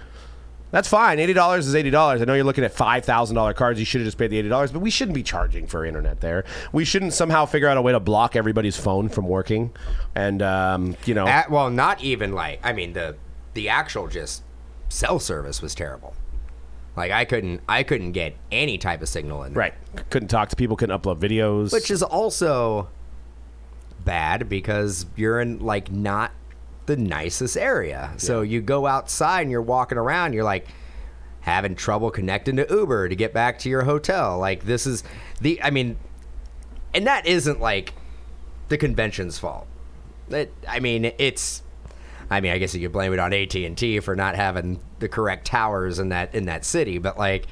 that's 0.72 0.88
fine. 0.88 1.20
Eighty 1.20 1.32
dollars 1.32 1.68
is 1.68 1.76
eighty 1.76 1.90
dollars. 1.90 2.20
I 2.20 2.24
know 2.24 2.34
you're 2.34 2.44
looking 2.44 2.64
at 2.64 2.72
five 2.74 3.04
thousand 3.04 3.36
dollar 3.36 3.54
cards. 3.54 3.78
You 3.78 3.84
should 3.84 4.00
have 4.00 4.06
just 4.06 4.18
paid 4.18 4.30
the 4.32 4.38
eighty 4.38 4.48
dollars, 4.48 4.72
but 4.72 4.80
we 4.80 4.90
shouldn't 4.90 5.14
be 5.14 5.22
charging 5.22 5.68
for 5.68 5.84
internet 5.84 6.20
there. 6.20 6.44
We 6.72 6.84
shouldn't 6.84 7.12
somehow 7.12 7.46
figure 7.46 7.68
out 7.68 7.76
a 7.76 7.82
way 7.82 7.92
to 7.92 8.00
block 8.00 8.34
everybody's 8.34 8.76
phone 8.76 9.08
from 9.08 9.28
working. 9.28 9.70
And 10.16 10.42
um, 10.42 10.96
you 11.04 11.14
know, 11.14 11.28
At, 11.28 11.48
well, 11.48 11.70
not 11.70 12.02
even 12.02 12.32
like 12.32 12.58
I 12.64 12.72
mean 12.72 12.94
the 12.94 13.14
the 13.54 13.68
actual 13.68 14.08
just 14.08 14.42
cell 14.88 15.20
service 15.20 15.62
was 15.62 15.76
terrible. 15.76 16.16
Like 16.96 17.10
I 17.10 17.24
couldn't 17.24 17.62
I 17.68 17.82
couldn't 17.82 18.12
get 18.12 18.34
any 18.50 18.78
type 18.78 19.02
of 19.02 19.08
signal 19.08 19.44
in 19.44 19.54
there. 19.54 19.60
right? 19.60 19.74
Couldn't 20.10 20.28
talk 20.28 20.48
to 20.50 20.56
people. 20.56 20.76
Couldn't 20.76 21.00
upload 21.00 21.18
videos. 21.18 21.72
which 21.72 21.90
is 21.90 22.02
also 22.02 22.88
bad 24.04 24.48
because 24.48 25.06
you're 25.16 25.40
in 25.40 25.60
like 25.60 25.90
not 25.90 26.32
the 26.86 26.96
nicest 26.96 27.56
area. 27.56 28.12
So 28.16 28.42
you 28.42 28.60
go 28.60 28.86
outside 28.86 29.42
and 29.42 29.50
you're 29.50 29.62
walking 29.62 29.96
around, 29.96 30.32
you're 30.32 30.44
like 30.44 30.66
having 31.40 31.74
trouble 31.74 32.10
connecting 32.10 32.56
to 32.56 32.66
Uber 32.68 33.08
to 33.08 33.16
get 33.16 33.32
back 33.32 33.58
to 33.60 33.68
your 33.68 33.82
hotel. 33.82 34.38
Like 34.38 34.64
this 34.64 34.86
is 34.86 35.02
the 35.40 35.62
I 35.62 35.70
mean 35.70 35.96
and 36.94 37.06
that 37.06 37.26
isn't 37.26 37.60
like 37.60 37.94
the 38.68 38.76
convention's 38.78 39.38
fault. 39.38 39.66
It, 40.28 40.52
I 40.68 40.80
mean, 40.80 41.12
it's 41.18 41.62
I 42.32 42.40
mean, 42.40 42.52
I 42.52 42.58
guess 42.58 42.74
you 42.74 42.80
could 42.80 42.92
blame 42.92 43.12
it 43.12 43.18
on 43.18 43.32
AT&T 43.32 44.00
for 44.00 44.16
not 44.16 44.34
having 44.36 44.80
the 45.00 45.08
correct 45.08 45.46
towers 45.46 45.98
in 45.98 46.08
that 46.08 46.34
in 46.34 46.46
that 46.46 46.64
city, 46.64 46.98
but 46.98 47.18
like 47.18 47.46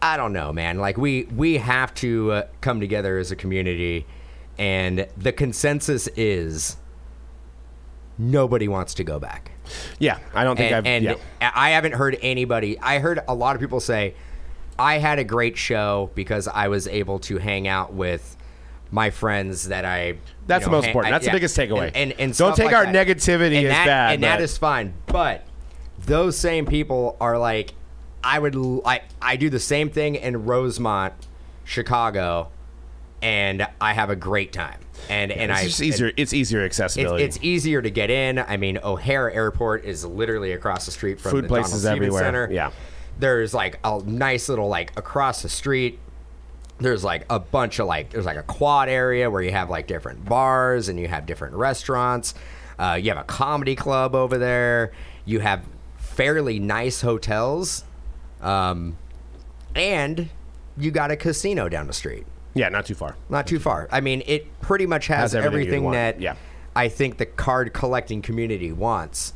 I 0.00 0.16
don't 0.16 0.32
know, 0.32 0.52
man. 0.52 0.78
Like 0.78 0.96
we 0.96 1.24
we 1.24 1.58
have 1.58 1.94
to 1.96 2.32
uh, 2.32 2.42
come 2.60 2.80
together 2.80 3.18
as 3.18 3.30
a 3.30 3.36
community, 3.36 4.06
and 4.58 5.06
the 5.16 5.32
consensus 5.32 6.06
is 6.16 6.76
nobody 8.18 8.68
wants 8.68 8.94
to 8.94 9.04
go 9.04 9.18
back. 9.18 9.50
yeah, 9.98 10.18
I 10.34 10.44
don't 10.44 10.56
think 10.56 10.68
And, 10.72 10.76
I've. 10.76 10.86
and 10.86 11.04
yeah. 11.04 11.50
I 11.54 11.70
haven't 11.70 11.92
heard 11.92 12.16
anybody. 12.22 12.78
I 12.80 12.98
heard 12.98 13.20
a 13.28 13.34
lot 13.34 13.56
of 13.56 13.60
people 13.60 13.80
say, 13.80 14.14
"I 14.78 14.98
had 14.98 15.18
a 15.18 15.24
great 15.24 15.56
show 15.56 16.10
because 16.14 16.48
I 16.48 16.68
was 16.68 16.86
able 16.88 17.18
to 17.20 17.38
hang 17.38 17.68
out 17.68 17.92
with." 17.92 18.36
My 18.90 19.10
friends 19.10 19.68
that 19.68 19.84
I 19.84 20.16
That's 20.46 20.62
you 20.62 20.66
the 20.70 20.76
most 20.76 20.86
important. 20.86 21.12
I- 21.12 21.18
That's 21.18 21.26
the 21.26 21.32
biggest 21.32 21.56
takeaway. 21.56 21.86
And, 21.94 22.12
and, 22.12 22.20
and 22.20 22.36
Don't 22.36 22.54
take 22.56 22.66
like 22.66 22.74
our 22.76 22.86
that. 22.86 23.06
negativity 23.06 23.56
and 23.58 23.66
as 23.66 23.72
that, 23.72 23.86
bad, 23.86 24.14
and 24.14 24.22
that 24.22 24.36
but- 24.36 24.42
is 24.44 24.56
fine. 24.58 24.94
But 25.06 25.44
those 26.04 26.38
same 26.38 26.66
people 26.66 27.16
are 27.20 27.38
like, 27.38 27.74
I 28.22 28.38
would, 28.38 28.56
I 28.84 29.02
I 29.22 29.36
do 29.36 29.50
the 29.50 29.60
same 29.60 29.88
thing 29.90 30.14
in 30.16 30.44
Rosemont, 30.44 31.14
Chicago, 31.64 32.48
and 33.22 33.66
I 33.80 33.92
have 33.92 34.10
a 34.10 34.16
great 34.16 34.52
time. 34.52 34.80
And 35.08 35.30
and 35.30 35.50
It's 35.50 35.60
I 35.60 35.64
just 35.64 35.82
easier. 35.82 36.12
It's 36.16 36.32
easier 36.32 36.64
It's, 36.64 36.78
accessibility. 36.80 37.24
it's 37.24 37.38
easier 37.42 37.82
to 37.82 37.90
get 37.90 38.10
in. 38.10 38.38
I 38.38 38.56
mean, 38.56 38.78
O'Hare 38.82 39.30
Airport 39.30 39.84
is 39.84 40.04
literally 40.04 40.52
across 40.52 40.86
the 40.86 40.92
street 40.92 41.20
from 41.20 41.32
Food 41.32 41.44
the 41.44 41.48
places 41.48 41.82
Donald 41.82 41.98
everywhere. 41.98 42.22
Center. 42.22 42.48
Yeah. 42.50 42.70
There's 43.18 43.52
like 43.54 43.78
a 43.84 44.00
nice 44.04 44.48
little 44.48 44.68
like 44.68 44.96
across 44.98 45.42
the 45.42 45.48
street. 45.48 45.98
There's 46.78 47.04
like 47.04 47.24
a 47.30 47.38
bunch 47.38 47.78
of 47.78 47.86
like 47.86 48.10
there's 48.10 48.26
like 48.26 48.36
a 48.36 48.42
quad 48.42 48.88
area 48.88 49.30
where 49.30 49.42
you 49.42 49.50
have 49.52 49.70
like 49.70 49.86
different 49.86 50.24
bars 50.24 50.88
and 50.88 50.98
you 50.98 51.08
have 51.08 51.26
different 51.26 51.54
restaurants. 51.54 52.34
Uh, 52.78 52.98
you 53.00 53.08
have 53.10 53.18
a 53.18 53.24
comedy 53.24 53.74
club 53.74 54.14
over 54.14 54.36
there. 54.36 54.92
You 55.24 55.40
have 55.40 55.64
fairly 55.96 56.58
nice 56.58 57.00
hotels, 57.00 57.84
um, 58.40 58.96
and 59.74 60.28
you 60.76 60.90
got 60.90 61.10
a 61.10 61.16
casino 61.16 61.68
down 61.68 61.86
the 61.86 61.92
street 61.92 62.26
yeah, 62.56 62.70
not 62.70 62.86
too 62.86 62.94
far. 62.94 63.16
not 63.28 63.46
too 63.46 63.58
far. 63.58 63.86
I 63.92 64.00
mean, 64.00 64.22
it 64.26 64.60
pretty 64.60 64.86
much 64.86 65.06
has, 65.08 65.32
Has 65.32 65.34
everything 65.34 65.84
everything 65.84 65.90
that 65.92 66.20
Yeah. 66.20 66.36
I 66.74 66.88
think 66.88 67.18
the 67.18 67.26
card 67.26 67.72
collecting 67.72 68.22
community 68.22 68.72
wants. 68.72 69.34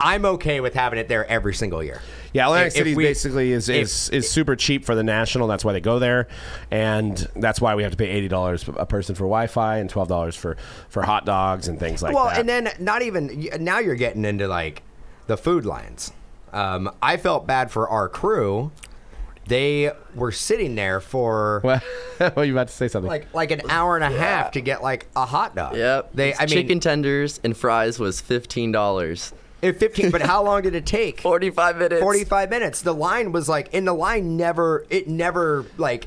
I'm 0.00 0.24
okay 0.24 0.60
with 0.60 0.74
having 0.74 0.98
it 0.98 1.08
there 1.08 1.26
every 1.26 1.54
single 1.54 1.82
year. 1.82 2.00
Yeah, 2.32 2.46
Atlantic 2.46 2.68
If- 2.68 2.72
if 2.72 2.78
City 2.78 2.94
we- 2.94 3.04
basically 3.04 3.52
is, 3.52 3.68
is 3.68 4.10
is 4.10 4.30
super 4.30 4.54
cheap 4.54 4.84
for 4.84 4.94
the 4.94 5.02
national. 5.02 5.48
That's 5.48 5.64
why 5.64 5.72
they 5.72 5.80
go 5.80 5.98
there, 5.98 6.28
and 6.70 7.16
that's 7.34 7.60
why 7.60 7.74
we 7.74 7.82
have 7.82 7.92
to 7.92 7.98
pay 7.98 8.08
eighty 8.08 8.28
dollars 8.28 8.68
a 8.76 8.86
person 8.86 9.14
for 9.14 9.24
Wi-Fi 9.24 9.78
and 9.78 9.90
twelve 9.90 10.08
dollars 10.08 10.36
for 10.36 10.56
for 10.88 11.02
hot 11.02 11.24
dogs 11.24 11.68
and 11.68 11.80
things 11.80 12.02
like 12.02 12.14
well, 12.14 12.24
that. 12.24 12.30
Well, 12.32 12.40
and 12.40 12.48
then 12.48 12.68
not 12.78 13.02
even 13.02 13.48
now 13.60 13.78
you're 13.78 13.94
getting 13.94 14.24
into 14.24 14.46
like 14.46 14.82
the 15.26 15.36
food 15.36 15.64
lines. 15.64 16.12
Um, 16.52 16.90
I 17.02 17.16
felt 17.16 17.46
bad 17.46 17.70
for 17.70 17.88
our 17.88 18.08
crew. 18.08 18.72
They 19.46 19.90
were 20.14 20.32
sitting 20.32 20.74
there 20.74 21.00
for 21.00 21.62
Well, 21.64 21.80
well, 22.36 22.44
you 22.44 22.52
about 22.52 22.68
to 22.68 22.74
say 22.74 22.88
something? 22.88 23.08
like 23.08 23.32
like 23.34 23.50
an 23.50 23.62
hour 23.70 23.96
and 23.96 24.04
a 24.04 24.16
half 24.16 24.52
to 24.52 24.60
get 24.60 24.82
like 24.82 25.06
a 25.16 25.24
hot 25.24 25.56
dog. 25.56 25.76
Yep. 25.76 26.10
They, 26.12 26.34
I 26.34 26.40
mean, 26.40 26.48
chicken 26.48 26.80
tenders 26.80 27.40
and 27.42 27.56
fries 27.56 27.98
was 27.98 28.20
fifteen 28.20 28.72
dollars. 28.72 29.32
If 29.62 29.78
15. 29.78 30.10
But 30.10 30.22
how 30.22 30.42
long 30.44 30.62
did 30.62 30.74
it 30.74 30.86
take? 30.86 31.20
Forty-five 31.22 31.76
minutes. 31.78 32.00
45 32.02 32.50
minutes. 32.50 32.82
The 32.82 32.94
line 32.94 33.32
was 33.32 33.48
like, 33.48 33.74
and 33.74 33.86
the 33.86 33.92
line 33.92 34.36
never, 34.36 34.86
it 34.90 35.08
never, 35.08 35.64
like, 35.76 36.06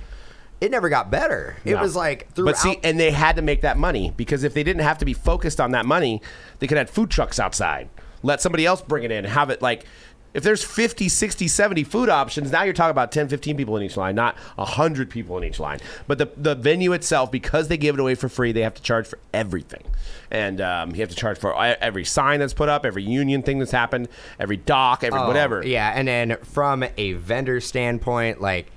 it 0.60 0.70
never 0.72 0.90
got 0.90 1.10
better. 1.10 1.58
It 1.66 1.74
No. 1.76 1.82
was 1.82 1.96
like 1.96 2.32
throughout. 2.34 2.52
But 2.52 2.58
see, 2.58 2.80
and 2.84 3.00
they 3.00 3.12
had 3.12 3.36
to 3.38 3.42
make 3.42 3.62
that 3.62 3.78
money 3.78 4.14
because 4.16 4.44
if 4.44 4.54
they 4.54 4.64
didn't 4.64 4.84
have 4.84 5.00
to 5.00 5.06
be 5.06 5.14
focused 5.14 5.60
on 5.60 5.72
that 5.72 5.86
money, 5.86 6.22
they 6.60 6.68
could 6.68 6.78
have 6.78 6.90
food 6.90 7.10
trucks 7.10 7.40
outside. 7.40 7.90
Let 8.24 8.42
somebody 8.42 8.66
else 8.68 8.82
bring 8.82 9.04
it 9.04 9.12
in. 9.12 9.24
Have 9.26 9.50
it 9.50 9.62
like 9.64 9.86
if 10.34 10.44
there's 10.44 10.64
50, 10.64 11.10
60, 11.10 11.48
70 11.48 11.84
food 11.84 12.10
options, 12.10 12.52
now 12.52 12.64
you're 12.64 12.74
talking 12.74 12.92
about 12.92 13.12
10, 13.12 13.28
15 13.28 13.58
people 13.58 13.76
in 13.78 13.84
each 13.84 13.98
line, 13.98 14.16
not 14.16 14.36
100 14.56 15.10
people 15.10 15.38
in 15.38 15.44
each 15.44 15.60
line. 15.60 15.80
But 16.08 16.18
the, 16.18 16.30
the 16.38 16.56
venue 16.56 16.94
itself, 16.94 17.32
because 17.32 17.68
they 17.68 17.78
give 17.78 17.96
it 17.96 18.02
away 18.02 18.16
for 18.16 18.30
free, 18.30 18.52
they 18.52 18.62
have 18.62 18.74
to 18.76 18.82
charge 18.82 19.08
for 19.08 19.20
everything. 19.34 19.84
And 20.30 20.62
um, 20.62 20.92
you 20.92 21.02
have 21.02 21.10
to 21.10 21.16
charge 21.16 21.38
for 21.38 21.56
every 21.56 22.06
sign 22.06 22.40
that's 22.40 22.54
put 22.54 22.70
up, 22.70 22.86
every 22.86 23.04
union 23.04 23.44
thing 23.44 23.60
that's 23.60 23.72
happened, 23.72 24.08
every 24.40 24.58
dock, 24.58 25.04
every 25.04 25.20
Oh, 25.20 25.28
whatever. 25.28 25.66
Yeah, 25.66 25.92
and 25.94 26.08
then 26.08 26.38
from 26.44 26.86
a 26.98 27.14
vendor 27.14 27.60
standpoint, 27.60 28.40
like, 28.40 28.72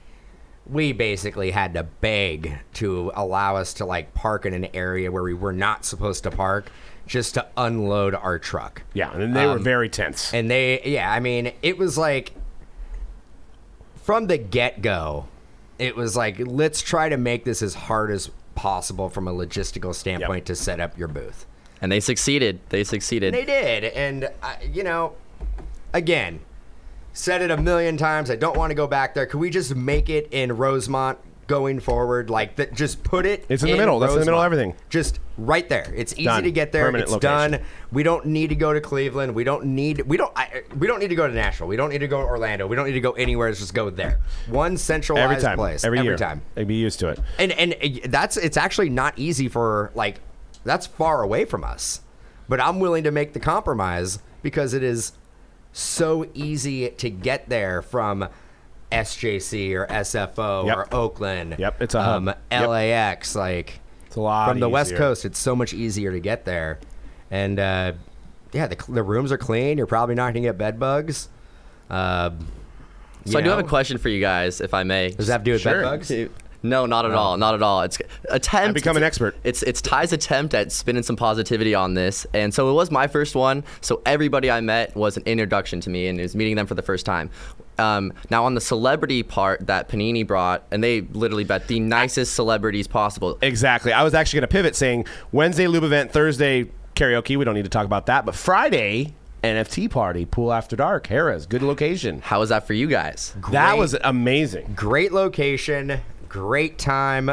we 0.66 0.92
basically 0.92 1.50
had 1.50 1.74
to 1.74 1.82
beg 1.82 2.58
to 2.72 3.12
allow 3.14 3.56
us 3.56 3.74
to 3.74 3.84
like 3.84 4.14
park 4.14 4.46
in 4.46 4.54
an 4.54 4.66
area 4.74 5.12
where 5.12 5.22
we 5.22 5.34
were 5.34 5.52
not 5.52 5.84
supposed 5.84 6.22
to 6.22 6.30
park 6.30 6.70
just 7.06 7.34
to 7.34 7.46
unload 7.56 8.14
our 8.14 8.38
truck. 8.38 8.82
Yeah, 8.94 9.12
and 9.12 9.34
they 9.36 9.46
were 9.46 9.52
Um, 9.52 9.62
very 9.64 9.88
tense. 9.88 10.32
And 10.32 10.50
they, 10.50 10.80
yeah, 10.84 11.10
I 11.12 11.20
mean, 11.20 11.52
it 11.62 11.76
was 11.78 11.98
like 11.98 12.32
from 14.02 14.26
the 14.26 14.38
get 14.38 14.82
go, 14.82 15.26
it 15.78 15.96
was 15.96 16.16
like, 16.16 16.36
let's 16.38 16.82
try 16.82 17.08
to 17.08 17.16
make 17.16 17.44
this 17.44 17.62
as 17.62 17.74
hard 17.74 18.10
as 18.10 18.30
possible 18.54 19.08
from 19.08 19.26
a 19.26 19.32
logistical 19.32 19.94
standpoint 19.94 20.46
to 20.46 20.54
set 20.54 20.80
up 20.80 20.96
your 20.96 21.08
booth. 21.08 21.46
And 21.80 21.90
they 21.90 22.00
succeeded. 22.00 22.60
They 22.68 22.84
succeeded. 22.84 23.34
And 23.34 23.46
They 23.46 23.52
did. 23.80 23.84
And, 23.92 24.30
I, 24.42 24.62
you 24.72 24.84
know, 24.84 25.14
again, 25.92 26.40
said 27.12 27.42
it 27.42 27.50
a 27.50 27.56
million 27.56 27.96
times. 27.96 28.30
I 28.30 28.36
don't 28.36 28.56
want 28.56 28.70
to 28.70 28.74
go 28.74 28.86
back 28.86 29.14
there. 29.14 29.26
Could 29.26 29.40
we 29.40 29.50
just 29.50 29.74
make 29.74 30.08
it 30.08 30.28
in 30.30 30.56
Rosemont 30.56 31.18
going 31.46 31.80
forward? 31.80 32.30
Like, 32.30 32.56
that, 32.56 32.74
just 32.74 33.02
put 33.04 33.26
it 33.26 33.44
It's 33.48 33.62
in 33.62 33.70
the 33.70 33.76
middle. 33.76 33.98
That's 33.98 34.12
in 34.12 34.20
the 34.20 34.24
middle 34.24 34.40
of 34.40 34.44
everything. 34.44 34.74
Just 34.88 35.20
right 35.36 35.68
there. 35.68 35.92
It's 35.94 36.12
easy 36.14 36.24
Done. 36.24 36.42
to 36.44 36.50
get 36.50 36.72
there. 36.72 36.84
Permanent 36.84 37.04
it's 37.04 37.12
location. 37.12 37.52
done. 37.52 37.62
We 37.92 38.02
don't 38.02 38.26
need 38.26 38.48
to 38.48 38.54
go 38.54 38.72
to 38.72 38.80
Cleveland. 38.80 39.34
We 39.34 39.44
don't 39.44 39.64
need. 39.66 40.00
We 40.02 40.16
don't. 40.16 40.32
I, 40.36 40.62
we 40.78 40.86
don't 40.86 41.00
need 41.00 41.08
to 41.08 41.14
go 41.14 41.26
to 41.26 41.34
Nashville. 41.34 41.66
We 41.66 41.76
don't 41.76 41.90
need 41.90 41.98
to 41.98 42.08
go 42.08 42.20
to 42.20 42.26
Orlando. 42.26 42.66
We 42.66 42.76
don't 42.76 42.86
need 42.86 42.92
to 42.92 43.00
go 43.00 43.12
anywhere. 43.12 43.48
Let's 43.48 43.60
just 43.60 43.74
go 43.74 43.90
there. 43.90 44.20
One 44.48 44.76
centralized 44.76 45.28
place. 45.28 45.36
every 45.36 45.42
time. 45.42 45.56
place. 45.56 45.84
Every, 45.84 46.00
year. 46.00 46.16
time. 46.16 46.42
They'd 46.54 46.68
be 46.68 46.74
used 46.74 46.98
to 47.00 47.08
it. 47.08 47.20
And 47.38 47.52
and 47.52 47.74
uh, 47.74 48.06
that's 48.08 48.36
it's 48.36 48.56
actually 48.56 48.90
not 48.90 49.18
easy 49.18 49.48
for 49.48 49.90
like 49.94 50.20
that's 50.64 50.86
far 50.86 51.22
away 51.22 51.44
from 51.44 51.64
us. 51.64 52.00
But 52.48 52.60
I'm 52.60 52.78
willing 52.80 53.04
to 53.04 53.10
make 53.10 53.32
the 53.32 53.40
compromise 53.40 54.18
because 54.42 54.74
it 54.74 54.82
is 54.82 55.12
so 55.72 56.26
easy 56.34 56.88
to 56.88 57.10
get 57.10 57.48
there 57.48 57.82
from 57.82 58.28
SJC 58.94 59.74
or 59.74 59.86
SFO 59.86 60.66
Yep. 60.66 60.76
or 60.76 60.94
Oakland. 60.94 61.56
Yep, 61.58 61.82
it's 61.82 61.94
a 61.94 62.02
hub. 62.02 62.28
um, 62.28 62.34
Yep. 62.52 62.68
LAX 62.68 63.34
like 63.34 63.80
It's 64.06 64.16
a 64.16 64.20
lot 64.20 64.48
from 64.48 64.60
the 64.60 64.68
West. 64.68 64.94
Coast. 64.94 65.24
It's 65.24 65.38
so 65.38 65.54
much 65.56 65.72
easier 65.74 66.12
to 66.12 66.20
get 66.20 66.44
there, 66.44 66.78
and 67.30 67.58
uh, 67.58 67.92
yeah, 68.52 68.66
the, 68.66 68.76
the 68.88 69.02
rooms 69.02 69.32
are 69.32 69.38
clean. 69.38 69.78
You're 69.78 69.86
probably 69.86 70.14
not 70.14 70.32
gonna 70.34 70.40
get 70.46 70.56
bed 70.58 70.78
bugs. 70.78 71.28
Uh, 71.90 72.30
So 73.26 73.38
I 73.38 73.40
you 73.40 73.44
do 73.44 73.50
have 73.50 73.58
a 73.58 73.62
question 73.64 73.98
for 73.98 74.08
you 74.10 74.20
guys, 74.20 74.60
if 74.60 74.74
I 74.74 74.82
may. 74.84 75.10
Does 75.10 75.26
that 75.28 75.32
have 75.34 75.40
to 75.42 75.44
do 75.46 75.52
with 75.52 75.62
Sure. 75.62 75.82
bed 75.82 75.82
bugs? 75.82 76.12
No, 76.64 76.86
not 76.86 77.04
at 77.04 77.12
all. 77.12 77.36
Not 77.36 77.54
at 77.54 77.62
all. 77.62 77.82
It's 77.82 77.98
attempt. 78.30 78.70
I 78.70 78.72
become 78.72 78.96
an 78.96 79.02
expert. 79.02 79.36
It's 79.44 79.62
it's 79.62 79.82
Ty's 79.82 80.14
attempt 80.14 80.54
at 80.54 80.72
spinning 80.72 81.02
some 81.02 81.14
positivity 81.14 81.74
on 81.74 81.92
this, 81.92 82.26
and 82.32 82.54
so 82.54 82.70
it 82.70 82.72
was 82.72 82.90
my 82.90 83.06
first 83.06 83.34
one. 83.34 83.64
So 83.82 84.00
everybody 84.06 84.50
I 84.50 84.62
met 84.62 84.96
was 84.96 85.18
an 85.18 85.24
introduction 85.26 85.80
to 85.82 85.90
me, 85.90 86.08
and 86.08 86.18
it 86.18 86.22
was 86.22 86.34
meeting 86.34 86.56
them 86.56 86.66
for 86.66 86.74
the 86.74 86.82
first 86.82 87.04
time. 87.04 87.30
Um, 87.78 88.14
now 88.30 88.46
on 88.46 88.54
the 88.54 88.62
celebrity 88.62 89.22
part 89.22 89.66
that 89.66 89.90
Panini 89.90 90.26
brought, 90.26 90.64
and 90.70 90.82
they 90.82 91.02
literally 91.02 91.44
bet 91.44 91.68
the 91.68 91.80
nicest 91.80 92.34
celebrities 92.34 92.86
possible. 92.86 93.38
Exactly. 93.42 93.92
I 93.92 94.02
was 94.02 94.14
actually 94.14 94.38
going 94.38 94.48
to 94.48 94.52
pivot 94.52 94.74
saying 94.74 95.06
Wednesday 95.32 95.66
Loupe 95.66 95.84
event, 95.84 96.12
Thursday 96.12 96.70
karaoke. 96.96 97.36
We 97.36 97.44
don't 97.44 97.54
need 97.54 97.64
to 97.64 97.68
talk 97.68 97.84
about 97.84 98.06
that. 98.06 98.24
But 98.24 98.34
Friday 98.34 99.14
NFT 99.44 99.90
party, 99.90 100.24
pool 100.24 100.54
after 100.54 100.74
dark, 100.74 101.08
Harrah's, 101.08 101.44
good 101.44 101.62
location. 101.62 102.22
How 102.22 102.40
was 102.40 102.48
that 102.48 102.66
for 102.66 102.72
you 102.72 102.86
guys? 102.86 103.36
That 103.50 103.76
was 103.76 103.94
amazing. 104.02 104.72
great 104.74 105.12
location, 105.12 106.00
great 106.34 106.78
time. 106.78 107.30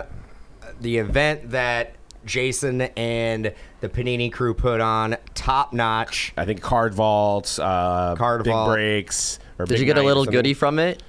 The 0.80 1.00
event 1.00 1.50
that 1.52 1.96
Jason 2.24 2.82
and 2.82 3.52
the 3.80 3.90
Panini 3.90 4.32
crew 4.32 4.54
put 4.54 4.80
on, 4.80 5.18
top 5.34 5.74
notch. 5.74 6.34
I 6.38 6.46
think 6.46 6.62
card 6.62 6.94
vaults, 6.94 7.58
uh, 7.58 8.14
Card 8.16 8.44
big 8.44 8.54
vault. 8.54 8.70
breaks. 8.70 9.40
Or 9.58 9.66
Did 9.66 9.74
big 9.74 9.80
you 9.80 9.86
get 9.88 9.98
a 9.98 10.04
little 10.04 10.26
goodie 10.26 10.54
from 10.54 10.78
it? 10.78 11.02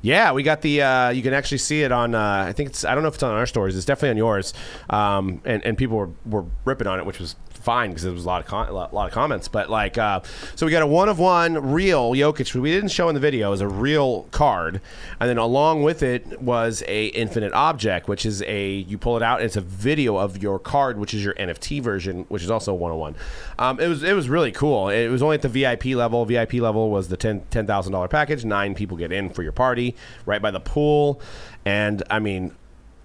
Yeah, 0.00 0.30
we 0.30 0.44
got 0.44 0.62
the. 0.62 0.80
Uh, 0.80 1.10
you 1.10 1.22
can 1.22 1.34
actually 1.34 1.58
see 1.58 1.82
it 1.82 1.90
on. 1.90 2.14
Uh, 2.14 2.44
I 2.46 2.52
think 2.52 2.68
it's. 2.70 2.84
I 2.84 2.94
don't 2.94 3.02
know 3.02 3.08
if 3.08 3.14
it's 3.14 3.22
on 3.24 3.32
our 3.32 3.46
stores. 3.46 3.76
It's 3.76 3.84
definitely 3.84 4.10
on 4.10 4.16
yours. 4.16 4.54
Um, 4.88 5.42
and 5.44 5.64
and 5.64 5.76
people 5.76 5.96
were, 5.96 6.10
were 6.24 6.44
ripping 6.64 6.86
on 6.86 7.00
it, 7.00 7.04
which 7.04 7.18
was 7.18 7.34
fine 7.60 7.90
because 7.90 8.02
there 8.02 8.12
was 8.12 8.24
a 8.24 8.26
lot 8.26 8.40
of 8.40 8.46
con- 8.46 8.68
a 8.68 8.72
lot, 8.72 8.92
of 8.92 9.12
comments. 9.12 9.48
But 9.48 9.70
like, 9.70 9.98
uh, 9.98 10.20
so 10.56 10.66
we 10.66 10.72
got 10.72 10.82
a 10.82 10.86
one 10.86 11.08
of 11.08 11.18
one 11.18 11.72
real 11.72 12.12
Jokic. 12.12 12.54
We 12.54 12.70
didn't 12.70 12.90
show 12.90 13.08
in 13.08 13.14
the 13.14 13.20
video. 13.20 13.50
Was 13.50 13.60
a 13.60 13.68
real 13.68 14.22
card, 14.30 14.80
and 15.18 15.28
then 15.28 15.38
along 15.38 15.82
with 15.82 16.02
it 16.02 16.40
was 16.40 16.82
a 16.88 17.06
infinite 17.06 17.52
object, 17.52 18.08
which 18.08 18.24
is 18.26 18.42
a 18.42 18.70
you 18.70 18.98
pull 18.98 19.16
it 19.16 19.22
out. 19.22 19.42
It's 19.42 19.56
a 19.56 19.60
video 19.60 20.16
of 20.16 20.42
your 20.42 20.58
card, 20.58 20.98
which 20.98 21.14
is 21.14 21.24
your 21.24 21.34
NFT 21.34 21.82
version, 21.82 22.24
which 22.28 22.42
is 22.42 22.50
also 22.50 22.74
one 22.74 22.92
on 22.92 22.98
one. 22.98 23.14
It 23.78 23.88
was 23.88 24.02
it 24.02 24.14
was 24.14 24.28
really 24.28 24.52
cool. 24.52 24.88
It 24.88 25.08
was 25.08 25.22
only 25.22 25.34
at 25.34 25.42
the 25.42 25.48
VIP 25.48 25.86
level. 25.86 26.24
VIP 26.24 26.54
level 26.54 26.90
was 26.90 27.08
the 27.08 27.16
ten 27.16 27.42
ten 27.50 27.66
thousand 27.66 27.92
dollar 27.92 28.08
package. 28.08 28.44
Nine 28.44 28.74
people 28.74 28.96
get 28.96 29.12
in 29.12 29.30
for 29.30 29.42
your 29.42 29.52
party 29.52 29.94
right 30.26 30.40
by 30.40 30.50
the 30.50 30.60
pool, 30.60 31.20
and 31.64 32.02
I 32.10 32.18
mean, 32.18 32.54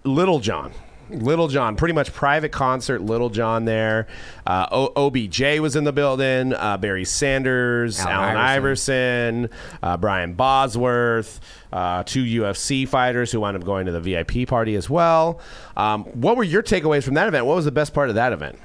Lil 0.04 0.39
Jon. 0.39 0.72
Lil 1.10 1.48
Jon, 1.48 1.76
pretty 1.76 1.94
much 1.94 2.12
private 2.13 2.52
concert. 2.52 3.02
Lil 3.02 3.30
Jon 3.30 3.65
there. 3.65 4.08
Uh, 4.46 4.68
o- 4.72 4.91
OBJ 5.08 5.60
was 5.60 5.76
in 5.76 5.84
the 5.84 5.94
building. 5.94 6.54
Uh, 6.54 6.78
Barry 6.78 7.06
Sanders, 7.06 8.00
Allen 8.00 8.13
Allen 8.13 8.38
Iverson, 8.38 9.49
uh, 9.84 9.97
Brian 9.97 10.34
Bosworth, 10.34 11.39
uh, 11.72 12.03
two 12.03 12.24
UFC 12.24 12.88
fighters 12.88 13.32
who 13.32 13.39
wound 13.41 13.58
up 13.58 13.64
going 13.64 13.86
to 13.86 13.91
the 13.91 14.01
VIP 14.01 14.47
party 14.47 14.76
as 14.76 14.89
well. 14.89 15.39
Um, 15.78 16.03
what 16.06 16.38
were 16.38 16.43
your 16.43 16.64
takeaways 16.64 17.03
from 17.03 17.14
that 17.16 17.28
event? 17.28 17.45
What 17.45 17.56
was 17.56 17.66
the 17.66 17.72
best 17.72 17.93
part 17.93 18.10
of 18.10 18.16
that 18.16 18.34
event? 18.34 18.58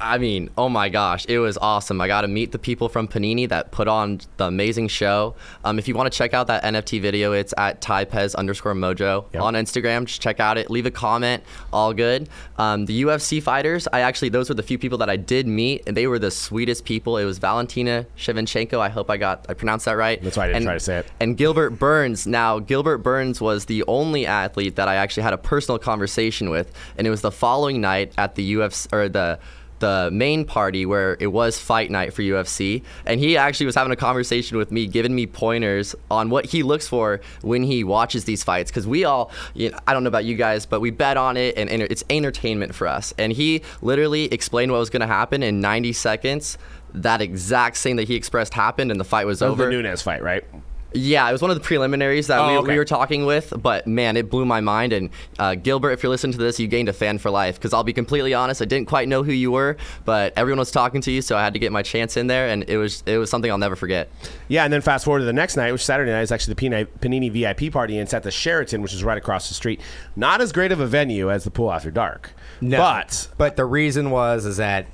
I 0.00 0.18
mean, 0.18 0.50
oh 0.56 0.68
my 0.68 0.88
gosh, 0.88 1.26
it 1.26 1.38
was 1.38 1.58
awesome. 1.58 2.00
I 2.00 2.06
got 2.06 2.22
to 2.22 2.28
meet 2.28 2.52
the 2.52 2.58
people 2.58 2.88
from 2.88 3.08
Panini 3.08 3.48
that 3.48 3.70
put 3.72 3.88
on 3.88 4.20
the 4.38 4.44
amazing 4.46 4.88
show. 4.88 5.34
Um, 5.64 5.78
if 5.78 5.86
you 5.88 5.94
want 5.94 6.10
to 6.10 6.16
check 6.16 6.32
out 6.34 6.46
that 6.46 6.62
NFT 6.64 7.00
video, 7.00 7.32
it's 7.32 7.52
at 7.58 7.80
Typez 7.80 8.34
underscore 8.34 8.74
Mojo 8.74 9.24
Yep. 9.32 9.42
on 9.42 9.54
Instagram. 9.54 10.06
Just 10.06 10.20
check 10.22 10.40
out 10.40 10.58
it. 10.58 10.70
Leave 10.70 10.86
a 10.86 10.90
comment. 10.90 11.42
All 11.72 11.92
good. 11.92 12.28
Um, 12.58 12.86
the 12.86 13.02
UFC 13.02 13.42
fighters, 13.42 13.86
I 13.92 14.00
actually 14.00 14.30
those 14.30 14.48
were 14.48 14.54
the 14.54 14.62
few 14.62 14.78
people 14.78 14.98
that 14.98 15.10
I 15.10 15.16
did 15.16 15.46
meet, 15.46 15.82
and 15.86 15.96
they 15.96 16.06
were 16.06 16.18
the 16.18 16.30
sweetest 16.30 16.84
people. 16.84 17.18
It 17.18 17.24
was 17.24 17.38
Valentina 17.38 18.06
Shevchenko. 18.16 18.78
I 18.78 18.88
hope 18.88 19.10
I 19.10 19.16
got 19.16 19.46
I 19.48 19.54
pronounced 19.54 19.84
that 19.84 19.96
right. 19.96 20.22
That's 20.22 20.36
why 20.36 20.44
I 20.44 20.46
didn't 20.48 20.56
and, 20.58 20.64
try 20.66 20.74
to 20.74 20.80
say 20.80 20.98
it. 20.98 21.06
And 21.20 21.36
Gilbert 21.36 21.70
Burns. 21.70 22.26
Now, 22.26 22.58
Gilbert 22.58 22.98
Burns 22.98 23.40
was 23.40 23.66
the 23.66 23.84
only 23.88 24.26
athlete 24.26 24.76
that 24.76 24.88
I 24.88 24.96
actually 24.96 25.24
had 25.24 25.32
a 25.34 25.38
personal 25.38 25.78
conversation 25.78 26.50
with, 26.50 26.72
and 26.96 27.06
it 27.06 27.10
was 27.10 27.20
the 27.20 27.30
following 27.32 27.80
night 27.80 28.12
at 28.16 28.34
the 28.36 28.54
UFC 28.54 28.92
or 28.92 29.08
the 29.08 29.38
the 29.78 30.10
main 30.12 30.44
party 30.44 30.86
where 30.86 31.16
it 31.20 31.28
was 31.28 31.58
fight 31.58 31.90
night 31.90 32.12
for 32.12 32.22
UFC, 32.22 32.82
and 33.04 33.20
he 33.20 33.36
actually 33.36 33.66
was 33.66 33.74
having 33.74 33.92
a 33.92 33.96
conversation 33.96 34.56
with 34.56 34.70
me, 34.70 34.86
giving 34.86 35.14
me 35.14 35.26
pointers 35.26 35.94
on 36.10 36.30
what 36.30 36.46
he 36.46 36.62
looks 36.62 36.88
for 36.88 37.20
when 37.42 37.62
he 37.62 37.84
watches 37.84 38.24
these 38.24 38.42
fights. 38.42 38.70
Because 38.70 38.86
we 38.86 39.04
all, 39.04 39.30
you 39.54 39.70
know, 39.70 39.78
I 39.86 39.92
don't 39.92 40.02
know 40.04 40.08
about 40.08 40.24
you 40.24 40.34
guys, 40.34 40.66
but 40.66 40.80
we 40.80 40.90
bet 40.90 41.16
on 41.16 41.36
it, 41.36 41.56
and, 41.56 41.68
and 41.68 41.82
it's 41.82 42.04
entertainment 42.10 42.74
for 42.74 42.86
us. 42.86 43.12
And 43.18 43.32
he 43.32 43.62
literally 43.82 44.24
explained 44.32 44.72
what 44.72 44.78
was 44.78 44.90
going 44.90 45.00
to 45.00 45.06
happen 45.06 45.42
in 45.42 45.60
90 45.60 45.92
seconds. 45.92 46.58
That 46.94 47.20
exact 47.20 47.76
same 47.76 47.96
that 47.96 48.08
he 48.08 48.14
expressed 48.14 48.54
happened, 48.54 48.90
and 48.90 48.98
the 48.98 49.04
fight 49.04 49.26
was 49.26 49.40
That 49.40 49.46
was 49.46 49.52
over. 49.60 49.66
the 49.66 49.70
Nunez 49.72 50.00
fight, 50.02 50.22
right? 50.22 50.44
Yeah, 50.92 51.28
it 51.28 51.32
was 51.32 51.42
one 51.42 51.50
of 51.50 51.56
the 51.56 51.62
preliminaries 51.62 52.28
that 52.28 52.38
Oh, 52.38 52.48
we, 52.52 52.56
okay. 52.58 52.72
we 52.72 52.78
were 52.78 52.84
talking 52.86 53.26
with, 53.26 53.52
but 53.60 53.86
man, 53.86 54.16
it 54.16 54.30
blew 54.30 54.46
my 54.46 54.60
mind. 54.60 54.92
And 54.94 55.10
uh, 55.38 55.54
Gilbert, 55.54 55.90
if 55.90 56.02
you're 56.02 56.08
listening 56.10 56.32
to 56.32 56.38
this, 56.38 56.58
you 56.58 56.68
gained 56.68 56.88
a 56.88 56.92
fan 56.92 57.18
for 57.18 57.30
life. 57.30 57.56
Because 57.56 57.74
I'll 57.74 57.84
be 57.84 57.92
completely 57.92 58.32
honest, 58.32 58.62
I 58.62 58.64
didn't 58.64 58.88
quite 58.88 59.06
know 59.08 59.22
who 59.22 59.32
you 59.32 59.50
were, 59.50 59.76
but 60.04 60.32
everyone 60.36 60.58
was 60.60 60.70
talking 60.70 61.00
to 61.02 61.10
you, 61.10 61.20
so 61.22 61.36
I 61.36 61.42
had 61.44 61.52
to 61.52 61.58
get 61.58 61.70
my 61.72 61.82
chance 61.82 62.16
in 62.16 62.28
there, 62.28 62.48
and 62.48 62.64
it 62.70 62.78
was 62.78 63.02
it 63.04 63.18
was 63.18 63.28
something 63.28 63.50
I'll 63.50 63.58
never 63.58 63.76
forget. 63.76 64.08
Yeah, 64.48 64.64
and 64.64 64.72
then 64.72 64.80
fast 64.80 65.04
forward 65.04 65.18
to 65.20 65.24
the 65.26 65.32
next 65.34 65.56
night, 65.56 65.72
which 65.72 65.84
Saturday 65.84 66.12
night 66.12 66.22
is 66.22 66.32
actually 66.32 66.54
the 66.54 66.60
Panini, 66.68 66.86
Panini 67.00 67.30
VIP 67.30 67.72
party, 67.72 67.94
and 67.98 68.02
it's 68.04 68.14
at 68.14 68.22
the 68.22 68.30
Sheraton, 68.30 68.80
which 68.80 68.94
is 68.94 69.04
right 69.04 69.18
across 69.18 69.48
the 69.48 69.54
street. 69.54 69.80
Not 70.14 70.40
as 70.40 70.50
great 70.52 70.72
of 70.72 70.80
a 70.80 70.86
venue 70.86 71.30
as 71.30 71.44
the 71.44 71.50
Pool 71.50 71.72
After 71.72 71.90
Dark, 71.90 72.30
No. 72.60 72.78
but 72.78 73.28
but 73.36 73.56
the 73.56 73.64
reason 73.66 74.10
was 74.10 74.46
is 74.46 74.56
that 74.58 74.86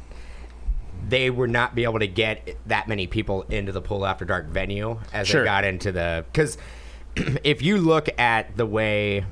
they 1.09 1.31
would 1.31 1.51
not 1.51 1.75
be 1.75 1.85
able 1.85 1.99
to 1.99 2.07
get 2.07 2.57
that 2.67 2.89
many 2.89 3.07
people 3.07 3.43
into 3.51 3.73
the 3.73 3.81
pool 3.81 4.07
after 4.07 4.25
dark 4.25 4.47
venue 4.47 4.99
as 5.13 5.27
Sure. 5.29 5.41
they 5.43 5.47
got 5.47 5.65
into 5.65 5.91
the 5.93 6.25
because 6.33 6.57
if 7.45 7.61
you 7.63 7.79
look 7.79 8.09
at 8.19 8.57
the 8.57 8.67
way 8.67 9.25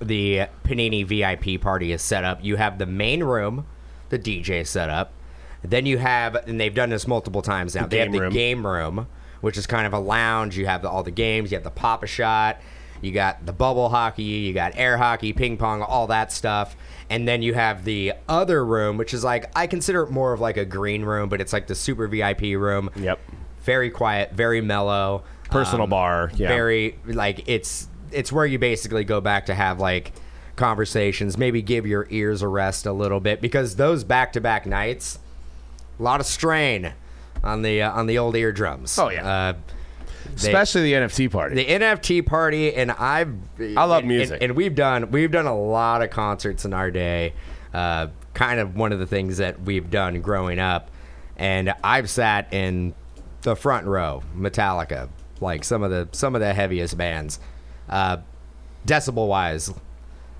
the 0.00 0.46
Panini 0.64 1.04
VIP 1.04 1.60
party 1.60 1.92
is 1.92 2.00
set 2.02 2.24
up, 2.24 2.42
you 2.42 2.56
have 2.56 2.78
the 2.78 2.86
main 2.86 3.22
room, 3.22 3.66
the 4.08 4.18
DJ 4.18 4.66
set 4.66 4.88
up. 4.88 5.12
Then 5.62 5.84
you 5.84 5.98
have, 5.98 6.34
and 6.36 6.58
they've 6.58 6.74
done 6.74 6.88
this 6.88 7.06
multiple 7.06 7.42
times 7.42 7.74
now. 7.74 7.82
The 7.82 7.88
they 7.88 7.98
have 7.98 8.12
the 8.12 8.20
room. 8.20 8.32
game 8.32 8.66
room, 8.66 9.06
which 9.42 9.58
is 9.58 9.66
kind 9.66 9.86
of 9.86 9.92
a 9.92 9.98
lounge. 9.98 10.56
You 10.56 10.64
have 10.64 10.80
the, 10.80 10.88
all 10.88 11.02
the 11.02 11.10
games. 11.10 11.50
You 11.52 11.56
have 11.56 11.64
the 11.64 11.70
Pop-A-Shot. 11.70 12.58
You 13.02 13.12
got 13.12 13.44
the 13.44 13.52
bubble 13.52 13.90
hockey. 13.90 14.22
You 14.22 14.54
got 14.54 14.72
air 14.76 14.96
hockey, 14.96 15.34
ping 15.34 15.58
pong, 15.58 15.82
all 15.82 16.06
that 16.06 16.32
stuff. 16.32 16.76
And 17.10 17.26
then 17.28 17.42
you 17.42 17.54
have 17.54 17.84
the 17.84 18.14
other 18.28 18.64
room, 18.64 18.96
which 18.96 19.12
is 19.12 19.22
like 19.24 19.50
I 19.54 19.66
consider 19.66 20.02
it 20.02 20.10
more 20.10 20.32
of 20.32 20.40
like 20.40 20.56
a 20.56 20.64
green 20.64 21.02
room, 21.02 21.28
but 21.28 21.40
it's 21.40 21.52
like 21.52 21.66
the 21.66 21.74
super 21.74 22.06
VIP 22.06 22.42
room. 22.42 22.88
Yep. 22.96 23.18
Very 23.62 23.90
quiet, 23.90 24.32
very 24.32 24.60
mellow. 24.60 25.24
Personal 25.50 25.88
bar, 25.88 26.30
yeah. 26.36 26.48
Very 26.48 26.96
like 27.04 27.48
it's 27.48 27.88
it's 28.12 28.32
where 28.32 28.46
you 28.46 28.58
basically 28.58 29.04
go 29.04 29.20
back 29.20 29.46
to 29.46 29.54
have 29.54 29.80
like 29.80 30.12
conversations, 30.56 31.36
maybe 31.36 31.60
give 31.62 31.86
your 31.86 32.06
ears 32.10 32.42
a 32.42 32.48
rest 32.48 32.86
a 32.86 32.92
little 32.92 33.18
bit 33.18 33.40
because 33.40 33.76
those 33.76 34.04
back 34.04 34.32
to 34.34 34.40
back 34.40 34.66
nights, 34.66 35.18
a 35.98 36.02
lot 36.02 36.20
of 36.20 36.26
strain 36.26 36.92
on 37.42 37.62
the 37.62 37.82
uh, 37.82 37.90
on 37.92 38.06
the 38.06 38.18
old 38.18 38.36
eardrums. 38.36 38.98
Oh, 38.98 39.08
yeah. 39.08 39.26
Uh, 39.26 39.54
especially 40.36 40.82
the 40.82 40.92
NFT 40.94 41.30
party. 41.30 41.54
the 41.56 41.66
NFT 41.66 42.24
party, 42.26 42.74
and 42.74 42.90
I've 42.92 43.34
I 43.58 43.84
love 43.84 44.00
and- 44.00 44.08
music. 44.08 44.34
and, 44.34 44.42
and 44.50 44.56
we've 44.56 44.74
done 44.74 45.10
we've 45.10 45.30
done 45.30 45.46
a 45.46 45.56
lot 45.58 46.02
of 46.02 46.10
concerts 46.10 46.64
in 46.64 46.72
our 46.72 46.90
day. 46.90 47.34
Uh, 47.72 48.08
kind 48.34 48.58
of 48.60 48.76
one 48.76 48.92
of 48.92 48.98
the 48.98 49.06
things 49.06 49.36
that 49.38 49.60
we've 49.62 49.90
done 49.90 50.20
growing 50.20 50.58
up, 50.58 50.90
and 51.36 51.72
I've 51.84 52.08
sat 52.10 52.52
in 52.52 52.94
the 53.42 53.54
front 53.56 53.86
row, 53.86 54.22
Metallica, 54.36 55.08
like 55.40 55.64
some 55.64 55.82
of 55.82 55.90
the 55.90 56.08
some 56.12 56.34
of 56.34 56.40
the 56.40 56.52
heaviest 56.52 56.96
bands. 56.98 57.38
Uh, 57.88 58.18
decibel 58.86 59.28
wise, 59.28 59.72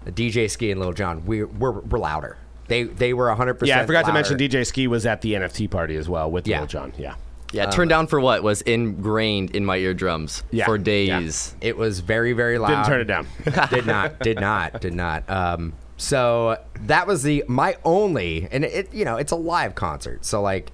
DJ 0.07 0.51
Skee 0.51 0.70
and 0.70 0.80
Lil 0.80 0.93
Jon, 0.93 1.24
we 1.26 1.45
we're, 1.45 1.72
we're 1.72 1.99
louder. 1.99 2.36
They 2.68 2.84
they 2.84 3.12
were 3.12 3.26
100. 3.28 3.55
percent 3.55 3.76
yeah, 3.76 3.82
I 3.82 3.86
forgot 3.86 4.07
to 4.07 4.12
mention 4.12 4.38
DJ 4.38 4.64
Skee 4.66 4.86
was 4.86 5.05
at 5.07 5.20
the 5.20 5.34
NFT 5.34 5.70
party 5.70 5.97
as 5.97 6.09
well 6.09 6.30
with 6.30 6.47
Yeah. 6.47 6.59
Lil 6.61 6.66
Jon. 6.68 6.93
Yeah. 6.97 7.14
Yeah, 7.53 7.66
Turn 7.66 7.88
Down 7.88 8.07
for 8.07 8.20
What 8.20 8.42
was 8.42 8.62
ingrained 8.62 9.57
in 9.57 9.64
my 9.64 9.76
eardrums 9.76 10.44
Yeah, 10.51 10.66
for 10.66 10.76
yeah. 10.76 10.82
days. 10.82 11.55
It 11.61 11.76
was 11.76 12.01
very 12.01 12.32
very 12.32 12.59
loud. 12.59 12.68
Didn't 12.68 12.86
turn 12.86 13.01
it 13.01 13.05
down. 13.05 13.26
did 13.70 13.86
not 13.86 14.18
did 14.20 14.40
not 14.40 14.80
did 14.80 14.94
not 14.94 15.28
um 15.28 15.72
so 15.96 16.57
that 16.86 17.07
was 17.07 17.22
the 17.22 17.44
my 17.46 17.76
only 17.84 18.48
and 18.51 18.64
it 18.64 18.92
you 18.94 19.05
know 19.05 19.16
it's 19.16 19.32
a 19.32 19.36
live 19.36 19.74
concert 19.74 20.24
so 20.24 20.40
like 20.40 20.72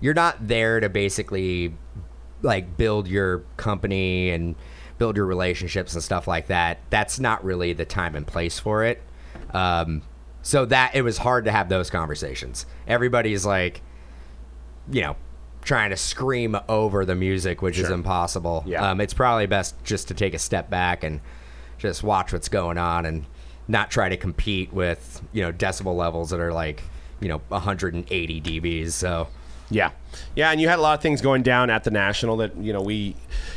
you're 0.00 0.14
not 0.14 0.36
there 0.46 0.78
to 0.78 0.88
basically 0.88 1.74
like 2.42 2.76
build 2.76 3.08
your 3.08 3.40
company 3.56 4.30
and 4.30 4.54
build 4.98 5.16
your 5.16 5.26
relationships 5.26 5.94
and 5.94 6.02
stuff 6.04 6.28
like 6.28 6.46
that 6.46 6.78
that's 6.90 7.18
not 7.18 7.44
really 7.44 7.72
the 7.72 7.84
time 7.84 8.14
and 8.14 8.24
place 8.24 8.60
for 8.60 8.84
it 8.84 9.02
um 9.52 10.00
so 10.42 10.64
that 10.64 10.94
it 10.94 11.02
was 11.02 11.18
hard 11.18 11.44
to 11.44 11.50
have 11.50 11.68
those 11.68 11.90
conversations 11.90 12.64
everybody's 12.86 13.44
like 13.44 13.82
you 14.92 15.00
know 15.00 15.16
trying 15.62 15.90
to 15.90 15.96
scream 15.96 16.56
over 16.68 17.04
the 17.04 17.14
music 17.14 17.60
which 17.62 17.78
is 17.78 17.90
impossible 17.90 18.62
Yeah. 18.66 18.90
um, 18.90 19.00
it's 19.00 19.14
probably 19.14 19.46
best 19.46 19.74
just 19.84 20.08
to 20.08 20.14
take 20.14 20.34
a 20.34 20.38
step 20.38 20.70
back 20.70 21.04
and 21.04 21.20
just 21.78 22.02
watch 22.02 22.32
what's 22.32 22.48
going 22.48 22.78
on 22.78 23.04
and 23.06 23.24
not 23.66 23.90
try 23.90 24.08
to 24.08 24.16
compete 24.16 24.72
with 24.72 25.20
you 25.32 25.42
know 25.42 25.52
decibel 25.52 25.94
levels 25.96 26.30
that 26.30 26.40
are 26.40 26.52
like 26.52 26.82
you 27.20 27.28
know 27.28 27.40
180 27.48 28.40
dBs. 28.40 28.92
So 28.92 29.28
Yeah, 29.70 29.90
yeah, 30.34 30.50
and 30.50 30.60
you 30.60 30.68
had 30.68 30.78
a 30.78 30.82
lot 30.82 30.94
of 30.94 31.02
things 31.02 31.20
going 31.20 31.42
down 31.42 31.70
at 31.70 31.84
the 31.84 31.90
national 31.90 32.36
that 32.38 32.56
you 32.56 32.72
know 32.72 32.80
we, 32.80 33.14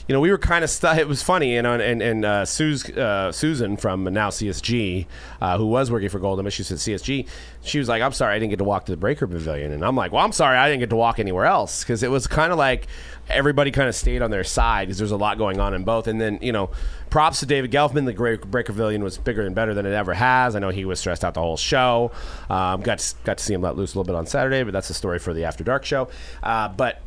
you 0.07 0.13
know, 0.13 0.19
we 0.19 0.31
were 0.31 0.37
kind 0.37 0.63
of 0.63 0.69
stuck. 0.69 0.97
It 0.97 1.07
was 1.07 1.21
funny, 1.21 1.57
and 1.57 1.67
and, 1.67 2.01
and 2.01 2.25
uh, 2.25 2.45
uh, 2.45 3.31
Susan 3.31 3.77
from 3.77 4.03
now 4.05 4.29
CSG, 4.29 5.05
uh, 5.41 5.57
who 5.57 5.65
was 5.65 5.91
working 5.91 6.09
for 6.09 6.19
Goldin, 6.19 6.43
but 6.43 6.53
she 6.53 6.63
said 6.63 6.77
CSG. 6.77 7.27
She 7.63 7.79
was 7.79 7.87
like, 7.87 8.01
"I'm 8.01 8.13
sorry, 8.13 8.35
I 8.35 8.39
didn't 8.39 8.51
get 8.51 8.57
to 8.57 8.63
walk 8.63 8.85
to 8.85 8.91
the 8.91 8.97
Breaker 8.97 9.27
Pavilion," 9.27 9.71
and 9.71 9.83
I'm 9.85 9.95
like, 9.95 10.11
"Well, 10.11 10.23
I'm 10.23 10.31
sorry, 10.31 10.57
I 10.57 10.67
didn't 10.67 10.79
get 10.79 10.89
to 10.89 10.95
walk 10.95 11.19
anywhere 11.19 11.45
else 11.45 11.83
because 11.83 12.03
it 12.03 12.11
was 12.11 12.27
kind 12.27 12.51
of 12.51 12.57
like 12.57 12.87
everybody 13.29 13.71
kind 13.71 13.87
of 13.87 13.95
stayed 13.95 14.21
on 14.21 14.31
their 14.31 14.43
side 14.43 14.87
because 14.87 14.97
there's 14.97 15.11
a 15.11 15.17
lot 15.17 15.37
going 15.37 15.59
on 15.59 15.73
in 15.73 15.83
both." 15.83 16.07
And 16.07 16.19
then 16.19 16.39
you 16.41 16.51
know, 16.51 16.71
props 17.11 17.41
to 17.41 17.45
David 17.45 17.71
Gelfman. 17.71 18.05
The 18.05 18.13
Great 18.13 18.41
Breaker 18.41 18.73
Pavilion 18.73 19.03
was 19.03 19.19
bigger 19.19 19.45
and 19.45 19.53
better 19.53 19.75
than 19.75 19.85
it 19.85 19.93
ever 19.93 20.15
has. 20.15 20.55
I 20.55 20.59
know 20.59 20.69
he 20.69 20.85
was 20.85 20.99
stressed 20.99 21.23
out 21.23 21.35
the 21.35 21.41
whole 21.41 21.57
show. 21.57 22.11
Um, 22.49 22.81
got 22.81 22.99
to, 22.99 23.15
got 23.23 23.37
to 23.37 23.43
see 23.43 23.53
him 23.53 23.61
let 23.61 23.75
loose 23.75 23.93
a 23.93 23.99
little 23.99 24.11
bit 24.11 24.17
on 24.17 24.25
Saturday, 24.25 24.63
but 24.63 24.73
that's 24.73 24.89
a 24.89 24.93
story 24.95 25.19
for 25.19 25.33
the 25.33 25.45
After 25.45 25.63
Dark 25.63 25.85
show. 25.85 26.09
Uh, 26.43 26.67
but 26.69 27.01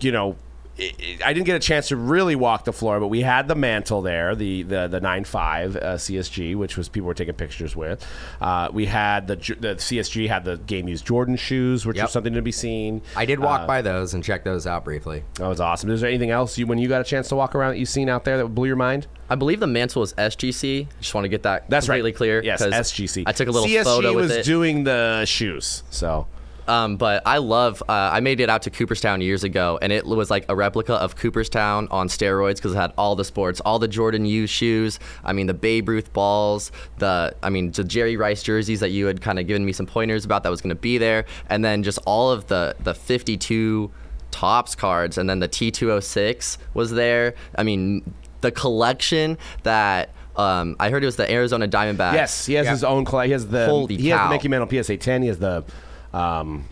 you 0.00 0.12
know. 0.12 0.36
it- 0.78 0.94
it- 0.98 1.22
I 1.22 1.34
didn't 1.34 1.44
get 1.44 1.56
a 1.56 1.58
chance 1.58 1.88
to 1.88 1.96
really 1.96 2.34
walk 2.34 2.64
the 2.64 2.72
floor, 2.72 3.00
but 3.00 3.08
we 3.08 3.20
had 3.20 3.48
the 3.48 3.54
mantle 3.54 4.00
there, 4.00 4.34
the 4.34 4.62
the 4.62 4.88
the 4.88 4.98
nine 5.00 5.24
five 5.24 5.76
uh, 5.76 5.98
CSG, 5.98 6.54
which 6.56 6.78
was 6.78 6.88
people 6.88 7.06
were 7.06 7.12
taking 7.12 7.34
pictures 7.34 7.76
with. 7.76 8.06
Uh, 8.40 8.70
we 8.72 8.86
had 8.86 9.26
the 9.26 9.36
the 9.36 9.74
CSG 9.76 10.26
had 10.28 10.44
the 10.46 10.56
game 10.56 10.88
used 10.88 11.04
Jordan 11.04 11.36
shoes, 11.36 11.84
which 11.84 11.96
Yep. 11.98 12.04
was 12.04 12.12
something 12.12 12.32
to 12.32 12.40
be 12.40 12.52
seen. 12.52 13.02
I 13.14 13.26
did 13.26 13.40
walk 13.40 13.62
Uh, 13.62 13.66
by 13.66 13.82
those 13.82 14.14
and 14.14 14.24
check 14.24 14.42
those 14.44 14.66
out 14.66 14.84
briefly. 14.84 15.22
That 15.34 15.48
was 15.48 15.60
awesome. 15.60 15.90
Is 15.90 16.00
there 16.00 16.08
anything 16.08 16.30
else 16.30 16.56
you 16.56 16.66
when 16.66 16.78
you 16.78 16.88
got 16.88 17.02
a 17.02 17.04
chance 17.04 17.28
to 17.28 17.36
walk 17.36 17.54
around 17.54 17.72
that 17.72 17.78
you've 17.78 17.88
seen 17.90 18.08
out 18.08 18.24
there 18.24 18.38
that 18.38 18.46
blew 18.48 18.66
your 18.68 18.76
mind? 18.76 19.06
I 19.28 19.34
believe 19.34 19.60
the 19.60 19.66
mantle 19.66 20.02
is 20.02 20.14
SGC. 20.16 20.86
Just 20.98 21.14
want 21.14 21.26
to 21.26 21.28
get 21.28 21.42
that 21.42 21.68
That's 21.68 21.86
completely 21.86 22.12
right. 22.12 22.16
clear. 22.16 22.42
Yes, 22.42 22.62
'cause 22.62 22.72
SGC. 22.72 23.24
I 23.26 23.32
took 23.32 23.48
a 23.48 23.50
little 23.50 23.68
CSG 23.68 23.84
photo 23.84 24.14
with 24.14 24.30
was 24.30 24.36
it. 24.38 24.44
doing 24.46 24.84
the 24.84 25.26
shoes, 25.26 25.82
so 25.90 26.26
Um, 26.68 26.96
but 26.96 27.22
I 27.26 27.38
love. 27.38 27.82
Uh, 27.88 27.92
I 28.12 28.20
made 28.20 28.40
it 28.40 28.48
out 28.50 28.62
to 28.62 28.70
Cooperstown 28.70 29.20
years 29.20 29.44
ago, 29.44 29.78
and 29.82 29.92
it 29.92 30.06
was 30.06 30.30
like 30.30 30.44
a 30.48 30.54
replica 30.54 30.94
of 30.94 31.16
Cooperstown 31.16 31.88
on 31.90 32.08
steroids 32.08 32.56
because 32.56 32.72
it 32.72 32.76
had 32.76 32.92
all 32.96 33.16
the 33.16 33.24
sports, 33.24 33.60
all 33.60 33.78
the 33.78 33.88
Jordan 33.88 34.24
U 34.26 34.46
shoes. 34.46 34.98
I 35.24 35.32
mean, 35.32 35.46
the 35.46 35.54
Babe 35.54 35.88
Ruth 35.88 36.12
balls, 36.12 36.72
the 36.98 37.34
I 37.42 37.50
mean, 37.50 37.72
the 37.72 37.84
Jerry 37.84 38.16
Rice 38.16 38.42
jerseys 38.42 38.80
that 38.80 38.90
you 38.90 39.06
had 39.06 39.20
kind 39.20 39.38
of 39.38 39.46
given 39.46 39.64
me 39.64 39.72
some 39.72 39.86
pointers 39.86 40.24
about 40.24 40.42
that 40.44 40.50
was 40.50 40.60
going 40.60 40.74
to 40.74 40.80
be 40.80 40.98
there, 40.98 41.24
and 41.48 41.64
then 41.64 41.82
just 41.82 41.98
all 42.06 42.30
of 42.30 42.46
the 42.48 42.76
the 42.80 42.94
52 42.94 43.90
Topps 44.30 44.74
cards, 44.76 45.18
and 45.18 45.28
then 45.28 45.40
the 45.40 45.48
T206 45.48 46.56
was 46.74 46.92
there. 46.92 47.34
I 47.56 47.62
mean, 47.62 48.14
the 48.40 48.50
collection 48.52 49.38
that. 49.64 50.10
Um, 50.36 50.76
I 50.78 50.88
heard 50.90 51.02
it 51.02 51.06
was 51.06 51.16
the 51.16 51.30
Arizona 51.30 51.66
Diamondbacks. 51.68 52.14
yes, 52.14 52.46
he 52.46 52.54
has 52.54 52.64
Yeah. 52.64 52.70
his 52.70 52.84
own. 52.84 53.04
Cl- 53.04 53.24
he 53.24 53.32
has 53.32 53.48
the 53.48 53.66
Holy 53.66 53.96
he 53.96 54.08
has 54.10 54.18
cow. 54.20 54.28
the 54.28 54.34
Mickey 54.34 54.48
Mantle 54.48 54.68
PSA 54.82 54.96
ten. 54.96 55.20
He 55.22 55.28
has 55.28 55.38
the 55.38 55.64
um, 56.12 56.64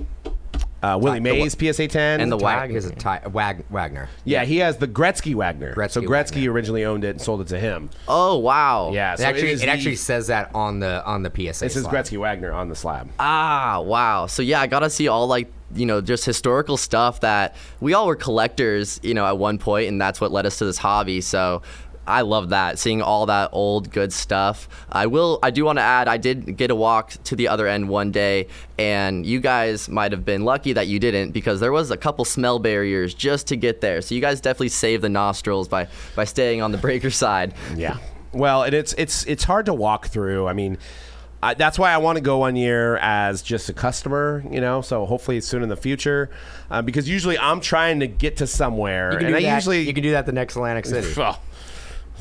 Uh, 0.80 0.96
Willie 0.96 1.18
the 1.18 1.30
wa- 1.30 1.34
Mays 1.44 1.54
PSA 1.58 1.88
10 1.88 2.20
and 2.20 2.30
the 2.30 2.36
Wag- 2.36 2.70
Wag 2.70 2.76
is 2.76 2.84
a 2.86 2.92
ty- 2.94 3.20
Wag- 3.32 3.64
Wagner. 3.68 4.08
Yeah, 4.24 4.44
he 4.44 4.58
has 4.58 4.76
the 4.76 4.86
Gretzky 4.86 5.34
Wagner. 5.34 5.74
so 5.88 6.00
Gretzky 6.00 6.06
Gretzky 6.06 6.34
Wagner. 6.36 6.52
originally 6.52 6.84
owned 6.84 7.02
it 7.02 7.08
and 7.10 7.20
sold 7.20 7.40
it 7.40 7.48
to 7.48 7.58
him. 7.58 7.90
Oh 8.06 8.38
wow. 8.38 8.92
Yeah, 8.92 9.14
It 9.14 9.18
so 9.18 9.24
actually, 9.24 9.50
it, 9.50 9.62
it, 9.64 9.68
is 9.78 9.84
the- 9.84 9.94
says 9.96 10.28
that 10.28 10.54
on 10.54 10.78
the 10.78 11.04
on 11.04 11.24
the 11.24 11.30
PSA. 11.34 11.66
it 11.66 11.72
says 11.72 11.82
slide. 11.82 11.92
Gretzky 11.92 12.16
Wagner 12.16 12.52
on 12.52 12.68
the 12.68 12.76
slab. 12.76 13.08
Ah, 13.18 13.80
wow. 13.80 14.26
So 14.28 14.40
yeah, 14.40 14.60
I 14.60 14.68
got 14.68 14.80
to 14.80 14.90
see 14.90 15.08
all 15.08 15.26
like, 15.26 15.50
you 15.74 15.84
know, 15.84 16.00
just 16.00 16.24
historical 16.24 16.76
stuff 16.76 17.18
that 17.22 17.56
we 17.80 17.92
all 17.92 18.06
were 18.06 18.14
collectors, 18.14 19.00
you 19.02 19.14
know, 19.14 19.26
at 19.26 19.36
one 19.36 19.58
point 19.58 19.88
and 19.88 20.00
that's 20.00 20.20
what 20.20 20.30
led 20.30 20.46
us 20.46 20.58
to 20.58 20.64
this 20.64 20.78
hobby. 20.78 21.20
So 21.20 21.60
I 22.08 22.22
love 22.22 22.48
that 22.48 22.78
seeing 22.78 23.02
all 23.02 23.26
that 23.26 23.50
old 23.52 23.90
good 23.90 24.12
stuff. 24.12 24.68
I 24.90 25.06
will 25.06 25.38
I 25.42 25.50
do 25.50 25.64
want 25.64 25.78
to 25.78 25.82
add 25.82 26.08
I 26.08 26.16
did 26.16 26.56
get 26.56 26.70
a 26.70 26.74
walk 26.74 27.10
to 27.24 27.36
the 27.36 27.48
other 27.48 27.66
end 27.66 27.88
one 27.88 28.10
day 28.10 28.48
and 28.78 29.24
you 29.26 29.40
guys 29.40 29.88
might 29.88 30.12
have 30.12 30.24
been 30.24 30.44
lucky 30.44 30.72
that 30.72 30.86
you 30.86 30.98
didn't 30.98 31.32
because 31.32 31.60
there 31.60 31.72
was 31.72 31.90
a 31.90 31.96
couple 31.96 32.24
smell 32.24 32.58
barriers 32.58 33.14
just 33.14 33.46
to 33.48 33.56
get 33.56 33.80
there. 33.80 34.00
So 34.00 34.14
you 34.14 34.20
guys 34.20 34.40
definitely 34.40 34.70
saved 34.70 35.02
the 35.04 35.08
nostrils 35.08 35.68
by 35.68 35.88
by 36.16 36.24
staying 36.24 36.62
on 36.62 36.72
the 36.72 36.78
breaker 36.78 37.10
side. 37.10 37.54
Yeah. 37.76 37.98
Well, 38.32 38.62
and 38.62 38.74
it's 38.74 38.92
it's 38.94 39.24
it's 39.26 39.44
hard 39.44 39.66
to 39.66 39.74
walk 39.74 40.06
through. 40.08 40.46
I 40.48 40.52
mean, 40.52 40.78
I, 41.42 41.54
that's 41.54 41.78
why 41.78 41.92
I 41.92 41.98
want 41.98 42.16
to 42.16 42.20
go 42.22 42.38
one 42.38 42.56
year 42.56 42.96
as 42.98 43.42
just 43.42 43.68
a 43.68 43.72
customer, 43.72 44.42
you 44.50 44.60
know. 44.60 44.80
So 44.82 45.06
hopefully 45.06 45.40
soon 45.40 45.62
in 45.62 45.68
the 45.68 45.76
future, 45.76 46.30
uh, 46.70 46.82
because 46.82 47.08
usually 47.08 47.38
I'm 47.38 47.60
trying 47.60 48.00
to 48.00 48.06
get 48.06 48.36
to 48.38 48.46
somewhere, 48.46 49.12
You 49.12 49.18
can 49.18 49.26
and 49.28 49.34
do 49.34 49.38
I 49.38 49.42
that- 49.48 49.54
usually 49.54 49.80
you 49.82 49.94
can 49.94 50.02
do 50.02 50.10
that 50.12 50.26
the 50.26 50.32
next 50.32 50.56
Atlantic 50.56 50.84
City. 50.86 51.12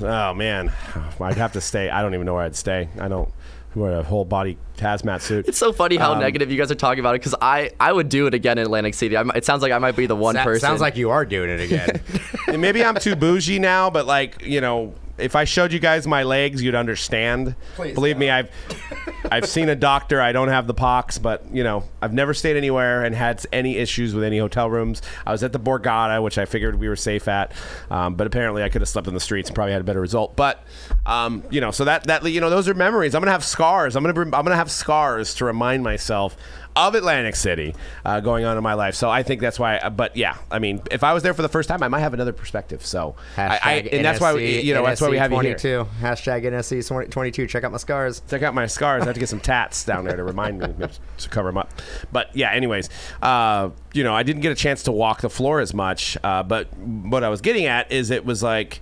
oh 0.02 0.34
man, 0.34 0.72
I'd 1.20 1.38
have 1.38 1.54
to 1.54 1.62
stay. 1.62 1.90
I 1.90 2.02
don't 2.02 2.14
even 2.14 2.26
know 2.26 2.34
where 2.36 2.44
I'd 2.44 2.56
stay. 2.56 2.90
I 3.00 3.08
don't 3.08 3.32
wear 3.76 4.00
a 4.00 4.04
whole 4.04 4.26
body 4.26 4.58
hazmat 4.78 5.22
suit. 5.22 5.48
It's 5.48 5.58
so 5.58 5.72
funny 5.72 5.98
how 5.98 6.14
Um, 6.14 6.20
negative 6.20 6.50
you 6.52 6.58
guys 6.58 6.72
are 6.72 6.76
talking 6.76 7.00
about 7.00 7.14
it 7.16 7.20
because 7.22 7.36
I, 7.42 7.72
I 7.80 7.92
would 7.94 8.10
do 8.10 8.26
it 8.26 8.34
again 8.34 8.58
in 8.58 8.64
Atlantic 8.66 8.94
City. 8.96 9.16
I, 9.16 9.24
might- 9.24 9.38
it 9.38 9.46
sounds 9.46 9.62
like 9.62 9.72
I 9.72 9.78
might 9.78 9.96
be 9.96 10.08
the 10.08 10.16
one 10.16 10.34
That 10.36 10.46
person. 10.46 10.62
sounds 10.62 10.82
like 10.82 10.98
you 10.98 11.12
are 11.12 11.26
doing 11.26 11.50
it 11.50 11.62
again. 11.62 12.02
And 12.48 12.62
maybe 12.62 12.82
I'm 12.84 12.96
too 12.96 13.16
bougie 13.18 13.60
now, 13.60 13.90
but 13.90 14.06
like 14.06 14.42
you 14.42 14.62
know, 14.62 14.94
if 15.18 15.36
I 15.36 15.44
showed 15.44 15.74
you 15.74 15.80
guys 15.80 16.08
my 16.08 16.24
legs, 16.24 16.64
you'd 16.64 16.76
understand. 16.76 17.56
Please 17.76 17.94
Believe 17.94 18.18
me, 18.18 18.30
I've 18.30 18.50
I've 19.32 19.48
seen 19.48 19.70
a 19.70 19.76
doctor. 19.76 20.22
I 20.22 20.32
don't 20.32 20.48
have 20.48 20.68
the 20.68 20.74
pox, 20.74 21.18
but 21.18 21.46
you 21.54 21.64
know, 21.64 21.84
I've 22.02 22.14
never 22.14 22.34
stayed 22.34 22.58
anywhere 22.58 23.04
and 23.04 23.14
had 23.16 23.46
any 23.52 23.78
issues 23.78 24.14
with 24.14 24.24
any 24.24 24.38
hotel 24.38 24.70
rooms. 24.70 25.02
I 25.26 25.32
was 25.32 25.44
at 25.44 25.54
the 25.54 25.60
Borgata, 25.60 26.22
which 26.24 26.38
I 26.38 26.46
figured 26.46 26.80
we 26.80 26.88
were 26.88 26.96
safe 26.96 27.28
at, 27.28 27.54
um, 27.90 28.16
but 28.16 28.28
apparently 28.28 28.64
I 28.64 28.70
could 28.70 28.82
have 28.82 28.90
slept 28.90 29.08
in 29.08 29.14
the 29.14 29.20
streets 29.20 29.50
and 29.50 29.56
probably 29.56 29.74
had 29.74 29.82
a 29.82 29.86
better 29.86 30.02
result. 30.02 30.36
But 30.36 30.64
um, 31.06 31.44
you 31.50 31.62
know, 31.62 31.72
so 31.72 31.86
that 31.86 32.06
that 32.06 32.24
you 32.24 32.42
know, 32.42 32.50
those 32.50 32.68
are 32.68 32.74
memories. 32.74 33.16
I'm 33.16 33.22
gonna 33.22 33.32
have 33.32 33.44
scars. 33.44 33.96
I'm 33.96 34.04
gonna 34.04 34.20
I'm 34.22 34.30
gonna 34.44 34.56
have 34.56 34.72
scars 34.72 35.34
to 35.36 35.46
remind 35.46 35.84
myself 35.84 36.38
of 36.78 36.96
Atlantic 36.96 37.36
City 37.36 37.76
uh, 38.06 38.20
going 38.20 38.46
on 38.46 38.58
in 38.58 38.64
my 38.64 38.74
life. 38.74 38.96
So 38.96 39.10
I 39.10 39.24
think 39.24 39.42
that's 39.42 39.60
why. 39.60 39.90
But 39.90 40.16
yeah, 40.16 40.38
I 40.52 40.60
mean, 40.60 40.82
if 40.92 41.04
I 41.04 41.14
was 41.14 41.24
there 41.24 41.34
for 41.34 41.42
the 41.42 41.50
first 41.50 41.68
time, 41.68 41.82
I 41.82 41.88
might 41.88 42.02
have 42.02 42.14
another 42.14 42.34
perspective. 42.34 42.86
So 42.86 43.16
I, 43.36 43.60
I, 43.64 43.74
and 43.92 44.06
that's 44.06 44.22
why 44.22 44.34
NSC 44.34 44.64
you 44.64 44.74
know 44.74 44.86
that's 44.86 45.02
why 45.02 45.10
we 45.10 45.18
have 45.18 45.32
you 45.32 45.40
here. 45.40 45.58
22. 45.58 45.88
Hashtag 46.02 46.44
NSC 46.44 47.12
twenty 47.12 47.32
two. 47.32 47.48
Check 47.48 47.64
out 47.64 47.72
my 47.72 47.78
scars. 47.78 48.22
Check 48.30 48.44
out 48.44 48.54
my 48.54 48.68
scars. 48.68 49.04
I 49.04 49.06
have 49.08 49.16
to 49.16 49.20
get 49.20 49.30
some 49.30 49.40
tats 49.40 49.84
down 49.84 50.06
there 50.06 50.16
to 50.16 50.24
remind 50.24 50.60
me 50.60 50.88
to 51.18 51.30
cover 51.30 51.50
them 51.50 51.58
up. 51.58 51.72
But 52.12 52.36
yeah, 52.36 52.52
anyways, 52.52 52.90
uh, 53.22 53.72
you 53.94 54.04
know, 54.04 54.14
I 54.14 54.24
didn't 54.24 54.42
get 54.42 54.52
a 54.52 54.56
chance 54.56 54.84
to 54.84 54.92
walk 54.92 55.22
the 55.22 55.30
floor 55.30 55.60
as 55.60 55.74
much. 55.74 56.18
Uh, 56.24 56.44
but 56.44 56.76
what 56.78 57.24
I 57.24 57.30
was 57.30 57.42
getting 57.42 57.66
at 57.66 57.92
is 57.92 58.12
it 58.12 58.26
was 58.26 58.44
like 58.44 58.82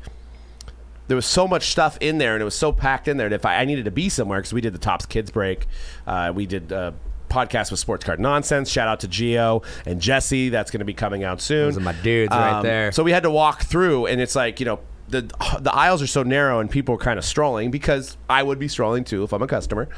there 1.07 1.15
was 1.15 1.25
so 1.25 1.47
much 1.47 1.69
stuff 1.69 1.97
in 2.01 2.17
there 2.17 2.33
and 2.33 2.41
it 2.41 2.45
was 2.45 2.55
so 2.55 2.71
packed 2.71 3.07
in 3.07 3.17
there 3.17 3.29
that 3.29 3.35
if 3.35 3.45
I, 3.45 3.57
I 3.57 3.65
needed 3.65 3.85
to 3.85 3.91
be 3.91 4.09
somewhere 4.09 4.39
because 4.39 4.53
we 4.53 4.61
did 4.61 4.73
the 4.73 4.79
Topps 4.79 5.05
Kids 5.05 5.31
break, 5.31 5.67
uh, 6.07 6.31
we 6.35 6.45
did. 6.45 6.71
Uh, 6.71 6.91
podcast 7.35 7.71
with 7.71 7.79
sports 7.79 8.05
card 8.05 8.19
nonsense 8.19 8.69
shout 8.69 8.87
out 8.87 8.99
to 9.01 9.07
geo 9.07 9.61
and 9.85 9.99
jesse 10.01 10.49
that's 10.49 10.71
going 10.71 10.79
to 10.79 10.85
be 10.85 10.93
coming 10.93 11.23
out 11.23 11.41
soon 11.41 11.65
Um, 11.67 11.71
Those 11.71 11.77
are 11.77 11.81
my 11.81 11.93
dudes 12.01 12.31
right 12.31 12.61
there. 12.61 12.91
so 12.91 13.03
we 13.03 13.11
had 13.11 13.23
to 13.23 13.31
walk 13.31 13.63
through 13.63 14.05
and 14.07 14.21
it's 14.21 14.35
like 14.35 14.59
you 14.59 14.65
know 14.65 14.79
the 15.09 15.21
the 15.59 15.73
aisles 15.73 16.01
are 16.01 16.07
so 16.07 16.23
narrow 16.23 16.59
and 16.59 16.69
people 16.69 16.95
are 16.95 16.99
kind 17.09 17.19
of 17.19 17.25
strolling 17.25 17.69
because 17.71 18.17
i 18.29 18.41
would 18.41 18.57
be 18.59 18.67
strolling 18.67 19.03
too 19.03 19.23
if 19.23 19.33
i'm 19.33 19.41
a 19.41 19.47
customer 19.47 19.89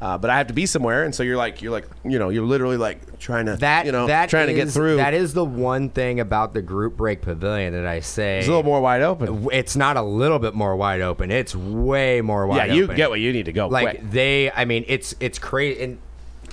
uh, 0.00 0.16
but 0.16 0.30
I 0.30 0.38
have 0.38 0.46
to 0.46 0.54
be 0.54 0.64
somewhere, 0.64 1.02
and 1.02 1.12
so 1.12 1.24
you're 1.24 1.36
like, 1.36 1.60
you're 1.60 1.72
like, 1.72 1.88
you 2.04 2.20
know, 2.20 2.28
you're 2.28 2.44
literally 2.44 2.76
like 2.76 3.18
trying 3.18 3.46
to, 3.46 3.56
That 3.56 3.84
you 3.84 3.90
know, 3.90 4.06
that 4.06 4.28
trying 4.30 4.46
to 4.46 4.54
get 4.54 4.68
through. 4.70 4.94
That 4.98 5.12
is 5.12 5.34
the 5.34 5.44
one 5.44 5.90
thing 5.90 6.20
about 6.20 6.54
the 6.54 6.62
group 6.62 6.96
break 6.96 7.20
pavilion 7.20 7.72
that 7.72 7.84
I 7.84 7.98
say. 7.98 8.38
it's 8.38 8.46
a 8.46 8.50
little 8.52 8.62
more 8.62 8.80
wide 8.80 9.02
open. 9.02 9.48
It's 9.52 9.74
not 9.74 9.96
a 9.96 10.02
little 10.02 10.38
bit 10.38 10.54
more 10.54 10.76
wide 10.76 11.00
open. 11.00 11.32
It's 11.32 11.56
way 11.56 12.20
more 12.20 12.46
wide. 12.46 12.68
Yeah, 12.68 12.74
you 12.74 12.84
open. 12.84 12.94
get 12.96 13.10
what 13.10 13.18
you 13.18 13.32
need 13.32 13.46
to 13.46 13.52
go. 13.52 13.66
like 13.66 13.98
quick. 13.98 14.10
they 14.12 14.52
i 14.52 14.64
mean 14.64 14.84
it's 14.86 15.16
it's 15.18 15.40
crazy 15.40 15.82
and 15.82 15.98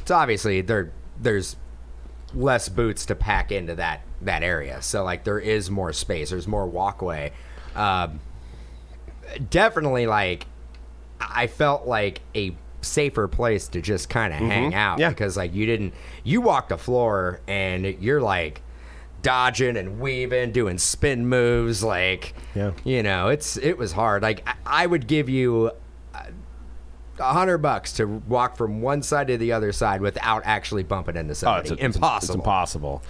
it's 0.06 0.12
obviously 0.12 0.62
there 0.62 0.92
there's 1.20 1.56
less 2.36 2.70
boots 2.70 3.08
to 3.08 3.16
pack 3.16 3.52
into 3.52 3.74
that 3.74 4.02
that 4.22 4.44
area 4.44 4.80
so 4.84 5.04
like 5.04 5.24
there 5.24 5.40
is 5.40 5.72
more 5.72 5.92
space 5.92 6.30
there's 6.30 6.48
more 6.48 6.68
walkway 6.68 7.32
um, 7.76 8.20
definitely 9.50 10.06
like 10.06 10.46
i 11.20 11.48
felt 11.48 11.88
like 11.88 12.22
a 12.36 12.56
safer 12.82 13.28
place 13.28 13.68
to 13.68 13.82
just 13.82 14.10
kind 14.10 14.32
of 14.32 14.40
hang 14.40 14.76
out 14.76 14.94
Mm-hmm. 14.94 15.02
Yeah. 15.02 15.10
because 15.10 15.36
like 15.36 15.54
you 15.56 15.66
didn't 15.66 15.94
you 16.24 16.40
walk 16.40 16.70
the 16.70 16.78
floor 16.78 17.42
and 17.48 17.84
you're 18.00 18.22
like 18.22 18.62
dodging 19.24 19.76
and 19.76 20.00
weaving 20.00 20.52
doing 20.52 20.78
spin 20.78 21.26
moves 21.28 21.84
like 21.84 22.36
Yeah. 22.54 22.74
you 22.84 23.02
know 23.02 23.30
it's 23.30 23.58
it 23.58 23.76
was 23.80 23.92
hard 23.94 24.22
like 24.22 24.48
i, 24.48 24.84
I 24.84 24.86
would 24.86 25.08
give 25.08 25.30
you 25.30 25.72
a 27.20 27.34
hundred 27.34 27.60
bucks 27.60 27.94
to 27.94 28.06
walk 28.06 28.58
from 28.58 28.82
one 28.82 29.02
side 29.02 29.28
to 29.28 29.38
the 29.38 29.52
other 29.52 29.72
side 29.72 30.02
without 30.02 30.42
actually 30.46 30.84
bumping 30.84 31.16
into 31.16 31.32
Oh, 31.32 31.34
somebody. 31.34 31.62
it's, 31.64 31.72
it's- 31.72 31.96
impossible. 31.96 32.34
It's 32.34 32.36
impossible. 32.36 33.04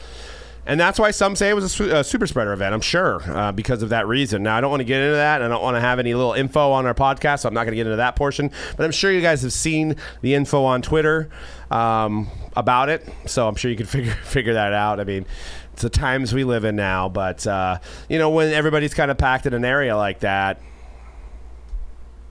And 0.68 0.80
that's 0.80 0.98
why 0.98 1.12
some 1.12 1.36
say 1.36 1.50
it 1.50 1.54
was 1.54 1.64
a, 1.66 1.70
su- 1.70 1.96
a 1.96 2.04
super 2.04 2.26
spreader 2.26 2.52
event. 2.52 2.74
I'm 2.74 2.82
sure 2.82 3.22
uh, 3.32 3.52
because 3.52 3.84
of 3.84 3.90
that 3.90 4.08
reason. 4.08 4.42
Now 4.42 4.58
I 4.58 4.62
don't 4.62 4.72
want 4.72 4.80
to 4.80 4.84
get 4.86 5.00
into 5.00 5.16
that. 5.16 5.42
and 5.44 5.46
I 5.54 5.56
don't 5.56 5.62
want 5.64 5.76
to 5.76 5.80
have 5.82 6.00
any 6.00 6.16
little 6.16 6.34
info 6.34 6.72
on 6.72 6.88
our 6.88 6.96
podcast, 6.96 7.42
so 7.42 7.48
I'm 7.48 7.54
not 7.54 7.66
going 7.66 7.74
to 7.74 7.76
get 7.76 7.86
into 7.86 7.98
that 7.98 8.16
portion. 8.16 8.50
But 8.76 8.84
I'm 8.86 8.92
sure 8.92 9.12
you 9.12 9.22
guys 9.22 9.44
have 9.44 9.54
seen 9.54 9.96
the 10.22 10.34
info 10.34 10.64
on 10.64 10.82
Twitter 10.82 11.30
um, 11.70 12.28
about 12.56 12.90
it, 12.90 13.08
so 13.28 13.48
I'm 13.48 13.54
sure 13.54 13.70
you 13.70 13.78
can 13.78 13.86
figure 13.86 14.14
figure 14.24 14.54
that 14.56 14.74
out. 14.74 15.00
I 15.00 15.04
mean, 15.04 15.28
it's 15.74 15.84
the 15.84 15.90
times 15.92 16.34
we 16.34 16.44
live 16.44 16.66
in 16.66 16.76
now. 16.76 17.10
But 17.10 17.46
uh, 17.46 17.78
you 18.10 18.18
know, 18.18 18.32
when 18.32 18.52
everybody's 18.52 18.96
kind 18.96 19.12
of 19.12 19.20
packed 19.20 19.46
in 19.46 19.54
an 19.54 19.66
area 19.66 19.96
like 19.96 20.22
that, 20.22 20.60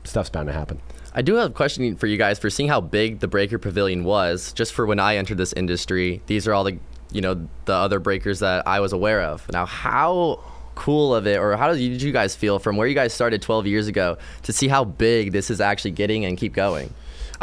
stuff's 0.03 0.31
bound 0.31 0.49
to 0.49 0.53
happen. 0.53 0.81
I 1.15 1.23
do 1.23 1.37
have 1.37 1.51
a 1.51 1.55
question 1.55 1.97
for 1.97 2.07
you 2.07 2.17
guys 2.17 2.39
for 2.39 2.51
seeing 2.51 2.69
how 2.69 2.81
big 2.81 3.21
the 3.21 3.29
breaker 3.29 3.59
pavilion 3.59 4.03
was. 4.03 4.53
Just 4.53 4.73
for 4.73 4.85
when 4.85 4.99
I 4.99 5.17
entered 5.17 5.39
this 5.39 5.53
industry, 5.53 6.21
these 6.27 6.49
are 6.49 6.55
all 6.55 6.65
the 6.65 6.79
you 7.13 7.21
know 7.21 7.49
the 7.67 7.73
other 7.73 8.01
breakers 8.01 8.41
that 8.41 8.67
I 8.67 8.81
was 8.81 8.93
aware 8.93 9.23
of. 9.23 9.49
Now, 9.53 9.67
how 9.67 10.41
cool 10.75 11.15
of 11.15 11.27
it, 11.27 11.39
or 11.39 11.57
how 11.57 11.71
did 11.71 11.81
you, 11.81 11.91
did 11.91 12.03
you 12.03 12.13
guys 12.13 12.35
feel 12.35 12.59
from 12.59 12.77
where 12.77 12.89
you 12.89 12.97
guys 12.97 13.15
started 13.15 13.41
12 13.41 13.67
years 13.69 13.87
ago 13.87 14.19
to 14.43 14.53
see 14.53 14.67
how 14.67 14.83
big 14.83 15.31
this 15.31 15.51
is 15.51 15.61
actually 15.61 15.93
getting 15.93 16.25
and 16.25 16.37
keep 16.37 16.53
going? 16.53 16.93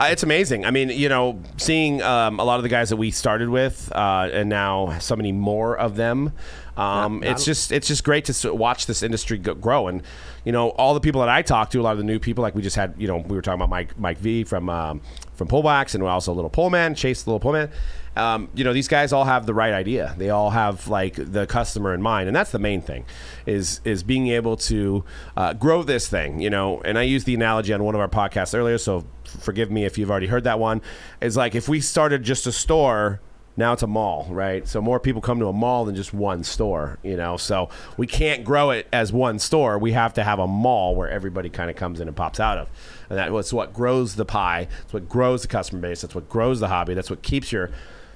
Uh, 0.01 0.05
it's 0.07 0.23
amazing. 0.23 0.65
I 0.65 0.71
mean, 0.71 0.89
you 0.89 1.09
know, 1.09 1.39
seeing 1.57 2.01
um, 2.01 2.39
a 2.39 2.43
lot 2.43 2.55
of 2.55 2.63
the 2.63 2.69
guys 2.69 2.89
that 2.89 2.95
we 2.95 3.11
started 3.11 3.49
with, 3.49 3.91
uh, 3.93 4.29
and 4.33 4.49
now 4.49 4.97
so 4.97 5.15
many 5.15 5.31
more 5.31 5.77
of 5.77 5.95
them. 5.95 6.33
Um, 6.75 7.21
it's 7.23 7.45
just 7.45 7.71
it's 7.71 7.87
just 7.87 8.03
great 8.03 8.25
to 8.25 8.51
watch 8.51 8.87
this 8.87 9.03
industry 9.03 9.37
go- 9.37 9.53
grow, 9.53 9.87
and 9.87 10.01
you 10.43 10.51
know, 10.51 10.69
all 10.69 10.95
the 10.95 11.01
people 11.01 11.21
that 11.21 11.29
I 11.29 11.43
talk 11.43 11.69
to, 11.71 11.81
a 11.81 11.83
lot 11.83 11.91
of 11.91 11.99
the 11.99 12.03
new 12.03 12.17
people, 12.17 12.41
like 12.41 12.55
we 12.55 12.63
just 12.63 12.75
had, 12.75 12.95
you 12.97 13.07
know, 13.07 13.17
we 13.17 13.35
were 13.35 13.43
talking 13.43 13.59
about 13.59 13.69
Mike 13.69 13.99
Mike 13.99 14.17
V 14.17 14.43
from 14.43 14.71
um, 14.71 15.01
from 15.35 15.47
Pullbacks, 15.47 15.93
and 15.93 16.03
we 16.03 16.09
also 16.09 16.33
Little 16.33 16.49
Pullman, 16.49 16.95
Chase 16.95 17.21
the 17.21 17.29
Little 17.29 17.39
Pullman. 17.39 17.69
Um, 18.15 18.49
you 18.53 18.63
know, 18.63 18.73
these 18.73 18.87
guys 18.87 19.13
all 19.13 19.23
have 19.23 19.45
the 19.45 19.53
right 19.53 19.73
idea. 19.73 20.15
They 20.17 20.29
all 20.29 20.49
have 20.49 20.87
like 20.87 21.15
the 21.15 21.47
customer 21.47 21.93
in 21.93 22.01
mind, 22.01 22.27
and 22.27 22.35
that's 22.35 22.51
the 22.51 22.59
main 22.59 22.81
thing, 22.81 23.05
is 23.45 23.79
is 23.85 24.03
being 24.03 24.27
able 24.27 24.57
to 24.57 25.03
uh, 25.37 25.53
grow 25.53 25.83
this 25.83 26.07
thing. 26.07 26.41
You 26.41 26.49
know, 26.49 26.81
and 26.81 26.97
I 26.97 27.03
used 27.03 27.25
the 27.25 27.33
analogy 27.33 27.73
on 27.73 27.83
one 27.83 27.95
of 27.95 28.01
our 28.01 28.09
podcasts 28.09 28.57
earlier, 28.57 28.77
so 28.77 29.05
forgive 29.23 29.71
me 29.71 29.85
if 29.85 29.97
you've 29.97 30.11
already 30.11 30.27
heard 30.27 30.43
that 30.43 30.59
one. 30.59 30.81
Is 31.21 31.37
like 31.37 31.55
if 31.55 31.69
we 31.69 31.79
started 31.79 32.23
just 32.23 32.47
a 32.47 32.51
store 32.51 33.21
now 33.57 33.73
it's 33.73 33.83
a 33.83 33.87
mall, 33.87 34.27
right? 34.29 34.67
So 34.67 34.81
more 34.81 34.99
people 34.99 35.21
come 35.21 35.39
to 35.39 35.47
a 35.47 35.53
mall 35.53 35.85
than 35.85 35.95
just 35.95 36.13
one 36.13 36.43
store, 36.43 36.97
you 37.03 37.17
know. 37.17 37.37
So 37.37 37.69
we 37.97 38.07
can't 38.07 38.43
grow 38.43 38.71
it 38.71 38.87
as 38.93 39.11
one 39.11 39.39
store. 39.39 39.77
We 39.77 39.91
have 39.91 40.13
to 40.13 40.23
have 40.23 40.39
a 40.39 40.47
mall 40.47 40.95
where 40.95 41.09
everybody 41.09 41.49
kind 41.49 41.69
of 41.69 41.75
comes 41.75 41.99
in 41.99 42.07
and 42.07 42.15
pops 42.15 42.39
out 42.39 42.57
of, 42.57 42.69
and 43.09 43.17
that's 43.17 43.53
what 43.53 43.73
grows 43.73 44.15
the 44.15 44.25
pie. 44.25 44.67
That's 44.81 44.93
what 44.93 45.09
grows 45.09 45.41
the 45.41 45.47
customer 45.47 45.81
base. 45.81 46.01
That's 46.01 46.15
what 46.15 46.29
grows 46.29 46.59
the 46.59 46.69
hobby. 46.69 46.93
That's 46.93 47.09
what 47.09 47.21
keeps 47.21 47.51
your 47.51 47.71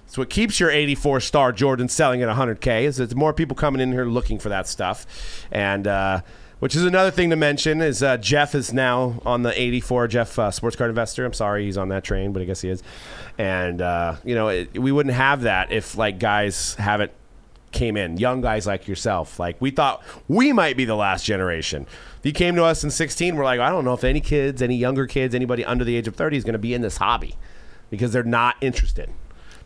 it's 0.05 0.17
what 0.17 0.29
keeps 0.29 0.59
your 0.59 0.69
84 0.69 1.19
star 1.19 1.51
Jordan 1.51 1.89
selling 1.89 2.21
at 2.21 2.29
100k. 2.29 2.83
Is 2.83 2.99
it's 2.99 3.15
more 3.15 3.33
people 3.33 3.55
coming 3.55 3.81
in 3.81 3.91
here 3.91 4.05
looking 4.05 4.39
for 4.39 4.49
that 4.49 4.67
stuff, 4.67 5.05
and 5.51 5.87
uh, 5.87 6.21
which 6.59 6.75
is 6.75 6.85
another 6.85 7.11
thing 7.11 7.29
to 7.31 7.35
mention 7.35 7.81
is 7.81 8.01
uh, 8.01 8.17
Geoff 8.17 8.55
is 8.55 8.71
now 8.71 9.21
on 9.25 9.41
the 9.41 9.59
84 9.59 10.07
Geoff 10.07 10.39
uh, 10.39 10.51
Sports 10.51 10.75
Card 10.75 10.89
Investor. 10.89 11.25
I'm 11.25 11.33
sorry 11.33 11.65
he's 11.65 11.77
on 11.77 11.89
that 11.89 12.03
train, 12.03 12.33
but 12.33 12.41
I 12.41 12.45
guess 12.45 12.61
he 12.61 12.69
is. 12.69 12.83
And 13.37 13.81
uh, 13.81 14.15
you 14.23 14.35
know 14.35 14.49
it, 14.49 14.77
we 14.77 14.91
wouldn't 14.91 15.15
have 15.15 15.41
that 15.41 15.71
if 15.71 15.97
like 15.97 16.19
guys 16.19 16.75
haven't 16.75 17.11
came 17.71 17.97
in, 17.97 18.17
young 18.17 18.41
guys 18.41 18.65
like 18.65 18.87
yourself. 18.87 19.39
Like 19.39 19.57
we 19.59 19.69
thought 19.69 20.01
we 20.27 20.53
might 20.53 20.77
be 20.77 20.85
the 20.85 20.95
last 20.95 21.25
generation. 21.25 21.85
If 22.19 22.25
you 22.25 22.31
came 22.31 22.55
to 22.55 22.63
us 22.63 22.83
in 22.83 22.89
16, 22.89 23.35
we're 23.35 23.43
like, 23.43 23.59
I 23.59 23.69
don't 23.69 23.85
know 23.85 23.93
if 23.93 24.03
any 24.03 24.21
kids, 24.21 24.61
any 24.61 24.77
younger 24.77 25.05
kids, 25.05 25.35
anybody 25.35 25.65
under 25.65 25.83
the 25.83 25.95
age 25.95 26.07
of 26.07 26.15
30 26.15 26.37
is 26.37 26.43
going 26.43 26.53
to 26.53 26.59
be 26.59 26.73
in 26.73 26.81
this 26.81 26.97
hobby 26.97 27.35
because 27.89 28.13
they're 28.13 28.23
not 28.23 28.55
interested. 28.61 29.09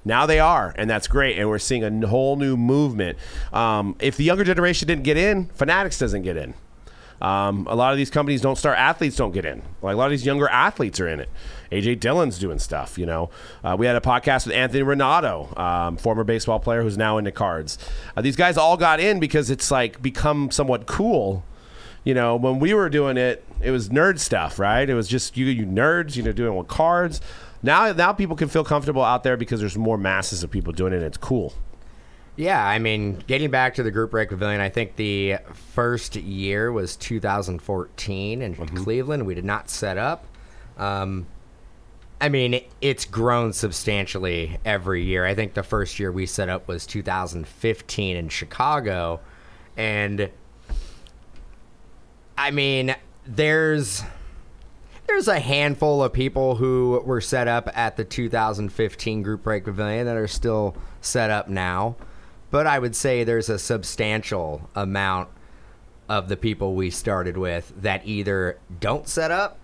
Now 0.05 0.25
they 0.25 0.39
are, 0.39 0.73
and 0.77 0.89
that's 0.89 1.07
great. 1.07 1.37
And 1.37 1.49
we're 1.49 1.59
seeing 1.59 1.83
a 1.83 2.07
whole 2.07 2.35
new 2.35 2.55
movement. 2.55 3.17
Um, 3.51 3.95
if 3.99 4.17
the 4.17 4.23
younger 4.23 4.43
generation 4.43 4.87
didn't 4.87 5.03
get 5.03 5.17
in, 5.17 5.47
Fanatics 5.47 5.99
doesn't 5.99 6.21
get 6.21 6.37
in. 6.37 6.53
Um, 7.21 7.67
a 7.69 7.75
lot 7.75 7.91
of 7.91 7.97
these 7.97 8.09
companies 8.09 8.41
don't 8.41 8.57
start 8.57 8.77
athletes 8.77 9.17
don't 9.17 9.31
get 9.31 9.45
in. 9.45 9.61
Like 9.81 9.93
a 9.93 9.97
lot 9.97 10.05
of 10.05 10.11
these 10.11 10.25
younger 10.25 10.47
athletes 10.47 10.99
are 10.99 11.07
in 11.07 11.19
it. 11.19 11.29
AJ 11.71 11.99
Dillon's 11.99 12.39
doing 12.39 12.59
stuff. 12.59 12.97
You 12.97 13.05
know, 13.05 13.29
uh, 13.63 13.75
we 13.77 13.85
had 13.85 13.95
a 13.95 14.01
podcast 14.01 14.47
with 14.47 14.55
Anthony 14.55 14.83
Renato, 14.83 15.53
um, 15.57 15.97
former 15.97 16.23
baseball 16.23 16.59
player 16.59 16.81
who's 16.81 16.97
now 16.97 17.17
into 17.17 17.31
cards. 17.31 17.77
Uh, 18.15 18.21
these 18.21 18.35
guys 18.35 18.57
all 18.57 18.77
got 18.77 18.99
in 18.99 19.19
because 19.19 19.49
it's 19.49 19.69
like 19.69 20.01
become 20.01 20.49
somewhat 20.51 20.85
cool. 20.85 21.43
You 22.05 22.13
know, 22.13 22.37
when 22.37 22.59
we 22.59 22.73
were 22.73 22.89
doing 22.89 23.17
it, 23.17 23.43
it 23.61 23.71
was 23.71 23.89
nerd 23.89 24.19
stuff, 24.19 24.57
right? 24.57 24.89
It 24.89 24.95
was 24.95 25.07
just 25.07 25.35
you, 25.35 25.45
you 25.47 25.65
nerds, 25.65 26.15
you 26.15 26.23
know, 26.23 26.31
doing 26.31 26.55
with 26.55 26.69
cards. 26.69 27.19
Now, 27.61 27.91
now 27.91 28.13
people 28.13 28.35
can 28.35 28.47
feel 28.47 28.63
comfortable 28.63 29.03
out 29.03 29.23
there 29.23 29.37
because 29.37 29.59
there's 29.59 29.77
more 29.77 29.97
masses 29.97 30.43
of 30.43 30.51
people 30.51 30.73
doing 30.73 30.93
it. 30.93 30.97
and 30.97 31.05
It's 31.05 31.17
cool. 31.17 31.53
Yeah, 32.35 32.65
I 32.65 32.79
mean, 32.79 33.21
getting 33.27 33.51
back 33.51 33.73
to 33.75 33.83
the 33.83 33.91
Group 33.91 34.11
Break 34.11 34.29
Pavilion, 34.29 34.61
I 34.61 34.69
think 34.69 34.95
the 34.95 35.39
first 35.73 36.15
year 36.15 36.71
was 36.71 36.95
2014 36.95 38.41
in 38.41 38.55
Cleveland. 38.55 39.25
We 39.25 39.35
did 39.35 39.43
not 39.43 39.69
set 39.69 39.97
up. 39.97 40.25
Um, 40.77 41.27
I 42.21 42.29
mean, 42.29 42.61
it's 42.79 43.03
grown 43.03 43.51
substantially 43.51 44.57
every 44.63 45.03
year. 45.03 45.25
I 45.25 45.35
think 45.35 45.53
the 45.53 45.63
first 45.63 45.99
year 45.99 46.11
we 46.11 46.25
set 46.25 46.47
up 46.47 46.67
was 46.67 46.85
2015 46.85 48.15
in 48.15 48.29
Chicago. 48.29 49.19
And 49.75 50.29
I 52.37 52.51
mean, 52.51 52.95
there's 53.25 54.03
there's 55.09 55.27
a 55.27 55.39
handful 55.39 56.03
of 56.03 56.13
people 56.13 56.55
who 56.55 57.01
were 57.05 57.19
set 57.21 57.47
up 57.47 57.67
at 57.75 57.97
the 57.97 58.05
2015 58.05 59.21
Group 59.23 59.43
Break 59.43 59.65
Pavilion 59.65 60.05
that 60.05 60.15
are 60.15 60.27
still 60.27 60.75
set 61.01 61.29
up 61.29 61.49
now. 61.49 61.95
But 62.51 62.67
I 62.67 62.79
would 62.79 62.95
say 62.95 63.23
there's 63.23 63.49
a 63.49 63.59
substantial 63.59 64.69
amount 64.75 65.29
of 66.07 66.29
the 66.29 66.37
people 66.37 66.75
we 66.75 66.89
started 66.89 67.37
with 67.37 67.73
that 67.81 68.05
either 68.05 68.59
don't 68.79 69.07
set 69.07 69.31
up 69.31 69.57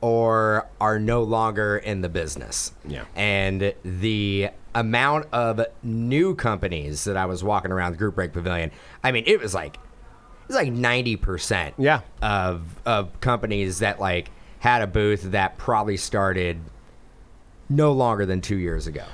or 0.00 0.68
are 0.80 0.98
no 0.98 1.22
longer 1.22 1.76
in 1.78 2.02
the 2.02 2.08
business. 2.08 2.72
Yeah. 2.86 3.04
And 3.14 3.74
the 3.82 4.50
amount 4.74 5.26
of 5.32 5.60
new 5.82 6.34
companies 6.34 7.04
that 7.04 7.16
I 7.16 7.24
was 7.26 7.42
walking 7.42 7.72
around 7.72 7.92
the 7.92 7.98
Group 7.98 8.14
Break 8.14 8.32
Pavilion, 8.32 8.70
I 9.02 9.10
mean, 9.12 9.24
it 9.26 9.40
was 9.40 9.54
like 9.54 9.76
it 9.76 10.48
was 10.48 10.56
like 10.56 10.68
90% 10.68 11.72
Yeah. 11.78 12.00
of 12.22 12.62
of 12.86 13.20
companies 13.20 13.78
that 13.80 13.98
like 14.00 14.30
had 14.60 14.82
a 14.82 14.86
booth 14.86 15.22
that 15.32 15.58
probably 15.58 15.96
started 15.96 16.58
no 17.68 17.92
longer 17.92 18.26
than 18.26 18.40
2 18.40 18.56
years 18.56 18.86
ago. 18.86 19.04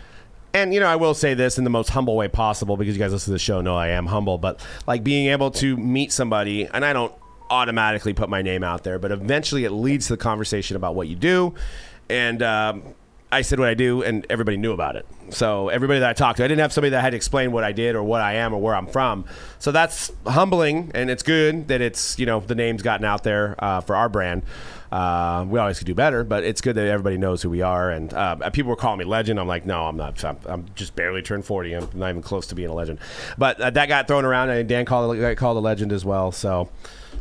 And 0.54 0.74
you 0.74 0.80
know, 0.80 0.86
I 0.86 0.96
will 0.96 1.14
say 1.14 1.34
this 1.34 1.56
in 1.56 1.64
the 1.64 1.70
most 1.70 1.90
humble 1.90 2.16
way 2.16 2.28
possible 2.28 2.76
because 2.76 2.94
you 2.94 3.02
guys 3.02 3.12
listen 3.12 3.30
to 3.30 3.32
the 3.32 3.38
show 3.38 3.60
know 3.62 3.74
I 3.74 3.88
am 3.88 4.06
humble, 4.06 4.36
but 4.36 4.60
like 4.86 5.02
being 5.02 5.28
able 5.28 5.50
to 5.52 5.76
meet 5.76 6.12
somebody, 6.12 6.66
and 6.66 6.84
I 6.84 6.92
don't 6.92 7.12
automatically 7.48 8.12
put 8.12 8.28
my 8.28 8.42
name 8.42 8.62
out 8.62 8.82
there, 8.84 8.98
but 8.98 9.12
eventually 9.12 9.64
it 9.64 9.70
leads 9.70 10.08
to 10.08 10.14
the 10.14 10.18
conversation 10.18 10.76
about 10.76 10.94
what 10.94 11.08
you 11.08 11.16
do. 11.16 11.54
And 12.08 12.42
um, 12.42 12.82
I 13.30 13.40
said 13.40 13.58
what 13.58 13.68
I 13.68 13.74
do, 13.74 14.02
and 14.02 14.26
everybody 14.28 14.58
knew 14.58 14.72
about 14.72 14.96
it. 14.96 15.06
So 15.30 15.70
everybody 15.70 16.00
that 16.00 16.10
I 16.10 16.12
talked 16.12 16.36
to, 16.36 16.44
I 16.44 16.48
didn't 16.48 16.60
have 16.60 16.72
somebody 16.72 16.90
that 16.90 17.00
had 17.00 17.10
to 17.10 17.16
explain 17.16 17.50
what 17.50 17.64
I 17.64 17.72
did 17.72 17.94
or 17.94 18.02
what 18.02 18.20
I 18.20 18.34
am 18.34 18.52
or 18.52 18.60
where 18.60 18.74
I'm 18.74 18.86
from. 18.86 19.24
So 19.58 19.72
that's 19.72 20.12
humbling, 20.26 20.90
and 20.94 21.08
it's 21.08 21.22
good 21.22 21.68
that 21.68 21.80
it's 21.80 22.18
you 22.18 22.26
know 22.26 22.40
the 22.40 22.54
name's 22.54 22.82
gotten 22.82 23.06
out 23.06 23.24
there 23.24 23.54
uh, 23.58 23.80
for 23.80 23.96
our 23.96 24.10
brand. 24.10 24.42
Uh, 24.92 25.46
we 25.48 25.58
always 25.58 25.78
could 25.78 25.86
do 25.86 25.94
better, 25.94 26.22
but 26.22 26.44
it's 26.44 26.60
good 26.60 26.74
that 26.74 26.86
everybody 26.86 27.16
knows 27.16 27.40
who 27.40 27.48
we 27.48 27.62
are. 27.62 27.90
And 27.90 28.12
uh, 28.12 28.50
people 28.50 28.68
were 28.68 28.76
calling 28.76 28.98
me 28.98 29.06
legend. 29.06 29.40
I'm 29.40 29.48
like, 29.48 29.64
no, 29.64 29.86
I'm 29.86 29.96
not. 29.96 30.22
I'm, 30.22 30.36
I'm 30.44 30.66
just 30.74 30.94
barely 30.94 31.22
turned 31.22 31.46
40. 31.46 31.72
I'm 31.72 31.88
not 31.94 32.10
even 32.10 32.20
close 32.20 32.46
to 32.48 32.54
being 32.54 32.68
a 32.68 32.74
legend. 32.74 32.98
But 33.38 33.58
uh, 33.58 33.70
that 33.70 33.88
got 33.88 34.06
thrown 34.06 34.26
around, 34.26 34.50
and 34.50 34.68
Dan 34.68 34.84
called 34.84 35.18
got 35.18 35.34
called 35.38 35.56
a 35.56 35.60
legend 35.60 35.92
as 35.92 36.04
well. 36.04 36.30
So. 36.30 36.68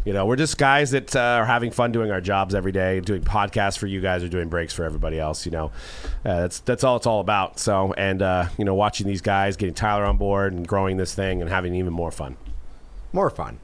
You 0.04 0.14
know, 0.14 0.26
we're 0.26 0.38
just 0.38 0.58
guys 0.58 0.92
that 0.92 1.16
uh, 1.16 1.20
are 1.20 1.46
having 1.46 1.70
fun 1.70 1.92
doing 1.92 2.10
our 2.10 2.22
jobs 2.22 2.56
every 2.56 2.72
day, 2.72 3.02
doing 3.02 3.22
podcasts 3.22 3.78
for 3.78 3.86
you 3.86 4.02
guys, 4.02 4.24
or 4.24 4.30
doing 4.30 4.50
breaks 4.50 4.74
for 4.74 4.84
everybody 4.84 5.20
else. 5.20 5.46
You 5.46 5.52
know, 5.52 5.66
uh, 6.26 6.42
that's 6.42 6.60
that's 6.62 6.84
all 6.84 6.96
it's 6.98 7.06
all 7.06 7.20
about. 7.20 7.60
So, 7.60 7.94
and 7.94 8.20
uh, 8.24 8.48
you 8.58 8.66
know, 8.66 8.74
watching 8.74 9.06
these 9.06 9.22
guys, 9.22 9.58
getting 9.58 9.76
Tyler 9.76 10.06
on 10.06 10.18
board, 10.18 10.54
and 10.54 10.68
growing 10.68 10.98
this 10.98 11.14
thing, 11.14 11.40
and 11.40 11.52
having 11.52 11.76
even 11.76 11.94
more 11.94 12.10
fun. 12.10 12.36
More 13.14 13.30
fun. 13.30 13.60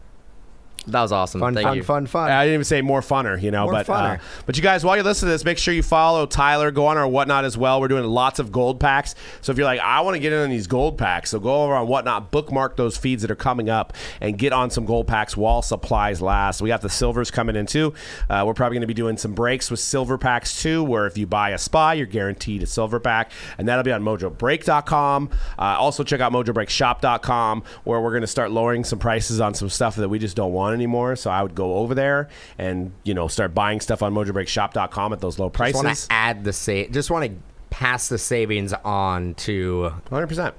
That 0.87 1.01
was 1.01 1.11
awesome. 1.11 1.41
Fun, 1.41 1.53
Thank 1.53 1.67
fun, 1.67 1.77
you. 1.77 1.83
fun, 1.83 2.07
fun. 2.07 2.31
I 2.31 2.45
didn't 2.45 2.53
even 2.55 2.63
say 2.63 2.81
more 2.81 3.01
funner, 3.01 3.39
you 3.41 3.51
know, 3.51 3.63
More 3.65 3.73
but 3.73 3.89
uh, 3.89 3.93
funner. 3.93 4.21
but 4.45 4.55
you 4.55 4.63
guys, 4.63 4.85
while 4.85 4.95
you 4.95 5.03
listen 5.03 5.27
to 5.27 5.31
this, 5.31 5.43
make 5.43 5.57
sure 5.57 5.73
you 5.73 5.83
follow 5.83 6.25
Tyler. 6.25 6.71
Go 6.71 6.85
on 6.87 6.97
our 6.97 7.07
whatnot 7.07 7.43
as 7.43 7.57
well. 7.57 7.81
We're 7.81 7.89
doing 7.89 8.05
lots 8.05 8.39
of 8.39 8.51
gold 8.53 8.79
packs. 8.79 9.13
So 9.41 9.51
if 9.51 9.57
you're 9.57 9.65
like, 9.65 9.81
I 9.81 9.99
want 10.01 10.15
to 10.15 10.19
get 10.19 10.31
in 10.31 10.39
on 10.39 10.49
these 10.49 10.65
gold 10.67 10.97
packs, 10.97 11.31
so 11.31 11.39
go 11.39 11.63
over 11.63 11.73
on 11.75 11.87
whatnot, 11.87 12.31
bookmark 12.31 12.77
those 12.77 12.95
feeds 12.95 13.21
that 13.23 13.31
are 13.31 13.35
coming 13.35 13.69
up, 13.69 13.93
and 14.21 14.37
get 14.37 14.53
on 14.53 14.69
some 14.69 14.85
gold 14.85 15.07
packs 15.07 15.35
while 15.35 15.61
supplies 15.61 16.21
last. 16.21 16.61
We 16.61 16.69
got 16.69 16.81
the 16.81 16.89
silvers 16.89 17.31
coming 17.31 17.55
in 17.57 17.65
too. 17.65 17.93
Uh, 18.29 18.43
we're 18.47 18.53
probably 18.53 18.75
going 18.75 18.81
to 18.81 18.87
be 18.87 18.93
doing 18.93 19.17
some 19.17 19.33
breaks 19.33 19.69
with 19.69 19.81
silver 19.81 20.17
packs 20.17 20.61
too, 20.61 20.83
where 20.85 21.05
if 21.05 21.17
you 21.17 21.27
buy 21.27 21.49
a 21.49 21.57
spy, 21.57 21.95
you're 21.95 22.05
guaranteed 22.05 22.63
a 22.63 22.65
silver 22.65 22.99
pack, 23.01 23.31
and 23.57 23.67
that'll 23.67 23.83
be 23.83 23.91
on 23.91 24.03
MojoBreak.com. 24.03 25.29
Uh, 25.59 25.61
also 25.61 26.03
check 26.03 26.21
out 26.21 26.31
MojoBreakShop.com, 26.31 27.63
where 27.83 27.99
we're 27.99 28.11
going 28.11 28.21
to 28.21 28.27
start 28.27 28.51
lowering 28.51 28.83
some 28.83 28.99
prices 28.99 29.41
on 29.41 29.53
some 29.53 29.69
stuff 29.69 29.95
that 29.97 30.09
we 30.09 30.19
just 30.19 30.35
don't 30.35 30.53
want 30.53 30.76
anymore. 30.77 31.15
So 31.15 31.29
I 31.29 31.43
would 31.43 31.55
go 31.55 31.75
over 31.75 31.93
there 31.95 32.29
and 32.57 32.91
you 33.03 33.13
know 33.13 33.27
start 33.27 33.53
buying 33.53 33.81
stuff 33.81 34.01
on 34.01 34.13
MojoBreakShop.com 34.13 35.13
at 35.13 35.19
those 35.19 35.39
low 35.39 35.49
just 35.49 35.59
want 35.75 35.85
prices. 35.85 36.07
to 36.07 36.13
add 36.13 36.43
the 36.43 36.53
sa- 36.53 36.83
just 36.91 37.11
want 37.11 37.25
to 37.25 37.37
pass 37.69 38.07
the 38.07 38.17
savings 38.17 38.73
on 38.85 39.33
to 39.35 39.91
Hundred 40.09 40.27
percent. 40.27 40.55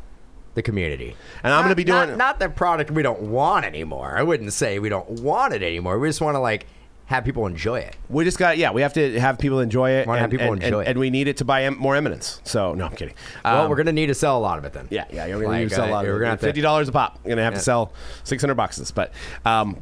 the 0.55 0.63
community. 0.63 1.17
And 1.43 1.53
I'm 1.55 1.61
going 1.63 1.71
to 1.71 1.77
be 1.77 1.85
doing. 1.85 2.17
not, 2.19 2.39
the 2.39 2.49
product 2.49 2.91
we 2.91 3.03
don't 3.03 3.23
want 3.23 3.65
anymore. 3.65 4.15
I 4.17 4.23
wouldn't 4.23 4.53
say 4.53 4.79
we 4.79 4.89
don't 4.89 5.09
want 5.23 5.55
it 5.55 5.63
anymore. 5.63 5.99
We 5.99 6.09
just 6.09 6.21
want 6.21 6.35
to 6.35 6.41
like 6.41 6.67
have 7.07 7.25
people 7.25 7.47
enjoy 7.47 7.79
it. 7.79 7.97
we 8.11 8.23
just 8.25 8.39
got 8.39 8.59
yeah. 8.59 8.71
We 8.71 8.83
have 8.83 8.93
to 8.93 9.19
have 9.19 9.39
people 9.39 9.61
enjoy 9.61 9.93
it. 9.93 10.07
Wanna 10.07 10.21
have 10.21 10.31
and, 10.31 10.39
people 10.39 10.53
and, 10.53 10.63
enjoy 10.63 10.81
and, 10.81 10.89
it. 10.89 10.91
and 10.91 10.99
we 11.01 11.09
need 11.09 11.27
it 11.27 11.39
to 11.39 11.45
buy 11.47 11.65
em- 11.65 11.79
more 11.79 11.97
eminence. 11.97 12.43
So 12.45 12.75
no, 12.75 12.85
I'm 12.85 12.95
kidding. 12.95 13.15
Well, 13.45 13.63
Um, 13.63 13.71
we're 13.71 13.77
gonna 13.77 13.93
need 13.93 14.09
to 14.09 14.15
sell 14.15 14.37
a 14.37 14.41
lot 14.41 14.59
of 14.59 14.67
it 14.67 14.75
then. 14.75 14.89
Yeah, 14.91 15.07
yeah, 15.11 15.25
you're 15.25 15.39
gonna 15.39 15.53
Like, 15.53 15.61
need 15.63 15.69
to 15.71 15.75
sell 15.75 15.87
a 15.87 15.89
uh, 15.89 15.93
lot 15.93 16.05
of 16.05 16.11
we're 16.11 16.17
it. 16.17 16.21
gonna 16.21 16.31
have 16.33 16.41
to- 16.41 16.47
fifty 16.47 16.61
dollars 16.61 16.87
a 16.89 16.93
pop. 16.93 17.19
You're 17.25 17.31
gonna 17.31 17.45
have 17.45 17.55
Yeah. 17.55 17.59
to 17.61 17.65
sell 17.65 17.93
six 18.25 18.43
hundred 18.43 18.57
boxes. 18.57 18.91
But 18.91 19.13
um, 19.47 19.79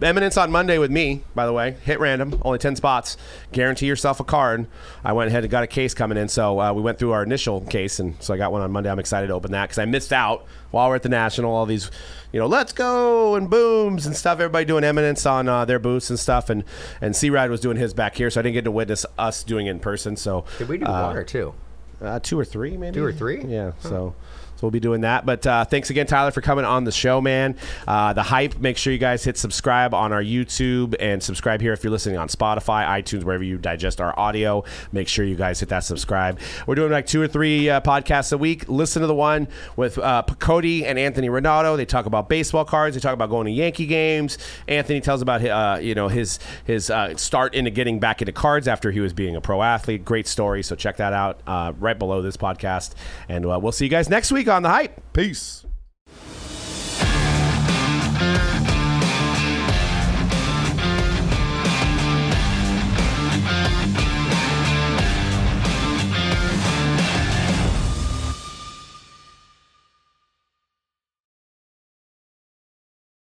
Eminence 0.00 0.36
on 0.36 0.52
Monday 0.52 0.78
with 0.78 0.90
me, 0.90 1.22
by 1.34 1.44
the 1.44 1.52
way. 1.52 1.72
Hit 1.84 1.98
random, 1.98 2.40
only 2.44 2.58
ten 2.58 2.76
spots. 2.76 3.16
Guarantee 3.52 3.86
yourself 3.86 4.20
a 4.20 4.24
card. 4.24 4.66
I 5.04 5.12
went 5.12 5.28
ahead 5.28 5.42
and 5.44 5.50
got 5.50 5.64
a 5.64 5.66
case 5.66 5.92
coming 5.94 6.16
in, 6.16 6.28
so 6.28 6.60
uh, 6.60 6.72
we 6.72 6.82
went 6.82 6.98
through 6.98 7.12
our 7.12 7.22
initial 7.22 7.62
case, 7.62 7.98
and 7.98 8.14
so 8.22 8.32
I 8.32 8.36
got 8.36 8.52
one 8.52 8.62
on 8.62 8.70
Monday. 8.70 8.90
I'm 8.90 8.98
excited 8.98 9.26
to 9.26 9.34
open 9.34 9.50
that 9.52 9.64
because 9.66 9.78
I 9.78 9.86
missed 9.86 10.12
out 10.12 10.44
while 10.70 10.88
we're 10.88 10.94
at 10.96 11.02
the 11.02 11.08
national. 11.08 11.52
All 11.52 11.66
these, 11.66 11.90
you 12.32 12.38
know, 12.38 12.46
let's 12.46 12.72
go 12.72 13.34
and 13.34 13.50
booms 13.50 14.06
and 14.06 14.14
stuff. 14.14 14.34
Everybody 14.34 14.64
doing 14.64 14.84
Eminence 14.84 15.26
on 15.26 15.48
uh, 15.48 15.64
their 15.64 15.78
booths 15.80 16.10
and 16.10 16.18
stuff, 16.18 16.48
and 16.48 16.62
and 17.00 17.16
C 17.16 17.30
Ride 17.30 17.50
was 17.50 17.60
doing 17.60 17.76
his 17.76 17.92
back 17.92 18.16
here, 18.16 18.30
so 18.30 18.40
I 18.40 18.42
didn't 18.42 18.54
get 18.54 18.64
to 18.64 18.70
witness 18.70 19.04
us 19.18 19.42
doing 19.42 19.66
it 19.66 19.70
in 19.70 19.80
person. 19.80 20.16
So 20.16 20.44
Did 20.58 20.68
we 20.68 20.78
do 20.78 20.86
uh, 20.86 21.08
one 21.08 21.16
or 21.16 21.24
two? 21.24 21.54
uh, 22.00 22.20
two 22.20 22.38
or 22.38 22.44
three, 22.44 22.76
maybe. 22.76 22.94
Two 22.94 23.04
or 23.04 23.12
three? 23.12 23.42
Yeah. 23.44 23.72
So. 23.80 24.14
So 24.58 24.66
we'll 24.66 24.72
be 24.72 24.80
doing 24.80 25.02
that. 25.02 25.24
But 25.24 25.46
uh, 25.46 25.64
thanks 25.66 25.88
again, 25.88 26.08
Tyler, 26.08 26.32
for 26.32 26.40
coming 26.40 26.64
on 26.64 26.82
the 26.82 26.90
show, 26.90 27.20
man. 27.20 27.54
Uh, 27.86 28.12
the 28.12 28.24
hype. 28.24 28.58
Make 28.58 28.76
sure 28.76 28.92
you 28.92 28.98
guys 28.98 29.22
hit 29.22 29.38
subscribe 29.38 29.94
on 29.94 30.12
our 30.12 30.22
YouTube 30.22 30.96
and 30.98 31.22
subscribe 31.22 31.60
here 31.60 31.72
if 31.72 31.84
you're 31.84 31.92
listening 31.92 32.18
on 32.18 32.26
Spotify, 32.26 32.84
iTunes, 32.84 33.22
wherever 33.22 33.44
you 33.44 33.56
digest 33.56 34.00
our 34.00 34.18
audio. 34.18 34.64
Make 34.90 35.06
sure 35.06 35.24
you 35.24 35.36
guys 35.36 35.60
hit 35.60 35.68
that 35.68 35.84
subscribe. 35.84 36.40
We're 36.66 36.74
doing 36.74 36.90
like 36.90 37.06
two 37.06 37.22
or 37.22 37.28
three 37.28 37.70
uh, 37.70 37.80
podcasts 37.82 38.32
a 38.32 38.38
week. 38.38 38.68
Listen 38.68 39.00
to 39.02 39.06
the 39.06 39.14
one 39.14 39.46
with 39.76 39.96
uh, 39.96 40.24
Cody 40.40 40.84
and 40.84 40.98
Anthony 40.98 41.28
Renato. 41.28 41.76
They 41.76 41.86
talk 41.86 42.06
about 42.06 42.28
baseball 42.28 42.64
cards. 42.64 42.96
They 42.96 43.00
talk 43.00 43.14
about 43.14 43.30
going 43.30 43.44
to 43.44 43.52
Yankee 43.52 43.86
games. 43.86 44.38
Anthony 44.66 45.00
tells 45.00 45.22
about 45.22 45.44
uh, 45.44 45.78
you 45.80 45.94
know 45.94 46.08
his 46.08 46.40
his 46.64 46.90
uh, 46.90 47.16
start 47.16 47.54
into 47.54 47.70
getting 47.70 48.00
back 48.00 48.22
into 48.22 48.32
cards 48.32 48.66
after 48.66 48.90
he 48.90 48.98
was 48.98 49.12
being 49.12 49.36
a 49.36 49.40
pro 49.40 49.62
athlete. 49.62 50.04
Great 50.04 50.26
story. 50.26 50.64
So 50.64 50.74
check 50.74 50.96
that 50.96 51.12
out 51.12 51.42
right 51.78 51.96
below 51.96 52.22
this 52.22 52.36
podcast. 52.36 52.94
And 53.28 53.46
we'll 53.46 53.70
see 53.70 53.84
you 53.84 53.90
guys 53.90 54.08
next 54.08 54.32
week 54.48 54.54
on 54.54 54.62
The 54.62 54.70
Hype. 54.70 55.12
Peace. 55.12 55.66